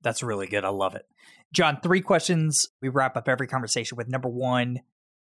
That's 0.02 0.22
really 0.22 0.48
good. 0.48 0.64
I 0.64 0.70
love 0.70 0.94
it. 0.94 1.04
Jon, 1.52 1.80
three 1.82 2.00
questions 2.00 2.68
we 2.80 2.88
wrap 2.88 3.16
up 3.16 3.28
every 3.28 3.46
conversation 3.46 3.96
with. 3.96 4.08
Number 4.08 4.28
one, 4.28 4.80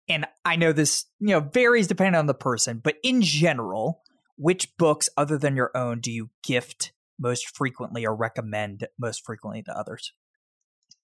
and 0.08 0.26
I 0.44 0.56
know 0.56 0.72
this, 0.72 1.06
you 1.20 1.28
know, 1.28 1.40
varies 1.40 1.86
depending 1.86 2.18
on 2.18 2.26
the 2.26 2.34
person, 2.34 2.80
but 2.82 2.96
in 3.02 3.22
general, 3.22 4.02
which 4.36 4.76
books 4.76 5.08
other 5.16 5.38
than 5.38 5.56
your 5.56 5.70
own 5.76 6.00
do 6.00 6.10
you 6.10 6.30
gift 6.42 6.92
most 7.18 7.56
frequently 7.56 8.06
or 8.06 8.14
recommend 8.14 8.86
most 8.98 9.24
frequently 9.24 9.62
to 9.62 9.76
others? 9.76 10.12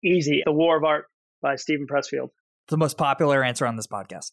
Easy. 0.04 0.42
The 0.44 0.52
War 0.52 0.76
of 0.76 0.84
Art 0.84 1.06
by 1.40 1.56
Steven 1.56 1.86
Pressfield. 1.86 2.30
The 2.68 2.76
most 2.76 2.96
popular 2.96 3.42
answer 3.42 3.66
on 3.66 3.76
this 3.76 3.86
podcast. 3.86 4.32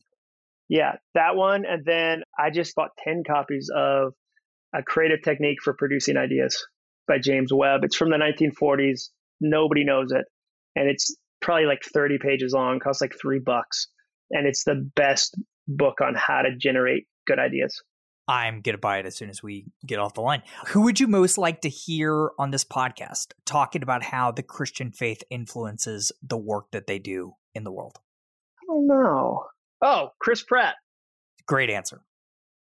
Yeah, 0.68 0.94
that 1.16 1.36
one. 1.36 1.66
And 1.66 1.84
then 1.84 2.24
I 2.38 2.52
just 2.52 2.76
bought 2.76 2.92
10 3.04 3.24
copies 3.26 3.72
of 3.76 4.14
A 4.74 4.84
Creative 4.84 5.22
Technique 5.24 5.62
for 5.64 5.74
Producing 5.74 6.16
Ideas 6.16 6.68
by 7.08 7.18
James 7.18 7.52
Webb. 7.52 7.84
It's 7.84 7.96
from 7.96 8.12
the 8.12 8.18
1940s. 8.18 9.10
Nobody 9.42 9.84
knows 9.84 10.12
it. 10.12 10.26
And 10.80 10.90
it's 10.90 11.14
probably 11.42 11.66
like 11.66 11.82
30 11.94 12.20
pages 12.20 12.54
long, 12.54 12.80
costs 12.80 13.02
like 13.02 13.14
three 13.22 13.40
bucks. 13.40 13.90
And 14.32 14.48
it's 14.48 14.64
the 14.64 14.90
best 14.96 15.38
book 15.68 16.00
on 16.02 16.16
how 16.16 16.42
to 16.42 16.56
generate 16.56 17.06
good 17.28 17.38
ideas. 17.38 17.84
I'm 18.30 18.62
going 18.62 18.76
to 18.76 18.80
buy 18.80 19.00
it 19.00 19.06
as 19.06 19.18
soon 19.18 19.30
as 19.30 19.44
we 19.44 19.66
get 19.86 20.00
off 20.00 20.14
the 20.14 20.22
line. 20.22 20.42
Who 20.68 20.84
would 20.84 21.00
you 21.00 21.08
most 21.08 21.38
like 21.38 21.62
to 21.62 21.70
hear 21.70 22.30
on 22.40 22.52
this 22.52 22.64
podcast 22.64 23.34
talking 23.46 23.84
about 23.84 24.04
how 24.04 24.32
the 24.32 24.44
Christian 24.44 24.92
faith 24.92 25.22
influences 25.30 26.14
the 26.22 26.38
work 26.38 26.72
that 26.72 26.88
they 26.88 27.00
do 27.00 27.34
in 27.54 27.66
the 27.66 27.72
world? 27.72 27.98
I 28.62 28.66
don't 28.68 28.88
know. 28.88 29.46
Oh, 29.82 30.10
Chris 30.22 30.44
Pratt. 30.44 30.76
Great 31.46 31.70
answer. 31.70 32.02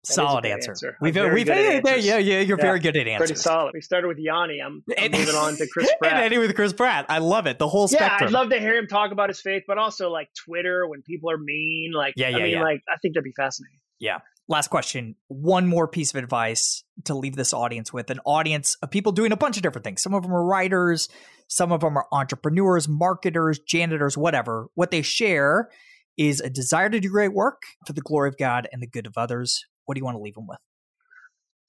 That 0.07 0.13
solid 0.13 0.45
answer. 0.45 0.71
answer. 0.71 0.97
We've 1.01 1.15
we've 1.15 1.45
there. 1.45 1.97
Yeah, 1.97 2.17
yeah, 2.17 2.39
you're 2.39 2.57
yeah, 2.57 2.63
very 2.63 2.79
good 2.79 2.95
at 2.95 3.05
answers. 3.05 3.29
Pretty 3.29 3.41
solid. 3.41 3.71
We 3.73 3.81
started 3.81 4.07
with 4.07 4.17
Yanni. 4.17 4.59
I'm, 4.61 4.81
I'm 4.97 5.11
moving 5.11 5.35
on 5.35 5.55
to 5.57 5.67
Chris 5.73 5.91
Pratt. 5.99 6.13
and 6.13 6.23
ending 6.23 6.39
with 6.39 6.55
Chris 6.55 6.71
Pratt. 6.71 7.05
I 7.09 7.17
love 7.17 7.47
it. 7.47 7.59
The 7.59 7.67
whole 7.67 7.89
yeah, 7.91 7.97
spectrum. 7.97 8.29
I'd 8.29 8.33
love 8.33 8.49
to 8.51 8.59
hear 8.59 8.77
him 8.77 8.87
talk 8.87 9.11
about 9.11 9.29
his 9.29 9.41
faith, 9.41 9.63
but 9.67 9.77
also 9.77 10.09
like 10.09 10.29
Twitter 10.45 10.87
when 10.87 11.01
people 11.01 11.29
are 11.29 11.37
mean. 11.37 11.91
Like, 11.93 12.13
yeah, 12.15 12.29
yeah, 12.29 12.37
I 12.37 12.41
mean, 12.41 12.51
yeah. 12.51 12.63
like 12.63 12.81
I 12.89 12.97
think 13.01 13.15
that'd 13.15 13.25
be 13.25 13.33
fascinating. 13.35 13.79
Yeah. 13.99 14.19
Last 14.47 14.69
question. 14.69 15.15
One 15.27 15.67
more 15.67 15.87
piece 15.87 16.11
of 16.11 16.23
advice 16.23 16.83
to 17.03 17.13
leave 17.13 17.35
this 17.35 17.53
audience 17.53 17.93
with 17.93 18.09
an 18.09 18.19
audience 18.25 18.77
of 18.81 18.89
people 18.89 19.11
doing 19.11 19.31
a 19.31 19.37
bunch 19.37 19.57
of 19.57 19.63
different 19.63 19.83
things. 19.83 20.01
Some 20.01 20.13
of 20.13 20.23
them 20.23 20.33
are 20.33 20.43
writers, 20.43 21.07
some 21.47 21.71
of 21.71 21.81
them 21.81 21.97
are 21.97 22.07
entrepreneurs, 22.11 22.87
marketers, 22.87 23.59
janitors, 23.59 24.17
whatever. 24.17 24.67
What 24.73 24.91
they 24.91 25.03
share 25.03 25.69
is 26.17 26.41
a 26.41 26.49
desire 26.49 26.89
to 26.89 26.99
do 26.99 27.09
great 27.09 27.33
work 27.33 27.61
for 27.85 27.93
the 27.93 28.01
glory 28.01 28.27
of 28.27 28.37
God 28.37 28.67
and 28.71 28.81
the 28.81 28.87
good 28.87 29.05
of 29.05 29.13
others. 29.17 29.65
What 29.89 29.95
do 29.95 30.01
you 30.01 30.05
want 30.05 30.17
to 30.17 30.21
leave 30.21 30.35
them 30.35 30.45
with? 30.45 30.59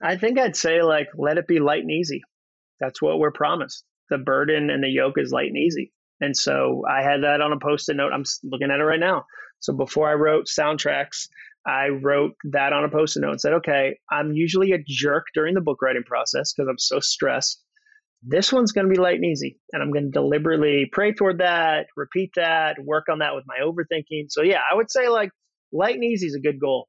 I 0.03 0.19
think 0.19 0.39
I'd 0.39 0.55
say, 0.55 0.83
like, 0.83 1.09
let 1.17 1.39
it 1.39 1.47
be 1.47 1.59
light 1.59 1.81
and 1.81 1.91
easy. 1.91 2.21
That's 2.79 3.01
what 3.01 3.19
we're 3.19 3.31
promised. 3.31 3.83
The 4.11 4.19
burden 4.19 4.69
and 4.69 4.85
the 4.85 4.91
yoke 4.91 5.15
is 5.17 5.33
light 5.33 5.47
and 5.47 5.57
easy. 5.57 5.91
And 6.21 6.37
so 6.37 6.83
I 6.87 7.03
had 7.03 7.23
that 7.23 7.41
on 7.41 7.55
a 7.55 7.59
post 7.59 7.89
it 7.89 7.97
note. 7.97 8.13
I'm 8.13 8.25
looking 8.43 8.71
at 8.71 8.79
it 8.79 8.85
right 8.85 9.01
now. 9.01 9.25
So 9.61 9.73
before 9.73 10.07
I 10.07 10.13
wrote 10.13 10.49
soundtracks, 10.49 11.29
I 11.67 11.89
wrote 11.89 12.33
that 12.53 12.75
on 12.75 12.85
a 12.85 12.91
post 12.91 13.17
it 13.17 13.21
note 13.21 13.31
and 13.31 13.41
said, 13.41 13.55
okay, 13.55 13.97
I'm 14.13 14.33
usually 14.35 14.73
a 14.73 14.85
jerk 14.87 15.25
during 15.33 15.55
the 15.55 15.63
book 15.63 15.81
writing 15.81 16.05
process 16.05 16.53
because 16.53 16.69
I'm 16.69 16.79
so 16.79 17.01
stressed. 17.01 17.65
This 18.23 18.53
one's 18.53 18.73
going 18.73 18.87
to 18.87 18.93
be 18.93 19.01
light 19.01 19.15
and 19.15 19.25
easy. 19.25 19.59
And 19.73 19.83
I'm 19.83 19.93
going 19.93 20.05
to 20.05 20.11
deliberately 20.11 20.91
pray 20.93 21.15
toward 21.15 21.39
that, 21.39 21.87
repeat 21.97 22.33
that, 22.37 22.77
work 22.85 23.07
on 23.11 23.21
that 23.21 23.35
with 23.35 23.45
my 23.47 23.65
overthinking. 23.65 24.27
So, 24.29 24.43
yeah, 24.43 24.61
I 24.71 24.77
would 24.77 24.91
say 24.91 25.09
like 25.09 25.31
light 25.73 25.95
and 25.95 26.05
easy 26.05 26.27
is 26.27 26.35
a 26.35 26.41
good 26.41 26.61
goal. 26.61 26.87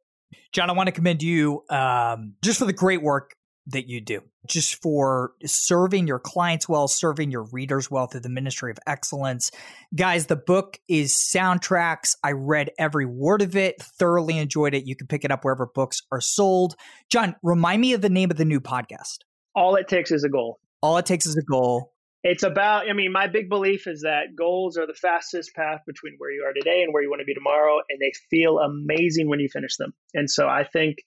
Jon, 0.51 0.69
I 0.69 0.73
want 0.73 0.87
to 0.87 0.91
commend 0.91 1.23
you 1.23 1.63
um, 1.69 2.33
just 2.41 2.59
for 2.59 2.65
the 2.65 2.73
great 2.73 3.01
work 3.01 3.35
that 3.67 3.87
you 3.87 4.01
do, 4.01 4.21
just 4.47 4.81
for 4.81 5.33
serving 5.45 6.07
your 6.07 6.19
clients 6.19 6.67
well, 6.67 6.87
serving 6.87 7.31
your 7.31 7.43
readers 7.43 7.91
well 7.91 8.07
through 8.07 8.21
the 8.21 8.29
ministry 8.29 8.71
of 8.71 8.77
excellence. 8.87 9.51
Guys, 9.95 10.25
the 10.25 10.35
book 10.35 10.79
is 10.87 11.13
Soundtracks. 11.13 12.15
I 12.23 12.31
read 12.31 12.71
every 12.79 13.05
word 13.05 13.41
of 13.41 13.55
it, 13.55 13.81
thoroughly 13.81 14.37
enjoyed 14.37 14.73
it. 14.73 14.85
You 14.85 14.95
can 14.95 15.07
pick 15.07 15.23
it 15.23 15.31
up 15.31 15.43
wherever 15.43 15.67
books 15.67 16.01
are 16.11 16.21
sold. 16.21 16.75
Jon, 17.09 17.35
remind 17.43 17.81
me 17.81 17.93
of 17.93 18.01
the 18.01 18.09
name 18.09 18.31
of 18.31 18.37
the 18.37 18.45
new 18.45 18.59
podcast. 18.59 19.19
All 19.55 19.75
it 19.75 19.87
takes 19.87 20.11
is 20.11 20.23
a 20.23 20.29
goal. 20.29 20.59
All 20.81 20.97
it 20.97 21.05
takes 21.05 21.27
is 21.27 21.37
a 21.37 21.43
goal. 21.43 21.93
It's 22.23 22.43
about, 22.43 22.87
I 22.87 22.93
mean, 22.93 23.11
my 23.11 23.27
big 23.27 23.49
belief 23.49 23.87
is 23.87 24.01
that 24.01 24.35
goals 24.37 24.77
are 24.77 24.85
the 24.85 24.93
fastest 24.93 25.55
path 25.55 25.79
between 25.87 26.15
where 26.19 26.31
you 26.31 26.43
are 26.47 26.53
today 26.53 26.83
and 26.83 26.93
where 26.93 27.01
you 27.01 27.09
want 27.09 27.21
to 27.21 27.25
be 27.25 27.33
tomorrow. 27.33 27.79
And 27.89 27.99
they 27.99 28.11
feel 28.29 28.59
amazing 28.59 29.27
when 29.27 29.39
you 29.39 29.49
finish 29.51 29.75
them. 29.77 29.93
And 30.13 30.29
so 30.29 30.47
I 30.47 30.63
think 30.63 30.97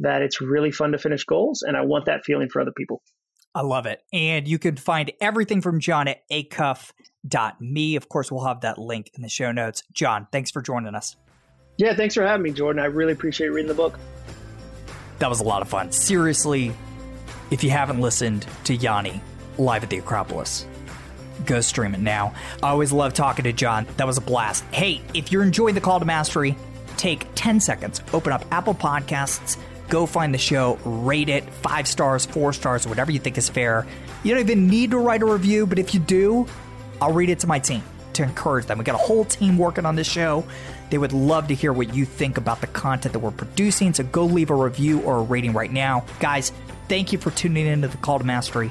that 0.00 0.20
it's 0.20 0.40
really 0.40 0.70
fun 0.70 0.92
to 0.92 0.98
finish 0.98 1.24
goals. 1.24 1.62
And 1.66 1.76
I 1.76 1.82
want 1.82 2.06
that 2.06 2.24
feeling 2.24 2.50
for 2.50 2.60
other 2.60 2.72
people. 2.76 3.02
I 3.54 3.62
love 3.62 3.86
it. 3.86 4.02
And 4.12 4.46
you 4.46 4.58
can 4.58 4.76
find 4.76 5.10
everything 5.20 5.62
from 5.62 5.80
Jon 5.80 6.08
at 6.08 6.28
acuff.me. 6.30 7.96
Of 7.96 8.08
course, 8.08 8.30
we'll 8.30 8.44
have 8.44 8.60
that 8.60 8.78
link 8.78 9.10
in 9.14 9.22
the 9.22 9.28
show 9.30 9.52
notes. 9.52 9.82
Jon, 9.92 10.28
thanks 10.30 10.50
for 10.50 10.60
joining 10.60 10.94
us. 10.94 11.16
Yeah, 11.78 11.94
thanks 11.94 12.14
for 12.14 12.26
having 12.26 12.42
me, 12.42 12.50
Jordan. 12.50 12.82
I 12.82 12.86
really 12.86 13.14
appreciate 13.14 13.48
reading 13.48 13.68
the 13.68 13.74
book. 13.74 13.98
That 15.20 15.30
was 15.30 15.40
a 15.40 15.44
lot 15.44 15.62
of 15.62 15.68
fun. 15.68 15.90
Seriously, 15.90 16.72
if 17.50 17.64
you 17.64 17.70
haven't 17.70 18.00
listened 18.00 18.46
to 18.64 18.76
Yanni 18.76 19.22
live 19.58 19.82
at 19.82 19.90
the 19.90 19.98
Acropolis, 19.98 20.66
go 21.46 21.60
stream 21.60 21.94
it 21.94 22.00
now. 22.00 22.34
I 22.62 22.70
always 22.70 22.92
love 22.92 23.14
talking 23.14 23.44
to 23.44 23.52
Jon. 23.52 23.86
That 23.96 24.06
was 24.06 24.18
a 24.18 24.22
blast. 24.22 24.64
Hey, 24.72 25.02
if 25.14 25.32
you're 25.32 25.42
enjoying 25.42 25.74
the 25.74 25.80
call 25.80 25.98
to 25.98 26.04
mastery, 26.04 26.56
take 26.96 27.26
10 27.34 27.60
seconds, 27.60 28.02
open 28.12 28.32
up 28.32 28.44
Apple 28.50 28.74
Podcasts, 28.74 29.56
go 29.88 30.06
find 30.06 30.32
the 30.32 30.38
show, 30.38 30.78
rate 30.84 31.28
it 31.28 31.44
five 31.62 31.86
stars, 31.88 32.26
four 32.26 32.52
stars, 32.52 32.86
whatever 32.86 33.10
you 33.10 33.18
think 33.18 33.38
is 33.38 33.48
fair. 33.48 33.86
You 34.22 34.34
don't 34.34 34.44
even 34.44 34.66
need 34.66 34.90
to 34.92 34.98
write 34.98 35.22
a 35.22 35.26
review, 35.26 35.66
but 35.66 35.78
if 35.78 35.94
you 35.94 36.00
do, 36.00 36.46
I'll 37.00 37.12
read 37.12 37.30
it 37.30 37.40
to 37.40 37.46
my 37.46 37.58
team 37.58 37.82
to 38.14 38.22
encourage 38.22 38.66
them. 38.66 38.78
We 38.78 38.84
got 38.84 38.94
a 38.94 38.98
whole 38.98 39.24
team 39.24 39.56
working 39.58 39.86
on 39.86 39.96
this 39.96 40.06
show. 40.06 40.44
They 40.90 40.98
would 40.98 41.12
love 41.12 41.48
to 41.48 41.54
hear 41.54 41.72
what 41.72 41.94
you 41.94 42.04
think 42.04 42.36
about 42.36 42.60
the 42.60 42.66
content 42.66 43.12
that 43.12 43.20
we're 43.20 43.30
producing. 43.30 43.94
So 43.94 44.04
go 44.04 44.24
leave 44.24 44.50
a 44.50 44.54
review 44.54 45.00
or 45.02 45.18
a 45.18 45.22
rating 45.22 45.52
right 45.52 45.72
now. 45.72 46.04
Guys, 46.18 46.52
thank 46.88 47.12
you 47.12 47.18
for 47.18 47.30
tuning 47.30 47.66
into 47.66 47.88
the 47.88 47.96
Call 47.98 48.18
to 48.18 48.24
Mastery. 48.24 48.70